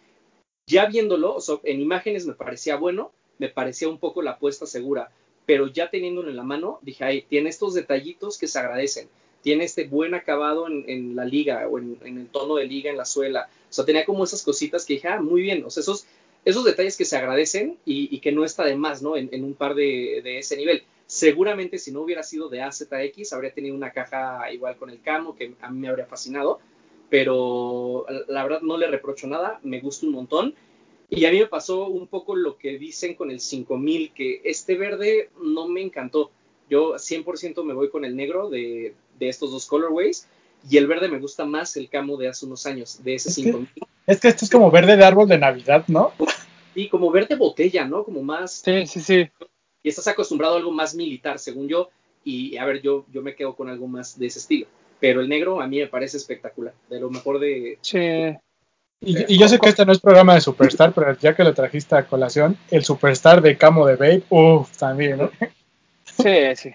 [0.66, 5.10] ya viéndolo, en imágenes me parecía bueno, me parecía un poco la apuesta segura,
[5.44, 9.08] pero ya teniéndolo en la mano, dije, ay, tiene estos detallitos que se agradecen
[9.46, 13.04] tiene este buen acabado en, la liga o en, el tono de liga en la
[13.04, 13.48] suela.
[13.70, 15.64] O sea, tenía como esas cositas que dije, ah, muy bien.
[15.64, 16.04] O sea, esos,
[16.44, 19.16] esos detalles que se agradecen y, que no está de más, ¿no?
[19.16, 20.82] En, un par de, ese nivel.
[21.06, 25.36] Seguramente si no hubiera sido de AZX, habría tenido una caja igual con el camo,
[25.36, 26.58] que a mí me habría fascinado.
[27.08, 30.54] Pero la verdad no le reprocho nada, me gusta un montón.
[31.08, 34.76] Y a mí me pasó un poco lo que dicen con el 5000, que este
[34.76, 36.32] verde no me encantó.
[36.68, 40.26] Yo 100% me voy con el negro de, estos dos colorways
[40.68, 43.68] y el verde me gusta más el camo de hace unos años, de ese 5000.
[44.06, 46.12] Es que esto es como verde de árbol de Navidad, ¿no?
[46.74, 48.04] Y como verde botella, ¿no?
[48.04, 48.62] Como más...
[48.64, 49.28] Sí, sí, sí.
[49.82, 51.90] Y estás acostumbrado a algo más militar, según yo.
[52.24, 54.66] Y a ver, yo, yo me quedo con algo más de ese estilo.
[55.00, 56.74] Pero el negro a mí me parece espectacular.
[56.90, 57.78] De lo mejor de...
[57.80, 58.36] Sí.
[59.00, 61.94] Y, yo sé que este no es programa de Superstar, pero ya que lo trajiste
[61.96, 65.30] a colación, el Superstar de Camo de Babe, uff, también, ¿no?
[66.04, 66.70] Sí, sí.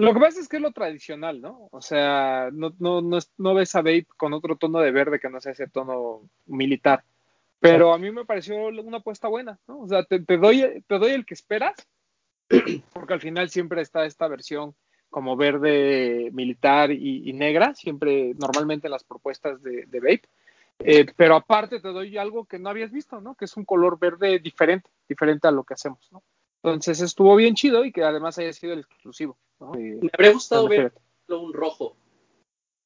[0.00, 1.68] Lo que pasa es que es lo tradicional, ¿no?
[1.72, 5.42] O sea, no, no, no, ves a Vape con otro tono de verde que no
[5.42, 7.04] sea ese tono militar.
[7.58, 9.80] Pero a mí me pareció una apuesta buena, ¿no?
[9.80, 11.74] O sea, te, doy, te doy el que esperas,
[12.94, 14.74] porque al final siempre está esta versión
[15.10, 20.28] como verde militar y, negra, siempre normalmente en las propuestas de, de Vape.
[20.78, 23.34] Eh, pero aparte te doy algo que no habías visto, ¿no?
[23.34, 26.22] Que es un color verde diferente, diferente a lo que hacemos, ¿no?
[26.62, 29.36] Entonces estuvo bien chido y que además haya sido el exclusivo.
[29.60, 30.92] Me habría gustado ver
[31.28, 31.96] un rojo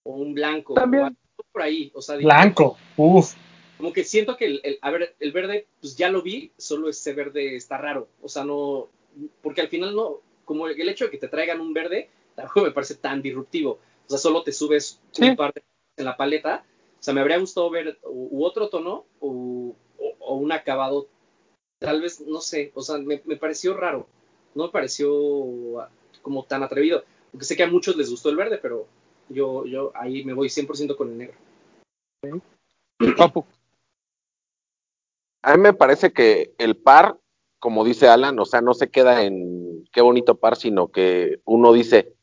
[0.02, 0.74] o un blanco.
[0.74, 1.16] También.
[1.52, 1.92] por ahí.
[2.20, 3.34] blanco, uff.
[3.76, 7.12] como que siento que el, a ver, el verde, pues ya lo vi, solo ese
[7.12, 8.09] verde está raro.
[8.22, 8.88] O sea, no,
[9.42, 12.72] porque al final no, como el, hecho de que te traigan un verde, tampoco me
[12.72, 13.78] parece tan disruptivo.
[14.06, 15.62] O sea, solo te subes un par de
[15.96, 16.64] en la paleta.
[16.98, 19.76] O sea, me habría gustado ver u, otro tono o,
[20.26, 21.06] un acabado,
[21.78, 24.09] tal vez, no sé, o sea, me, pareció raro.
[24.55, 25.80] No me pareció
[26.24, 27.05] como tan atrevido.
[27.30, 28.88] Porque sé que a muchos les gustó el verde, pero
[29.28, 31.36] yo, yo ahí me voy 100% con el negro.
[33.16, 33.44] Papu.
[35.42, 37.18] A mí me parece que el par,
[37.60, 41.72] como dice Alan, o sea, no se queda en qué bonito par, sino que uno
[41.72, 42.14] dice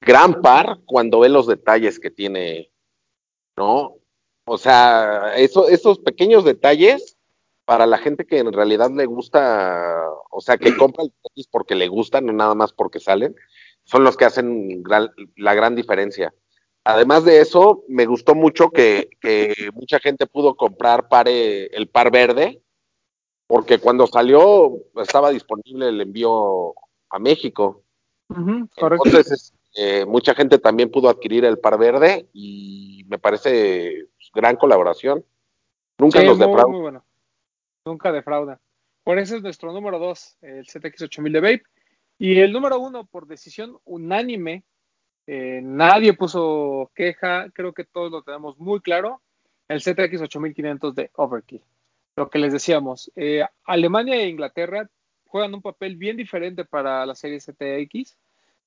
[0.00, 2.70] gran par cuando ve los detalles que tiene,
[3.56, 3.96] ¿no?
[4.46, 7.17] O sea, eso, esos pequeños detalles
[7.68, 9.94] para la gente que en realidad le gusta,
[10.30, 13.36] o sea, que compra el tenis porque le gustan, no nada más porque salen,
[13.84, 14.82] son los que hacen
[15.36, 16.32] la gran diferencia.
[16.84, 19.10] Además de eso, me gustó mucho que,
[19.74, 22.62] mucha gente pudo comprar el par verde,
[23.46, 26.72] porque cuando salió estaba disponible el envío
[27.10, 27.82] a México.
[28.30, 35.22] Entonces, eh, mucha gente también pudo adquirir el par verde y me parece gran colaboración.
[35.98, 36.68] Nunca nos defrauda.
[36.68, 37.04] Muy bueno.
[37.88, 38.60] Nunca defrauda.
[39.02, 41.62] Por eso es nuestro número 2, el ZX8000 de Vape.
[42.18, 44.62] Y el número 1, por decisión unánime,
[45.26, 49.22] eh, nadie puso queja, creo que todos lo tenemos muy claro.
[49.68, 51.62] El ZX 8500 de Overkill.
[52.16, 54.90] Lo que les decíamos, eh, Alemania e Inglaterra
[55.24, 58.18] juegan un papel bien diferente para la serie ZX.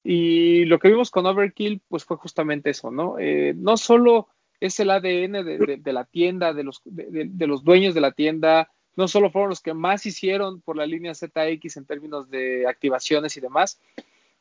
[0.03, 3.19] Y lo que vimos con Overkill, pues fue justamente eso, ¿no?
[3.19, 4.29] Eh, no solo
[4.59, 9.07] es el ADN de, la tienda, de los, de, los dueños de la tienda, no
[9.07, 13.41] solo fueron los que más hicieron por la línea ZX en términos de activaciones y
[13.41, 13.79] demás,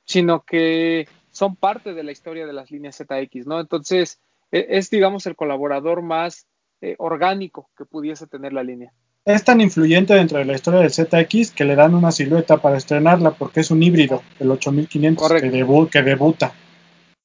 [0.04, 3.60] sino que son parte de la historia de las líneas ZX, ¿no?
[3.60, 4.20] Entonces,
[4.50, 6.46] e, es, digamos, el colaborador más
[6.80, 8.92] eh, orgánico que pudiese tener la línea.
[9.24, 12.78] Es tan influyente dentro de la historia del ZX que le dan una silueta para
[12.78, 15.40] estrenarla porque es un híbrido, el 8500 que,
[15.90, 16.54] que, debuta.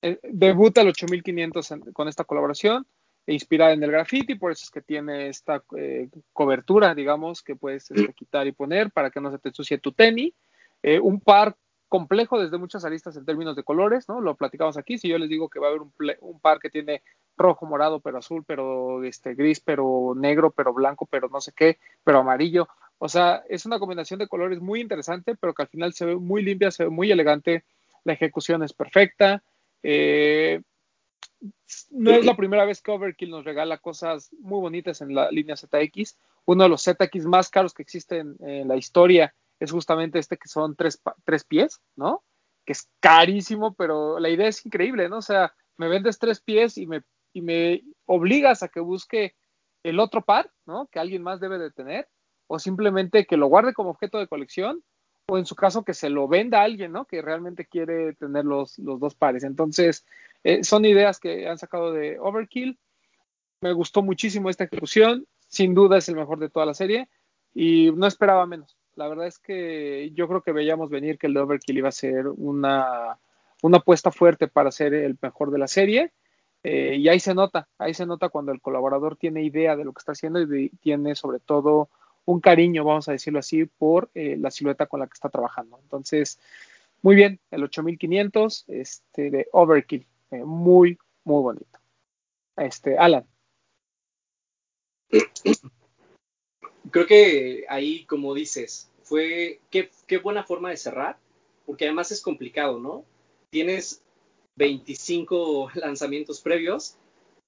[0.02, 2.86] Eh, debuta el 8500 con esta colaboración,
[3.28, 7.90] inspirada en el graffiti, por eso es que tiene esta eh, cobertura, digamos, que puedes
[7.92, 10.34] este, quitar y poner para que no se te ensucie tu tenis.
[11.02, 11.56] un par
[11.88, 14.20] complejo desde muchas aristas en términos de colores, ¿no?
[14.22, 14.98] Lo platicamos aquí.
[14.98, 17.02] Si yo les digo que va a haber un, un par que tiene
[17.38, 21.78] rojo, morado, pero azul, pero este, gris, pero negro, pero blanco, pero no sé qué,
[22.04, 22.68] pero amarillo.
[22.98, 26.16] O sea, es una combinación de colores muy interesante, pero que al final se ve
[26.16, 27.64] muy limpia, se ve muy elegante.
[28.04, 29.44] La ejecución es perfecta.
[29.84, 30.62] Eh,
[31.92, 35.56] no es la primera vez que Overkill nos regala cosas muy bonitas en la línea
[35.56, 36.18] ZX.
[36.46, 40.48] Uno de los ZX más caros que existen en la historia es justamente este que
[40.48, 42.24] son tres, tres pies, ¿no?
[42.66, 45.18] Que es carísimo, pero la idea es increíble, ¿no?
[45.18, 47.04] O sea, me vendes tres pies y me,
[47.34, 49.36] y me obligas a que busque
[49.84, 50.88] el otro par, ¿no?
[50.88, 52.08] Que alguien más debe de tener,
[52.48, 54.84] o simplemente que lo guarde como objeto de colección,
[55.28, 57.06] o en su caso que se lo venda a alguien, ¿no?
[57.06, 59.44] Que realmente quiere tener los, los dos pares.
[59.44, 60.06] Entonces,
[60.46, 62.78] eh, son ideas que han sacado de Overkill.
[63.62, 67.10] Me gustó muchísimo esta ejecución, sin duda es el mejor de toda la serie,
[67.52, 68.78] y no esperaba menos.
[68.94, 71.92] La verdad es que yo creo que veíamos venir que el de Overkill iba a
[71.92, 73.18] ser una,
[73.64, 76.14] una apuesta fuerte para ser el mejor de la serie.
[76.62, 79.94] Eh, y ahí se nota, ahí se nota cuando el colaborador tiene idea de lo
[79.94, 81.90] que está haciendo y tiene sobre todo
[82.26, 85.80] un cariño, vamos a decirlo así, por eh, la silueta con la que está trabajando.
[85.82, 86.40] Entonces,
[87.02, 90.06] muy bien, el 8500 este, de Overkill,
[90.44, 91.80] muy, muy bonito.
[92.58, 93.26] Este, Alan
[96.92, 101.18] creo que ahí, como dices, fue qué, qué buena forma de cerrar,
[101.66, 103.04] porque además es complicado, ¿no?
[103.50, 104.02] Tienes
[104.56, 106.96] 25 lanzamientos previos,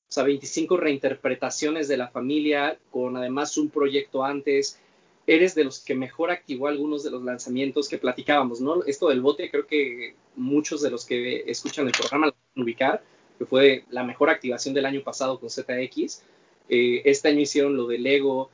[0.09, 4.79] o sea, 25 reinterpretaciones de la familia, con además un proyecto antes.
[5.25, 8.83] Eres de los que mejor activó algunos de los lanzamientos que platicábamos, ¿no?
[8.85, 13.03] Esto del bote, creo que muchos de los que escuchan el programa ubicar,
[13.37, 16.23] que fue la mejor activación del año pasado con ZX.
[16.69, 18.49] Eh, este año hicieron lo del Lego,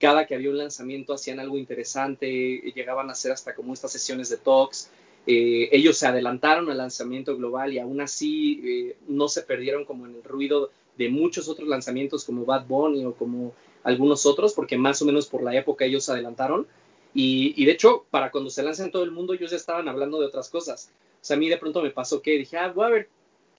[0.00, 2.28] cada que había un lanzamiento hacían algo interesante,
[2.74, 4.90] llegaban a hacer hasta como estas sesiones de talks.
[5.26, 10.06] Eh, ellos se adelantaron al lanzamiento global y aún así eh, no se perdieron como
[10.06, 13.52] en el ruido de muchos otros lanzamientos como Bad Bunny o como
[13.84, 16.66] algunos otros, porque más o menos por la época ellos se adelantaron.
[17.14, 20.20] Y, de hecho, para cuando se lanza en todo el mundo, ellos ya estaban hablando
[20.20, 20.92] de otras cosas.
[21.20, 23.08] O sea, a mí de pronto me pasó que dije, ah, voy a ver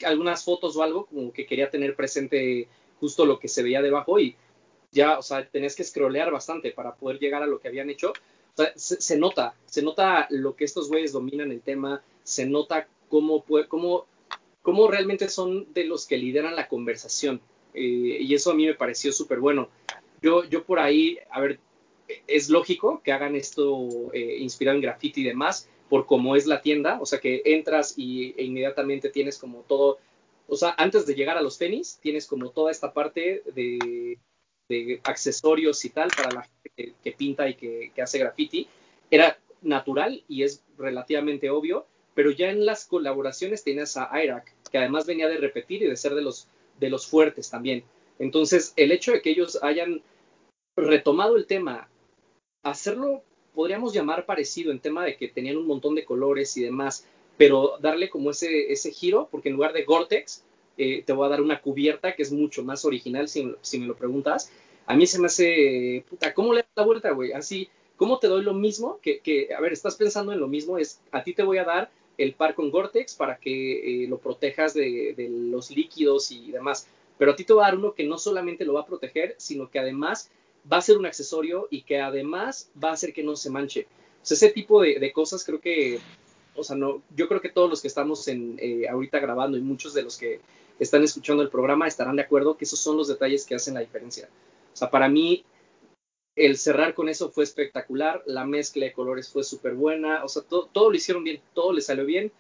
[0.05, 2.67] algunas fotos o algo, como que quería tener presente
[2.99, 4.35] justo lo que se veía debajo y
[4.91, 8.11] ya, o sea, tenías que scrollear bastante para poder llegar a lo que habían hecho.
[8.11, 12.87] O sea, se, nota, se nota lo que estos güeyes dominan el tema, se nota
[13.07, 14.05] cómo, cómo,
[14.61, 17.39] cómo realmente son de los que lideran la conversación.
[17.73, 19.69] Eh, y eso a mí me pareció súper bueno.
[20.21, 21.59] yo, yo por ahí, a ver,
[22.27, 26.61] es lógico que hagan esto eh, inspirado en graffiti y demás, por cómo es la
[26.61, 29.97] tienda, o sea que entras y, e inmediatamente tienes como todo,
[30.47, 34.17] o sea, antes de llegar a los tenis, tienes como toda esta parte de,
[35.03, 38.67] accesorios y tal para la gente que, pinta y que, hace graffiti.
[39.09, 44.77] Era natural y es relativamente obvio, pero ya en las colaboraciones tienes a IRAC, que
[44.77, 46.47] además venía de repetir y de ser de los,
[46.79, 47.83] de los fuertes también.
[48.19, 50.03] Entonces, el hecho de que ellos hayan
[50.77, 51.89] retomado el tema,
[52.63, 53.23] hacerlo
[53.59, 57.05] podríamos llamar parecido en tema de que tenían un montón de colores y demás,
[57.35, 60.45] pero darle como ese, ese giro, porque en lugar de Gore-Tex,
[60.77, 63.43] eh, te voy a dar una cubierta que es mucho más original, si,
[63.77, 64.49] me lo preguntas.
[64.85, 67.33] A mí se me hace, puta, ¿cómo le das la vuelta, güey?
[67.33, 67.67] Así,
[67.97, 68.97] ¿cómo te doy lo mismo?
[69.01, 71.91] Que, a ver, estás pensando en lo mismo, es, a ti te voy a dar
[72.17, 76.87] el par con Gore-Tex para que eh, lo protejas de, de los líquidos y demás,
[77.17, 79.35] pero a ti te voy a dar uno que no solamente lo va a proteger,
[79.37, 80.31] sino que además
[80.71, 83.87] va a ser un accesorio y que además va a hacer que no se manche.
[84.21, 85.99] O sea, ese tipo de, cosas creo que,
[86.55, 89.61] o sea, no, yo creo que todos los que estamos en, eh, ahorita grabando y
[89.61, 90.41] muchos de los que
[90.79, 93.81] están escuchando el programa estarán de acuerdo que esos son los detalles que hacen la
[93.81, 94.29] diferencia.
[94.73, 95.43] O sea, para mí
[96.35, 100.43] el cerrar con eso fue espectacular, la mezcla de colores fue súper buena, o sea,
[100.43, 102.31] todo lo hicieron bien, todo le salió bien.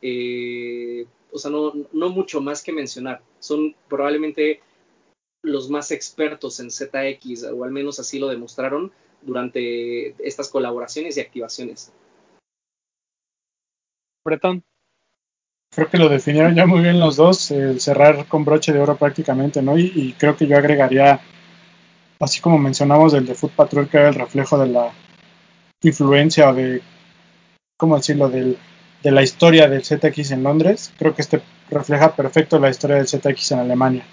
[0.00, 3.20] Eh, o sea, no, no mucho más que mencionar.
[3.38, 4.60] Son probablemente
[5.42, 8.92] los más expertos en ZX, o al menos así lo demostraron
[9.22, 11.92] durante estas colaboraciones y activaciones.
[14.24, 14.62] Bretón.
[15.74, 18.96] Creo que lo definieron ya muy bien los dos, el cerrar con broche de oro
[18.96, 19.78] prácticamente, ¿no?
[19.78, 21.20] Y, creo que yo agregaría,
[22.20, 24.92] así como mencionamos del de Foot Patrol, que era el reflejo de la
[25.82, 26.82] influencia o de,
[27.76, 28.58] ¿cómo decirlo?, del,
[29.02, 33.06] de la historia del ZX en Londres, creo que este refleja perfecto la historia del
[33.06, 34.04] ZX en Alemania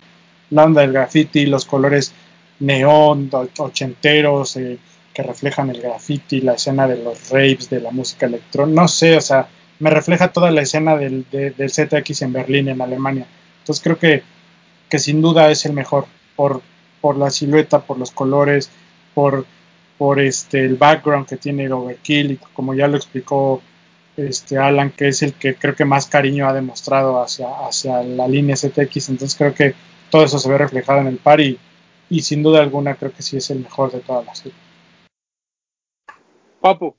[0.50, 2.14] la onda del graffiti, los colores
[2.60, 4.78] neón, ochenteros, eh,
[5.14, 9.16] que reflejan el graffiti, la escena de los raves, de la música electrónica, no sé,
[9.16, 9.48] o sea,
[9.80, 13.26] me refleja toda la escena del, del ZX en Berlín, en Alemania.
[13.60, 14.24] Entonces creo que,
[14.90, 16.06] que sin duda es el mejor,
[16.36, 16.62] por,
[17.02, 18.70] por la silueta, por los colores,
[19.14, 19.46] por,
[19.98, 23.62] por este, el background que tiene el Overkill, y como ya lo explicó
[24.18, 28.28] este Alan, que es el que creo que más cariño ha demostrado hacia, hacia la
[28.28, 29.76] línea ZX, entonces creo que
[30.10, 31.60] todo eso se ve reflejado en el par y,
[32.22, 34.57] sin duda alguna creo que sí es el mejor de todas las serie.
[36.61, 36.95] Papu.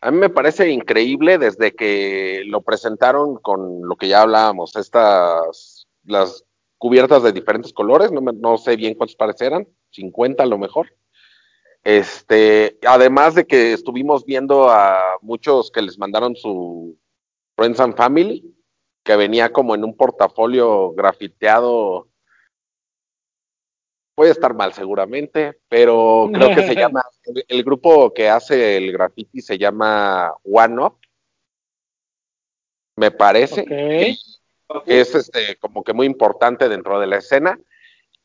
[0.00, 5.88] A mí me parece increíble desde que lo presentaron con lo que ya hablábamos, estas,
[6.04, 6.44] las
[6.76, 10.94] cubiertas de diferentes colores, no, no sé bien cuántos pares eran, 50 a lo mejor.
[11.82, 16.96] Este, además de que estuvimos viendo a muchos que les mandaron su
[17.56, 18.57] Friends and Family,
[19.08, 22.08] que venía como en un portafolio grafiteado.
[24.14, 29.40] Puede estar mal seguramente, pero creo que se llama, el, grupo que hace el graffiti
[29.40, 30.98] se llama One Up,
[32.96, 33.64] me parece.
[34.84, 37.58] es este, como que muy importante dentro de la escena.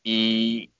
[0.02, 0.70] Y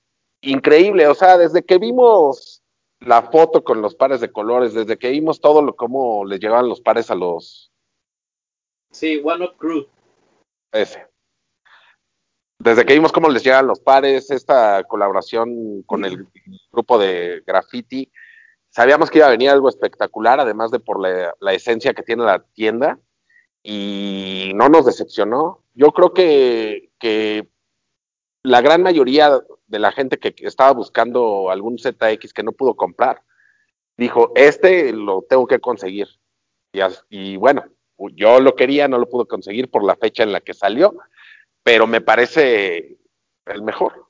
[0.41, 2.61] increíble, o sea, desde que vimos
[2.99, 6.69] la foto con los pares de colores, desde que vimos todo lo cómo le llegaban
[6.69, 7.71] los pares a los.
[8.91, 9.87] Sí, One Up Crew.
[10.71, 11.07] Ese.
[12.59, 16.27] Desde que vimos cómo les llegan los pares, esta colaboración con el
[16.71, 18.11] grupo de graffiti,
[18.69, 22.43] sabíamos que iba a venir algo espectacular, además de por la, esencia que tiene la
[22.53, 22.99] tienda,
[23.61, 25.63] y no nos decepcionó.
[25.73, 27.49] Yo creo que, que
[28.43, 33.21] la gran mayoría de la gente que estaba buscando algún ZX que no pudo comprar,
[33.97, 36.07] dijo, este lo tengo que conseguir.
[37.09, 37.63] Y bueno,
[37.97, 40.95] yo lo quería, no lo pude conseguir por la fecha en la que salió,
[41.63, 42.97] pero me parece
[43.45, 44.07] el mejor.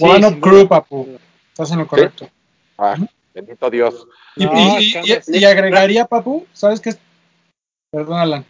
[0.00, 1.18] One Crew, papu.
[1.48, 2.28] Estás en lo correcto.
[2.78, 2.96] Ah,
[3.34, 4.06] bendito Dios.
[4.36, 6.94] Y, agregaría, papu, ¿sabes qué?
[7.90, 8.44] Perdón, Alan.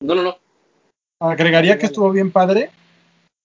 [0.00, 0.38] No, no, no.
[1.20, 2.70] Agregaría que estuvo bien padre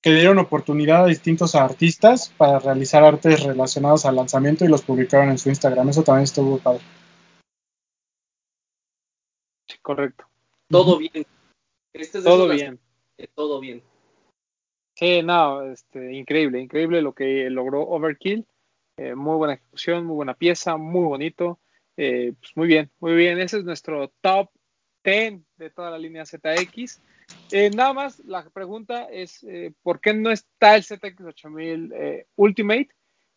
[0.02, 5.30] que dieron oportunidad a distintos artistas para realizar artes relacionados al lanzamiento y los publicaron
[5.30, 5.90] en su Instagram.
[5.90, 6.82] Eso también estuvo padre
[9.90, 10.26] correcto.
[10.70, 11.26] Todo bien.
[11.94, 12.80] Este todo bien.
[13.34, 13.82] todo bien.
[14.94, 18.46] Sí, no, este, increíble, increíble lo que logró Overkill.
[18.98, 21.60] Eh, muy buena ejecución, muy buena pieza, muy bonito.
[21.98, 23.40] Eh, pues muy bien, muy bien.
[23.40, 24.52] Ese es nuestro top
[25.04, 27.02] 10 de toda la línea ZX.
[27.52, 29.44] Eh, nada más, la pregunta es,
[29.82, 32.90] ¿por qué no está el ZX 8000 Ultimate,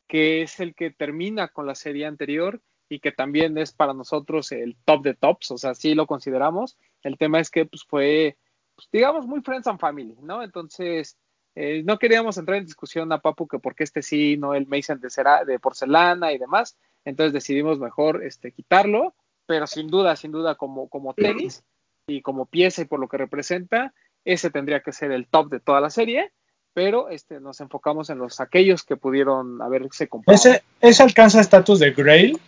[0.07, 2.61] que es el que termina con la serie anterior?
[2.93, 6.77] Y que también es para nosotros el top de tops, o sea, sí lo consideramos.
[7.03, 8.37] El tema es que pues fue,
[8.75, 10.43] pues, digamos, muy friends and family, ¿no?
[10.43, 11.17] Entonces,
[11.55, 15.01] Eh, no queríamos entrar en discusión a Papu que porque este sí, no el Mason
[15.01, 19.15] de, cera, de porcelana y demás, entonces decidimos mejor este, quitarlo,
[19.47, 21.63] pero sin duda, sin duda como, como tenis
[22.07, 23.93] y como pieza y por lo que representa,
[24.25, 26.33] ese tendría que ser el top de toda la serie,
[26.73, 30.37] pero este, nos enfocamos en los aquellos que pudieron haberse comprado.
[30.37, 32.41] ¿Ese, ese alcanza estatus de Grail?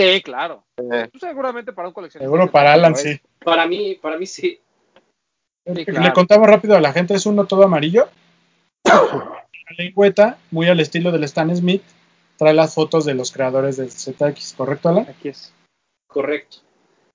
[0.00, 0.64] Sí, claro.
[0.76, 1.10] Eh.
[1.18, 2.26] Seguramente para un coleccionista.
[2.26, 3.20] Seguro para Alan, sí.
[3.44, 4.58] Para mí, para mí sí.
[5.64, 8.08] Le contamos rápido a la gente, es uno todo amarillo.
[8.84, 11.82] La lengüeta, muy al estilo del Stan Smith,
[12.36, 15.06] trae las fotos de los creadores del ZX, ¿correcto, Alan?
[15.08, 15.54] Aquí es.
[16.08, 16.56] Correcto.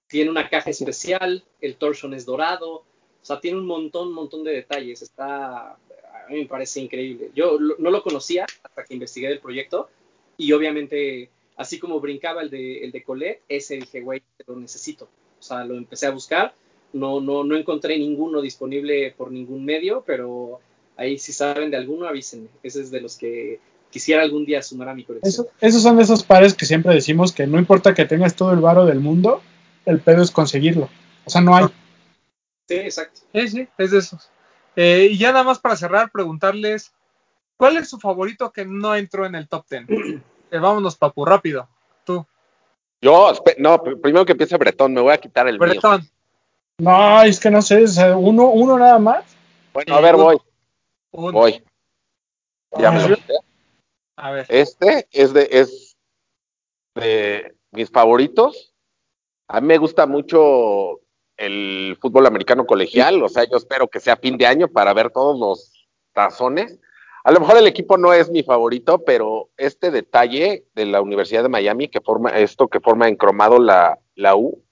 [0.07, 2.85] Tiene una caja especial, el torsion es dorado, o
[3.21, 5.01] sea, tiene un montón, un montón de detalles.
[5.01, 7.31] Está, a mí me parece increíble.
[7.35, 9.89] Yo no lo conocía hasta que investigué el proyecto
[10.37, 15.09] y obviamente, así como brincaba el de, el de Colette, ese dije, güey, lo necesito.
[15.39, 16.53] O sea, lo empecé a buscar
[16.95, 20.61] no, no, no encontré ninguno disponible por ningún medio, pero
[20.95, 22.47] ahí si saben de alguno, avísenme.
[22.63, 23.59] Ese es de los que
[23.91, 25.47] quisiera algún día sumar a mi colección.
[25.59, 28.59] esos son de esos pares que siempre decimos que no importa que tengas todo el
[28.59, 29.41] varo del mundo,
[29.85, 30.89] el pedo es conseguirlo.
[31.25, 31.65] O sea, no hay.
[32.67, 33.21] Sí, exacto.
[33.33, 34.29] Sí, sí, es de esos.
[34.77, 36.93] Eh, y ya nada más para cerrar, preguntarles,
[37.57, 39.83] ¿cuál es su favorito que no entró en el top 10?
[40.55, 41.67] Eh, vámonos, papu, rápido.
[42.05, 42.25] Tú.
[43.01, 46.09] Yo, no, primero que empiece Bretón, me voy a quitar el Bretón.
[46.77, 47.83] No, es que no sé,
[48.15, 49.25] uno, uno nada más.
[49.73, 50.37] Bueno, a ver, voy.
[51.11, 51.63] Voy.
[52.77, 53.17] Ya me lo
[54.15, 54.45] A ver.
[54.49, 55.97] Este es de, es
[56.95, 58.73] de mis favoritos.
[59.49, 61.01] A mí me gusta mucho
[61.35, 65.11] el fútbol americano colegial, o sea, yo espero que sea fin de año para ver
[65.11, 66.79] todos los tazones.
[67.25, 71.41] A lo mejor el equipo no es mi favorito, pero este detalle de la Universidad
[71.41, 74.63] de Miami, que forma esto que forma en cromado la, la U,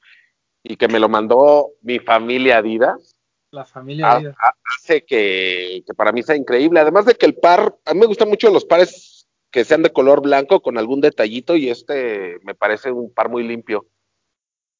[0.61, 3.15] y que me lo mandó mi familia Adidas.
[3.49, 4.35] La familia Adidas.
[4.63, 6.79] hace que, para mí sea increíble.
[6.79, 9.91] Además de que el par, a mí me gustan mucho los pares que sean de
[9.91, 13.87] color blanco con algún detallito y este me parece un par muy limpio.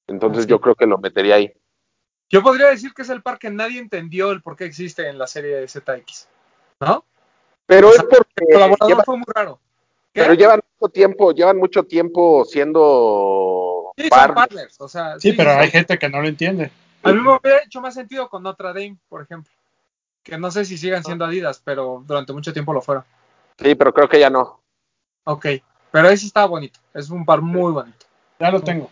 [0.05, 1.51] Entonces yo creo que lo metería ahí.
[2.29, 5.17] Yo podría decir que es el par que nadie entendió el por qué existe en
[5.17, 6.27] la serie de ZX,
[6.79, 7.03] ¿no?
[7.65, 9.59] Pero es porque el colaborador fue muy raro.
[10.11, 15.19] Pero llevan mucho tiempo, llevan mucho tiempo siendo Sí, son partners, o sea.
[15.19, 16.71] Sí, pero hay gente que no lo entiende.
[17.03, 19.51] A mí me hubiera hecho más sentido con Notre Dame, por ejemplo.
[20.23, 23.03] Que no sé si sigan siendo Adidas, pero durante mucho tiempo lo fueron.
[23.59, 24.61] Sí, pero creo que ya no.
[25.25, 25.47] Ok,
[25.91, 26.79] pero ese está bonito.
[26.93, 28.05] Es un par muy bonito.
[28.39, 28.89] Ya lo tengo.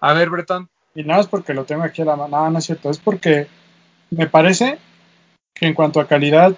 [0.00, 0.68] A ver, Bretón.
[0.94, 2.36] Y nada es porque lo tengo aquí a la mano.
[2.36, 2.88] No, no es cierto.
[2.88, 3.46] Es porque
[4.10, 4.78] me parece
[5.54, 6.54] que en cuanto a calidad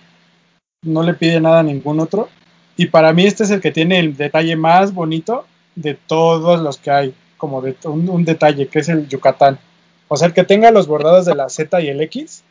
[0.82, 2.28] no le pide nada a ningún otro.
[2.76, 6.78] Y para mí este es el que tiene el detalle más bonito de todos los
[6.78, 9.58] que hay como de un, detalle, que es el Yucatán.
[10.08, 12.42] O sea, el que tenga los bordados de la Z y el X,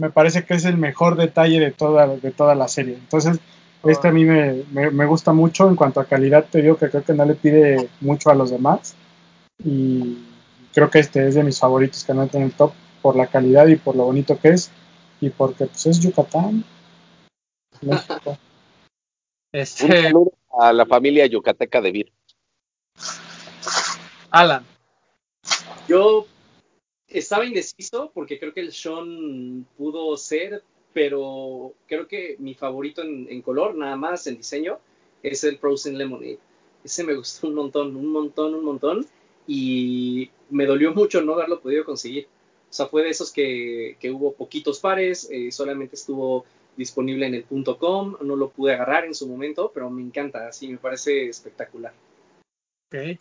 [0.00, 2.94] me parece que es el mejor detalle de toda, de toda la serie.
[2.94, 3.38] Entonces,
[3.84, 5.68] este a mí me, me, gusta mucho.
[5.68, 8.50] En cuanto a calidad, te digo que creo que no le pide mucho a los
[8.50, 8.96] demás.
[9.62, 10.18] Y
[10.72, 13.68] creo que este es de mis favoritos que no en el top por la calidad
[13.68, 14.70] y por lo bonito que es.
[15.20, 16.64] Y porque pues es Yucatán.
[19.52, 19.84] Este...
[19.84, 22.12] Un saludo a la familia yucateca de Vir.
[24.30, 24.66] Alan.
[25.86, 26.26] Yo
[27.06, 33.42] estaba indeciso porque creo que el Sean pudo ser, pero creo que mi favorito en,
[33.42, 34.78] color, nada más en diseño,
[35.22, 36.40] es el Frozen Lemonade.
[36.82, 39.06] Ese me gustó un montón, un montón, un montón.
[39.46, 42.26] Y me dolió mucho no haberlo podido conseguir.
[42.70, 46.44] O sea, fue de esos que, hubo poquitos pares, eh, solamente estuvo
[46.76, 47.46] disponible en el
[47.78, 51.92] .com, no lo pude agarrar en su momento, pero me encanta, así me parece espectacular.
[52.88, 53.18] Ok.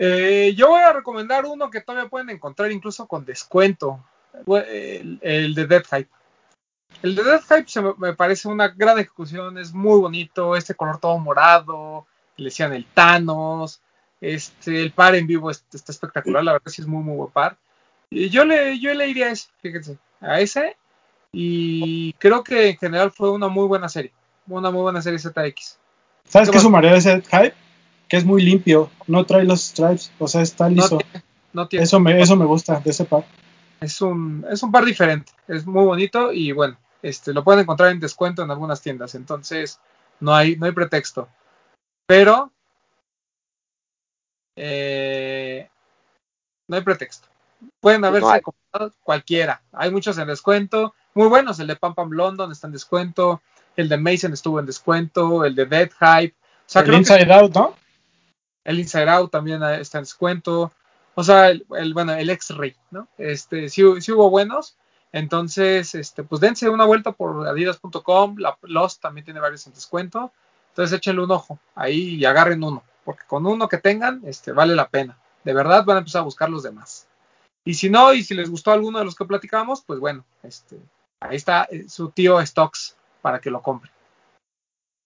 [0.00, 4.04] Eh, yo voy a recomendar uno que todavía pueden encontrar incluso con descuento,
[4.46, 6.10] el, de Dead Hype.
[7.02, 11.18] El de Dead Hype me, parece una gran ejecución, es muy bonito, este color todo
[11.18, 12.06] morado,
[12.36, 13.80] le decían el Thanos,
[14.20, 17.56] este, el par en vivo está, espectacular, la verdad sí es muy muy buen par.
[18.10, 20.76] Y yo le, yo le iría a ese, fíjense, a ese,
[21.32, 24.12] y creo que en general fue una muy buena serie,
[24.46, 25.78] una muy buena serie ZX.
[26.24, 27.54] ¿Sabes qué sumaría ese Hype?
[28.08, 30.98] que es muy limpio, no trae los stripes, o sea, está liso.
[31.52, 33.24] No tiene, Eso, me, eso me gusta de ese par.
[33.80, 37.90] Es un, es un par diferente, es muy bonito y bueno, este, lo pueden encontrar
[37.90, 39.78] en descuento en algunas tiendas, entonces
[40.20, 41.28] no hay, no hay pretexto.
[42.06, 42.50] Pero
[44.56, 45.68] eh,
[46.66, 47.28] no hay pretexto.
[47.80, 49.62] Pueden haberse comprado cualquiera.
[49.72, 51.58] Hay muchos en descuento, muy buenos.
[51.60, 53.42] El de Pam Pam London está en descuento,
[53.76, 56.34] el de Mason estuvo en descuento, el de Dead Hype.
[56.74, 57.74] O el Inside Out, ¿no?
[58.68, 60.72] el Inside Out también está en descuento,
[61.14, 61.64] o sea, el,
[61.94, 63.08] bueno, el X-Ray, ¿no?
[63.16, 64.76] Este, sí, sí, hubo buenos,
[65.10, 70.32] Entonces, este, pues dense una vuelta por adidas.com, la Lost también tiene varios en descuento.
[70.68, 74.76] Entonces échenle un ojo ahí y agarren uno, porque con uno que tengan, este, vale
[74.76, 75.16] la pena.
[75.44, 77.07] De verdad van a empezar a buscar los demás.
[77.68, 80.78] Y si no, y si les gustó alguno de los que platicamos, pues bueno, este,
[81.20, 83.90] ahí está eh, su tío Stocks para que lo compre.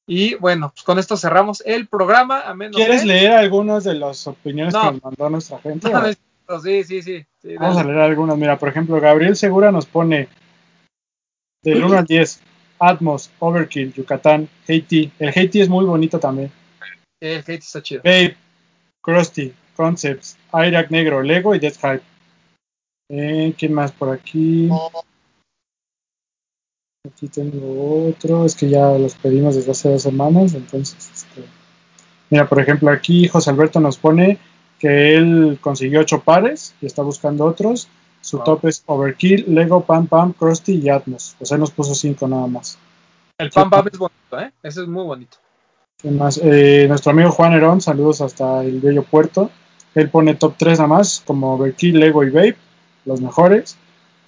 [0.06, 2.42] Y bueno, pues con esto cerramos el programa.
[2.42, 5.90] A menos ¿Quieres leer algunas de las opiniones que nos mandó nuestra gente?
[6.62, 7.26] sí, sí, sí,
[7.58, 8.38] Vamos a leer algunas.
[8.38, 10.28] Mira, por ejemplo, Gabriel Segura nos pone
[11.64, 12.42] del 1 al 10.
[12.78, 15.10] Atmos, Overkill, Yucatán, Haiti.
[15.18, 16.52] El Haiti es muy bonito también.
[17.18, 18.02] El Haiti está chido.
[18.04, 18.36] Babe,
[19.00, 22.11] Krusty, Concepts, Irak Negro, Lego y Death Hype.
[23.14, 24.70] Eh, ¿Quién más por aquí?
[27.06, 31.44] Aquí tengo otro, es que ya los pedimos desde hace dos semanas, entonces, este,
[32.30, 34.38] mira, por ejemplo, aquí José Alberto nos pone
[34.78, 37.88] que él consiguió ocho pares y está buscando otros.
[38.22, 41.36] Su top es Overkill, Lego, Pam Pam, Krusty y Atmos.
[41.38, 42.78] O sea, nos puso cinco nada más.
[43.36, 44.52] El Pam Pam es bonito, ¿eh?
[44.62, 45.36] Ese es muy bonito.
[45.98, 46.40] ¿Qué más?
[46.42, 49.50] Eh, nuestro amigo Juan Herón, saludos hasta el bello puerto.
[49.94, 52.56] Él pone top 3 nada más, como Overkill, Lego y Babe,
[53.04, 53.76] los mejores.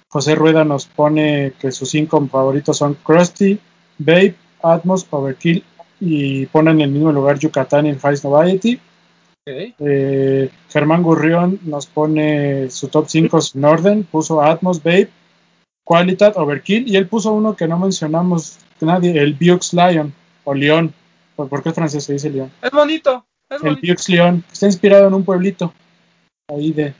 [0.09, 3.59] José Rueda nos pone que sus cinco favoritos son Krusty,
[3.97, 5.63] Babe, Atmos, Overkill
[5.99, 8.79] y ponen en el mismo lugar Yucatán y High Noviety.
[9.47, 15.09] Eh, Germán Gurrión nos pone su top 5 sin orden, puso Atmos, Babe,
[15.83, 20.93] Qualitat, Overkill y él puso uno que no mencionamos nadie, el Bux Lion o León,
[21.35, 22.51] porque es francés se dice León.
[22.61, 23.25] Es bonito.
[23.49, 25.73] el Bux León, está inspirado en un pueblito
[26.47, 26.93] ahí de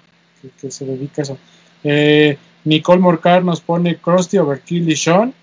[0.60, 1.38] que, se dedica a eso.
[1.87, 5.35] Eh, Nicole Morcar nos pone Krusty, Overkill y Sean.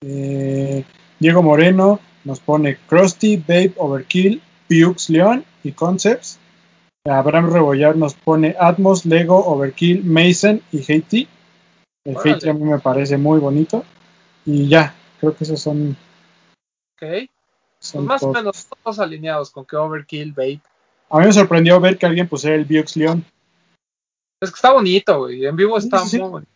[0.00, 0.84] Eh,
[1.18, 6.38] Diego Moreno nos pone Krusty, Babe, Overkill, Pux León y Concepts.
[7.04, 11.28] Abraham Rebollar nos pone Atmos, Lego, Overkill, Mason y Haiti.
[12.04, 13.84] El Haiti a mí me parece muy bonito.
[14.44, 15.96] Y ya, creo que esos son.
[16.94, 17.28] Ok.
[17.80, 20.60] Son pues más o menos todos alineados con que Overkill, Babe.
[21.10, 23.24] A mí me sorprendió ver que alguien pusiera el Bux León.
[24.40, 25.46] Es que está bonito, güey.
[25.46, 26.52] En vivo está muy bonito.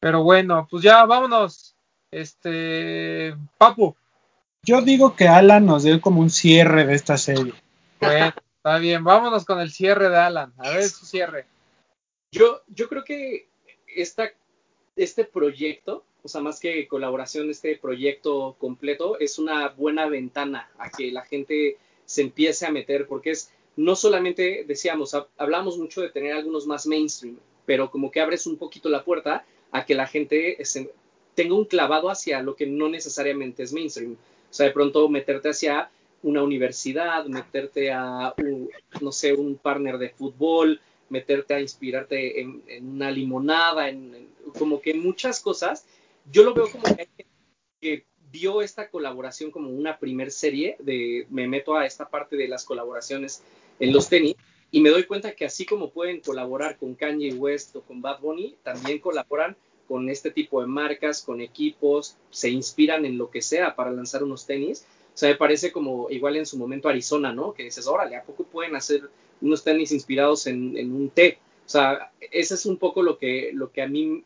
[0.00, 1.74] Pero bueno, pues ya vámonos.
[2.10, 3.94] Este, Papu.
[4.64, 7.54] Yo digo que Alan nos dé como un cierre de esta serie.
[8.00, 9.04] Bueno, está bien.
[9.04, 10.52] Vámonos con el cierre de Alan.
[10.58, 11.46] A ver su cierre.
[12.32, 13.48] Yo, yo creo que
[13.86, 14.30] esta,
[14.96, 20.90] este proyecto, o sea, más que colaboración, este proyecto completo es una buena ventana a
[20.90, 26.10] que la gente se empiece a meter, porque es no solamente decíamos, hablamos mucho de
[26.10, 30.08] tener algunos más mainstream, pero como que abres un poquito la puerta a que la
[30.08, 30.58] gente
[31.36, 34.14] tenga un clavado hacia lo que no necesariamente es mainstream.
[34.14, 35.90] O sea, de pronto meterte hacia
[36.24, 38.68] una universidad, meterte a, un,
[39.00, 44.28] no sé, un partner de fútbol, meterte a inspirarte en, una limonada, en,
[44.58, 45.86] como que muchas cosas.
[46.32, 46.82] Yo lo veo como
[47.80, 52.48] que vio esta colaboración como una primer serie de, me meto a esta parte de
[52.48, 53.44] las colaboraciones
[53.80, 54.36] en los tenis
[54.70, 58.20] y me doy cuenta que así como pueden colaborar con Kanye West o con Bad
[58.20, 59.56] Bunny, también colaboran
[59.86, 64.22] con este tipo de marcas, con equipos, se inspiran en lo que sea para lanzar
[64.22, 64.86] unos tenis.
[65.14, 67.54] O sea, me parece como igual en su momento Arizona, ¿no?
[67.54, 69.08] Que dices, órale, ¿a poco pueden hacer
[69.40, 71.38] unos tenis inspirados en, un té?
[71.64, 74.22] O sea, ese es un poco lo que, lo que a, mí,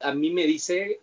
[0.00, 1.00] a mí me dice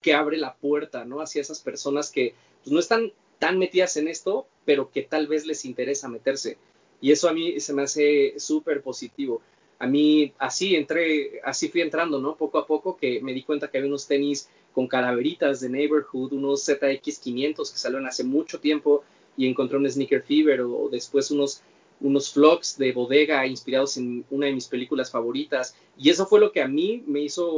[0.00, 1.20] que abre la puerta, ¿no?
[1.20, 5.46] Hacia esas personas que pues, no están tan metidas en esto, pero que tal vez
[5.46, 6.56] les interesa meterse.
[7.02, 9.42] Y eso a mí se me hace súper positivo.
[9.78, 12.36] A mí así entré, así fui entrando, ¿no?
[12.36, 16.32] Poco a poco que me di cuenta que había unos tenis con calaveritas de Neighborhood,
[16.32, 19.02] unos ZX500 que salieron hace mucho tiempo
[19.36, 21.62] y encontré un Sneaker Fever o después unos
[22.02, 22.34] unos
[22.78, 25.74] de bodega inspirados en una de mis películas favoritas.
[25.96, 27.48] Y eso fue lo que a mí me hizo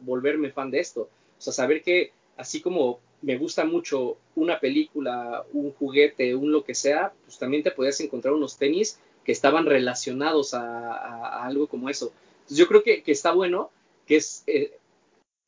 [0.00, 1.02] volverme fan de esto.
[1.02, 6.64] O sea, saber que así como me gusta mucho una película, un juguete, un lo
[6.64, 11.88] que sea, pues también te podías encontrar unos tenis que estaban relacionados a, algo como
[11.88, 12.12] eso.
[12.40, 13.70] Entonces yo creo que, está bueno,
[14.06, 14.72] que es, eh,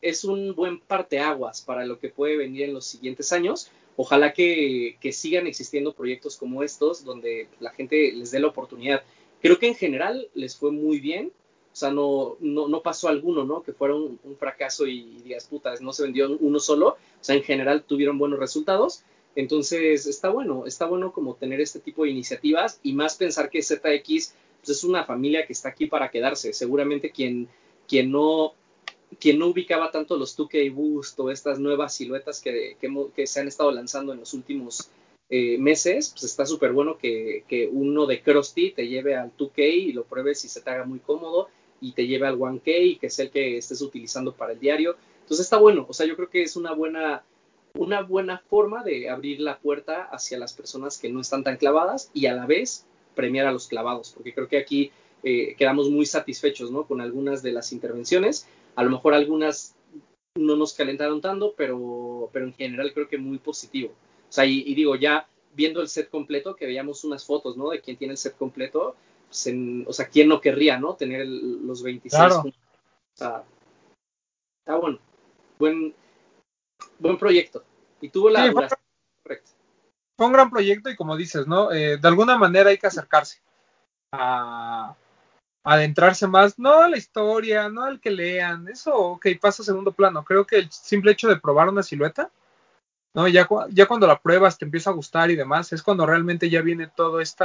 [0.01, 3.71] es un buen parteaguas para lo que puede venir en los siguientes años.
[3.97, 9.03] Ojalá que, que sigan existiendo proyectos como estos, donde la gente les dé la oportunidad.
[9.43, 11.33] Creo que en general les fue muy bien,
[11.75, 13.65] o sea, no, no, pasó alguno, ¿no?
[13.65, 16.91] Que fuera un, fracaso y, digas, putas, no se vendió uno solo.
[16.91, 19.03] O sea, en general tuvieron buenos resultados.
[19.35, 23.61] Entonces, está bueno, está bueno como tener este tipo de iniciativas y más pensar que
[23.61, 26.53] ZX pues, es una familia que está aquí para quedarse.
[26.53, 27.49] Seguramente quien,
[27.89, 28.55] quien, no,
[29.19, 32.77] quien no ubicaba tanto los 2K Boost o estas nuevas siluetas que,
[33.17, 34.91] que, se han estado lanzando en los últimos
[35.29, 39.73] eh, meses, pues está súper bueno que, que, uno de Krusty te lleve al 2K
[39.73, 41.49] y lo pruebes y se te haga muy cómodo
[41.81, 44.97] y te lleve al 1K y que sea el que estés utilizando para el diario.
[45.21, 47.23] Entonces está bueno, o sea, yo creo que es una buena,
[47.75, 52.11] una buena forma de abrir la puerta hacia las personas que no están tan clavadas
[52.13, 54.91] y a la vez premiar a los clavados, porque creo que aquí
[55.23, 56.85] eh, quedamos muy satisfechos ¿no?
[56.85, 58.47] con algunas de las intervenciones.
[58.77, 59.75] A lo mejor algunas
[60.37, 63.93] no nos calentaron tanto, pero, pero en general creo que muy positivo.
[64.29, 67.71] O sea, y, digo, ya viendo el set completo, que veíamos unas fotos, ¿no?
[67.71, 68.97] De quien tiene el set completo,
[69.35, 69.52] pues
[69.86, 70.94] o sea, ¿quién no querría, ¿no?
[70.94, 72.52] Tener los 26 O
[73.15, 73.43] sea,
[74.61, 75.01] está bueno.
[75.59, 75.93] Buen,
[77.01, 77.65] buen proyecto.
[78.01, 78.78] Y tuvo la duración.
[79.24, 79.51] Correcto.
[80.16, 81.73] Fue un gran proyecto y como dices, ¿no?
[81.73, 83.40] Eh, de alguna manera hay que acercarse
[84.12, 84.94] a,
[85.65, 89.90] adentrarse más, no a la historia, no al que lean, eso, ok, pasa a segundo
[89.90, 90.24] plano.
[90.24, 92.31] Creo que el simple hecho de probar una silueta,
[93.15, 93.27] ¿no?
[93.27, 96.61] Ya, ya cuando la pruebas te empieza a gustar y demás, es cuando realmente ya
[96.61, 97.44] viene todo este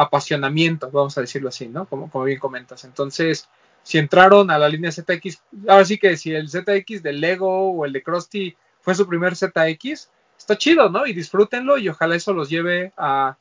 [0.00, 1.86] apasionamiento, vamos a decirlo así, ¿no?
[1.86, 2.84] Como, como bien comentas.
[2.84, 3.48] Entonces,
[3.82, 7.84] si entraron a la línea ZX, ahora sí que si el ZX del Lego o
[7.84, 11.06] el de Krusty fue su primer ZX, está chido, ¿no?
[11.06, 13.36] Y disfrútenlo y ojalá eso los lleve a,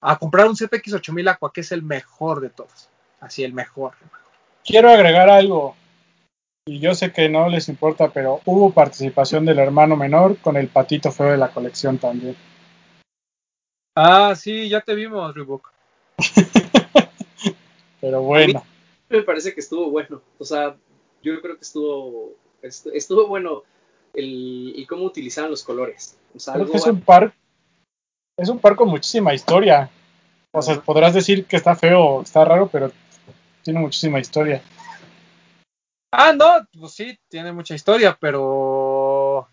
[0.00, 2.90] a comprar un ZX 8000 Aqua, que es el mejor de todos
[3.20, 3.92] así el mejor.
[4.64, 5.76] Quiero agregar algo,
[6.66, 10.68] y yo sé que no les importa, pero hubo participación del hermano menor con el
[10.68, 12.36] patito feo de la colección también.
[13.94, 15.72] Ah, sí, ya te vimos, Reebok.
[18.00, 18.64] pero bueno.
[19.08, 20.22] me parece que estuvo bueno.
[20.38, 20.76] O sea,
[21.22, 23.62] yo creo que estuvo, estuvo bueno
[24.14, 26.16] el, cómo utilizaron los colores.
[26.52, 27.34] creo que es un par,
[28.36, 29.90] es un par con muchísima historia.
[30.52, 32.90] O sea, podrás decir que está feo, está raro, pero
[33.62, 34.62] tiene muchísima historia.
[36.12, 39.48] Ah, no, pues sí, tiene mucha historia, pero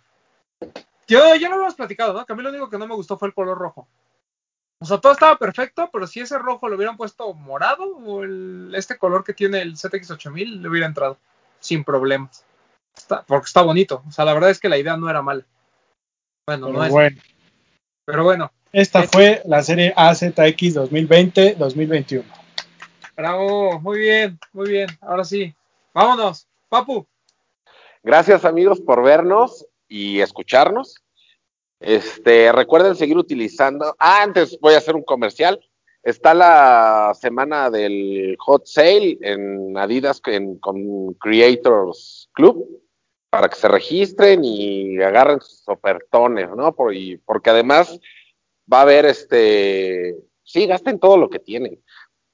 [1.08, 2.26] yo ya lo habíamos platicado, ¿no?
[2.26, 3.88] Que a mí lo único que no me gustó fue el color rojo.
[4.80, 8.74] O sea, todo estaba perfecto, pero si ese rojo lo hubieran puesto morado o el,
[8.76, 11.18] este color que tiene el ZX8000 le hubiera entrado
[11.60, 12.46] sin problemas.
[13.26, 14.04] porque está bonito.
[14.08, 15.46] O sea, la verdad es que la idea no era mala.
[16.46, 16.92] Bueno, no es.
[16.92, 17.22] Bueno.
[18.06, 18.52] Pero bueno.
[18.72, 22.24] Esta fue la serie AZX 2020-2021.
[23.16, 24.90] Bravo, muy bien, muy bien.
[25.02, 25.56] Ahora sí,
[25.94, 26.48] vámonos.
[26.70, 27.08] Papu.
[28.04, 31.02] Gracias amigos por vernos y escucharnos.
[31.80, 33.96] Este, recuerden seguir utilizando.
[34.00, 35.60] Ah, antes voy a hacer un comercial.
[36.04, 42.66] Está la semana del hot sale en Adidas con Creators Club
[43.30, 46.74] para que se registren y agarren sus ofertones, ¿no?
[46.74, 48.00] porque además
[48.72, 51.84] va a haber este, sí, gasten todo lo que tienen.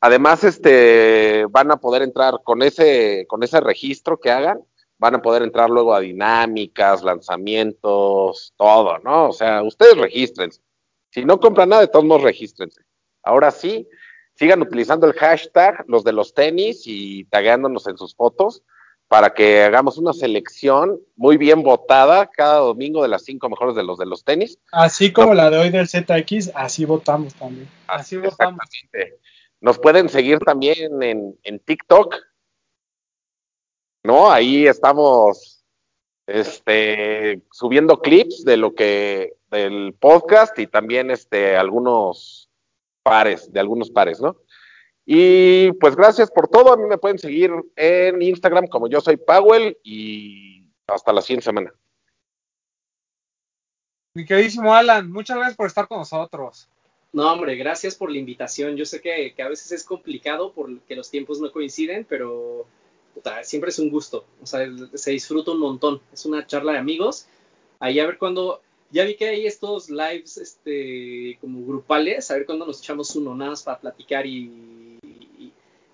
[0.01, 4.59] Además, este, van a poder entrar con ese, con ese registro que hagan,
[5.03, 9.27] van a poder entrar luego a dinámicas, lanzamientos, todo, ¿no?
[9.27, 10.61] O sea, ustedes regístrense.
[11.11, 12.83] Si no compran nada, de todos modos regístrense.
[13.21, 13.85] Ahora sí,
[14.35, 18.63] sigan utilizando el hashtag, los de los tenis, y tagueándonos en sus fotos
[19.09, 23.83] para que hagamos una selección muy bien votada cada domingo de las cinco mejores de
[23.83, 24.57] los de los tenis.
[24.71, 27.69] Así como la de hoy del ZX, así votamos también.
[27.87, 28.61] Así votamos.
[29.59, 32.15] Nos pueden seguir también en, en TikTok,
[34.03, 34.31] ¿no?
[34.31, 35.63] Ahí estamos
[36.27, 42.49] este, subiendo clips de lo que, del podcast y también este, algunos
[43.03, 44.37] pares, de algunos pares, ¿no?
[45.05, 46.71] Y pues gracias por todo.
[46.71, 51.45] A mí me pueden seguir en Instagram como yo soy Powell y hasta la siguiente
[51.45, 51.73] semana.
[54.15, 56.69] Mi queridísimo Alan, muchas gracias por estar con nosotros.
[57.11, 58.75] No, hombre, gracias por la invitación.
[58.75, 62.65] Yo sé que, a veces es complicado porque los tiempos no coinciden, pero
[63.43, 64.25] siempre es un gusto.
[64.41, 66.01] O sea, se disfruta un montón.
[66.11, 67.27] Es una charla de amigos.
[67.79, 68.61] Ahí a ver cuándo.
[68.91, 72.29] Ya vi que hay estos lives este, como grupales.
[72.29, 74.99] A ver cuándo nos echamos uno nada más para platicar y,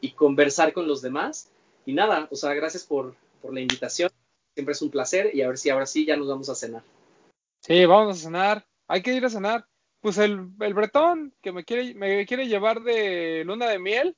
[0.02, 1.50] y, conversar con los demás.
[1.86, 4.12] Y nada, o sea, gracias por, por la invitación.
[4.54, 6.84] Siempre es un placer y a ver si ahora sí ya nos vamos a cenar.
[7.62, 8.68] Sí, vamos a cenar.
[8.88, 9.66] Hay que ir a cenar.
[10.02, 14.16] Pues el, el bretón que me quiere, me quiere llevar de luna de miel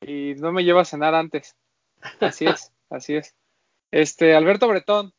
[0.00, 1.56] y no me lleva a cenar antes.
[2.20, 3.34] Así es, así es.
[3.90, 5.12] Este, Alberto Bretón.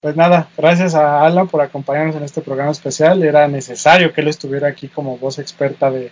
[0.00, 3.22] Pues nada, gracias a Alan por acompañarnos en este programa especial.
[3.22, 6.10] Era necesario que él estuviera aquí como voz experta de,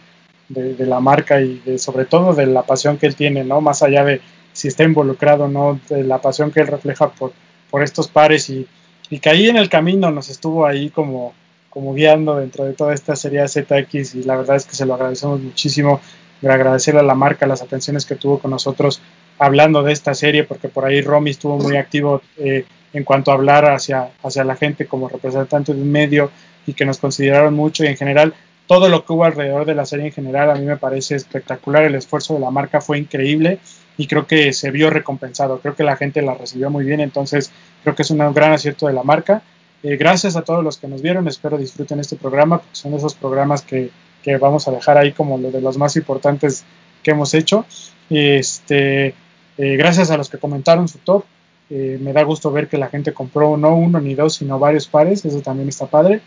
[0.48, 3.60] de, la marca y de, sobre todo de la pasión que él tiene, ¿no?
[3.60, 4.20] Más allá de
[4.52, 7.32] si está involucrado o no, de la pasión que él refleja por,
[7.70, 8.66] por estos pares y,
[9.10, 11.34] y que ahí en el camino nos estuvo ahí como
[11.74, 14.94] como guiando dentro de toda esta serie ZX y la verdad es que se lo
[14.94, 16.00] agradecemos muchísimo.
[16.40, 19.00] Agradecerle a la marca las atenciones que tuvo con nosotros
[19.38, 23.34] hablando de esta serie, porque por ahí Romy estuvo muy activo eh, en cuanto a
[23.34, 26.30] hablar hacia, hacia la gente como representante de un medio
[26.66, 28.34] y que nos consideraron mucho y en general
[28.66, 31.84] todo lo que hubo alrededor de la serie en general a mí me parece espectacular,
[31.84, 33.58] el esfuerzo de la marca fue increíble
[33.96, 37.52] y creo que se vio recompensado, creo que la gente la recibió muy bien, entonces
[37.82, 39.42] creo que es un gran acierto de la marca.
[39.82, 43.14] Eh, gracias a todos los que nos vieron, espero disfruten este programa, porque son esos
[43.14, 43.90] programas que,
[44.22, 46.64] que vamos a dejar ahí como lo de los más importantes
[47.02, 47.66] que hemos hecho.
[48.10, 49.14] Este,
[49.56, 51.24] eh, gracias a los que comentaron su top,
[51.70, 54.86] eh, me da gusto ver que la gente compró no uno ni dos, sino varios
[54.86, 56.20] pares, eso también está padre.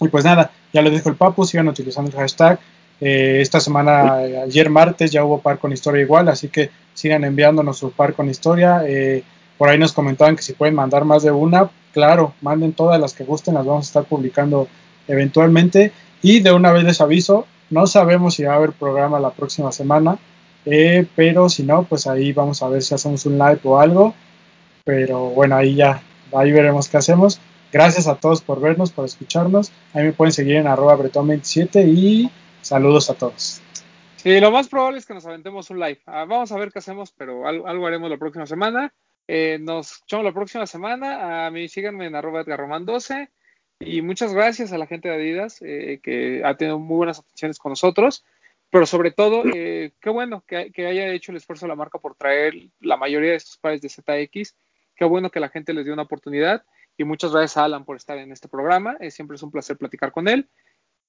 [0.00, 2.58] Y pues nada, ya lo dijo el Papu, sigan utilizando el hashtag.
[3.00, 7.78] Eh, esta semana, ayer martes, ya hubo par con historia igual, así que sigan enviándonos
[7.78, 8.82] su par con historia.
[9.56, 13.12] por ahí nos comentaban que si pueden mandar más de una, claro, manden todas las
[13.12, 14.68] que gusten, las vamos a estar publicando
[15.08, 15.92] eventualmente.
[16.22, 19.72] Y de una vez les aviso, no sabemos si va a haber programa la próxima
[19.72, 20.18] semana,
[20.70, 24.14] eh, pero si no, pues ahí vamos a ver si hacemos un live o algo.
[24.84, 27.40] Pero bueno, ahí ya, ahí veremos qué hacemos.
[27.72, 29.72] Gracias a todos por vernos, por escucharnos.
[29.92, 32.30] Ahí me pueden seguir en arroba bretón27 y
[32.62, 33.60] saludos a todos.
[34.16, 36.00] Sí, lo más probable es que nos aventemos un live.
[36.06, 38.92] Ah, vamos a ver qué hacemos, pero algo, haremos la próxima semana.
[39.26, 41.46] Eh, nos escuchamos la próxima semana.
[41.46, 43.30] A mí síganme en arroba Román 12
[43.80, 47.58] Y muchas gracias a la gente de Adidas eh, que ha tenido muy buenas atenciones
[47.58, 48.24] con nosotros.
[48.70, 52.54] Pero sobre todo, eh, qué bueno que, haya hecho el esfuerzo la marca por traer
[52.80, 54.54] la mayoría de estos pares de ZX.
[54.94, 56.64] Qué bueno que la gente les dio una oportunidad.
[56.96, 58.96] Y muchas gracias a Alan por estar en este programa.
[59.00, 60.48] Eh, siempre es un placer platicar con él.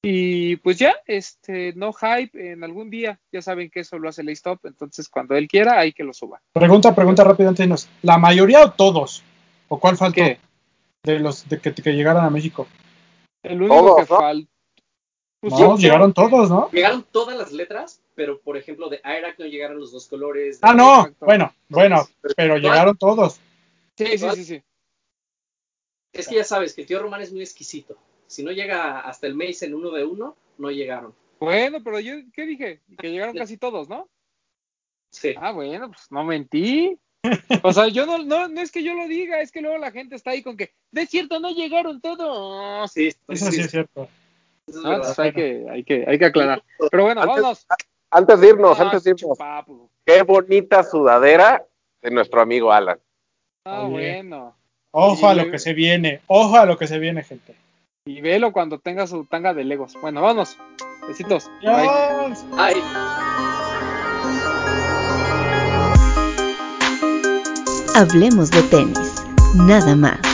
[0.02, 4.22] Y pues ya, este, no hype, en algún día, ya saben que eso lo hace
[4.22, 6.41] el stop entonces cuando él quiera, hay que lo suba.
[6.53, 7.68] Pregunta, pregunta rápidamente,
[8.03, 9.23] ¿la mayoría o todos?
[9.68, 10.22] ¿O cuál faltó?
[11.03, 12.65] De los de que, que llegaran a México.
[13.44, 14.48] El único que faltó
[15.41, 16.70] pues no, llegaron todos, ¿no?
[16.72, 20.60] Llegaron todas las letras, pero por ejemplo de Irak no llegaron los dos colores.
[20.61, 23.40] Ah, no, bueno, bueno, pero llegaron todos.
[23.95, 24.64] Sí, sí, sí, sí.
[26.11, 27.98] Es que ya sabes que el tío Román es muy exquisito.
[28.28, 31.16] Si no llega hasta el mes en uno de uno, no llegaron.
[31.40, 32.82] Bueno, pero yo, ¿qué dije?
[32.98, 34.10] Que llegaron casi todos, ¿no?
[35.11, 35.34] Sí.
[35.38, 36.98] Ah, bueno, pues no mentí.
[37.64, 39.91] O sea, yo no, no, no es que yo lo diga, es que luego la
[39.91, 42.91] gente está ahí con que, de cierto, no llegaron todos.
[42.94, 44.07] Sí, eso sí es cierto.
[44.72, 46.64] Pues hay, que, hay, que, hay que aclarar.
[46.91, 47.68] Pero bueno, antes, vámonos.
[48.12, 49.38] Antes de irnos, ah, antes de irnos.
[50.06, 51.66] Qué bonita sudadera
[52.02, 53.00] de nuestro amigo Alan.
[53.66, 54.56] Ah, bueno.
[54.91, 57.56] Ojo a lo que se viene, ojo a lo que se viene, gente.
[58.06, 59.94] Y velo cuando tenga su tanga de Legos.
[60.02, 60.58] Bueno, vámonos.
[61.08, 61.50] Besitos.
[61.62, 62.82] Bye.
[67.94, 69.24] Hablemos de tenis,
[69.56, 70.29] nada más.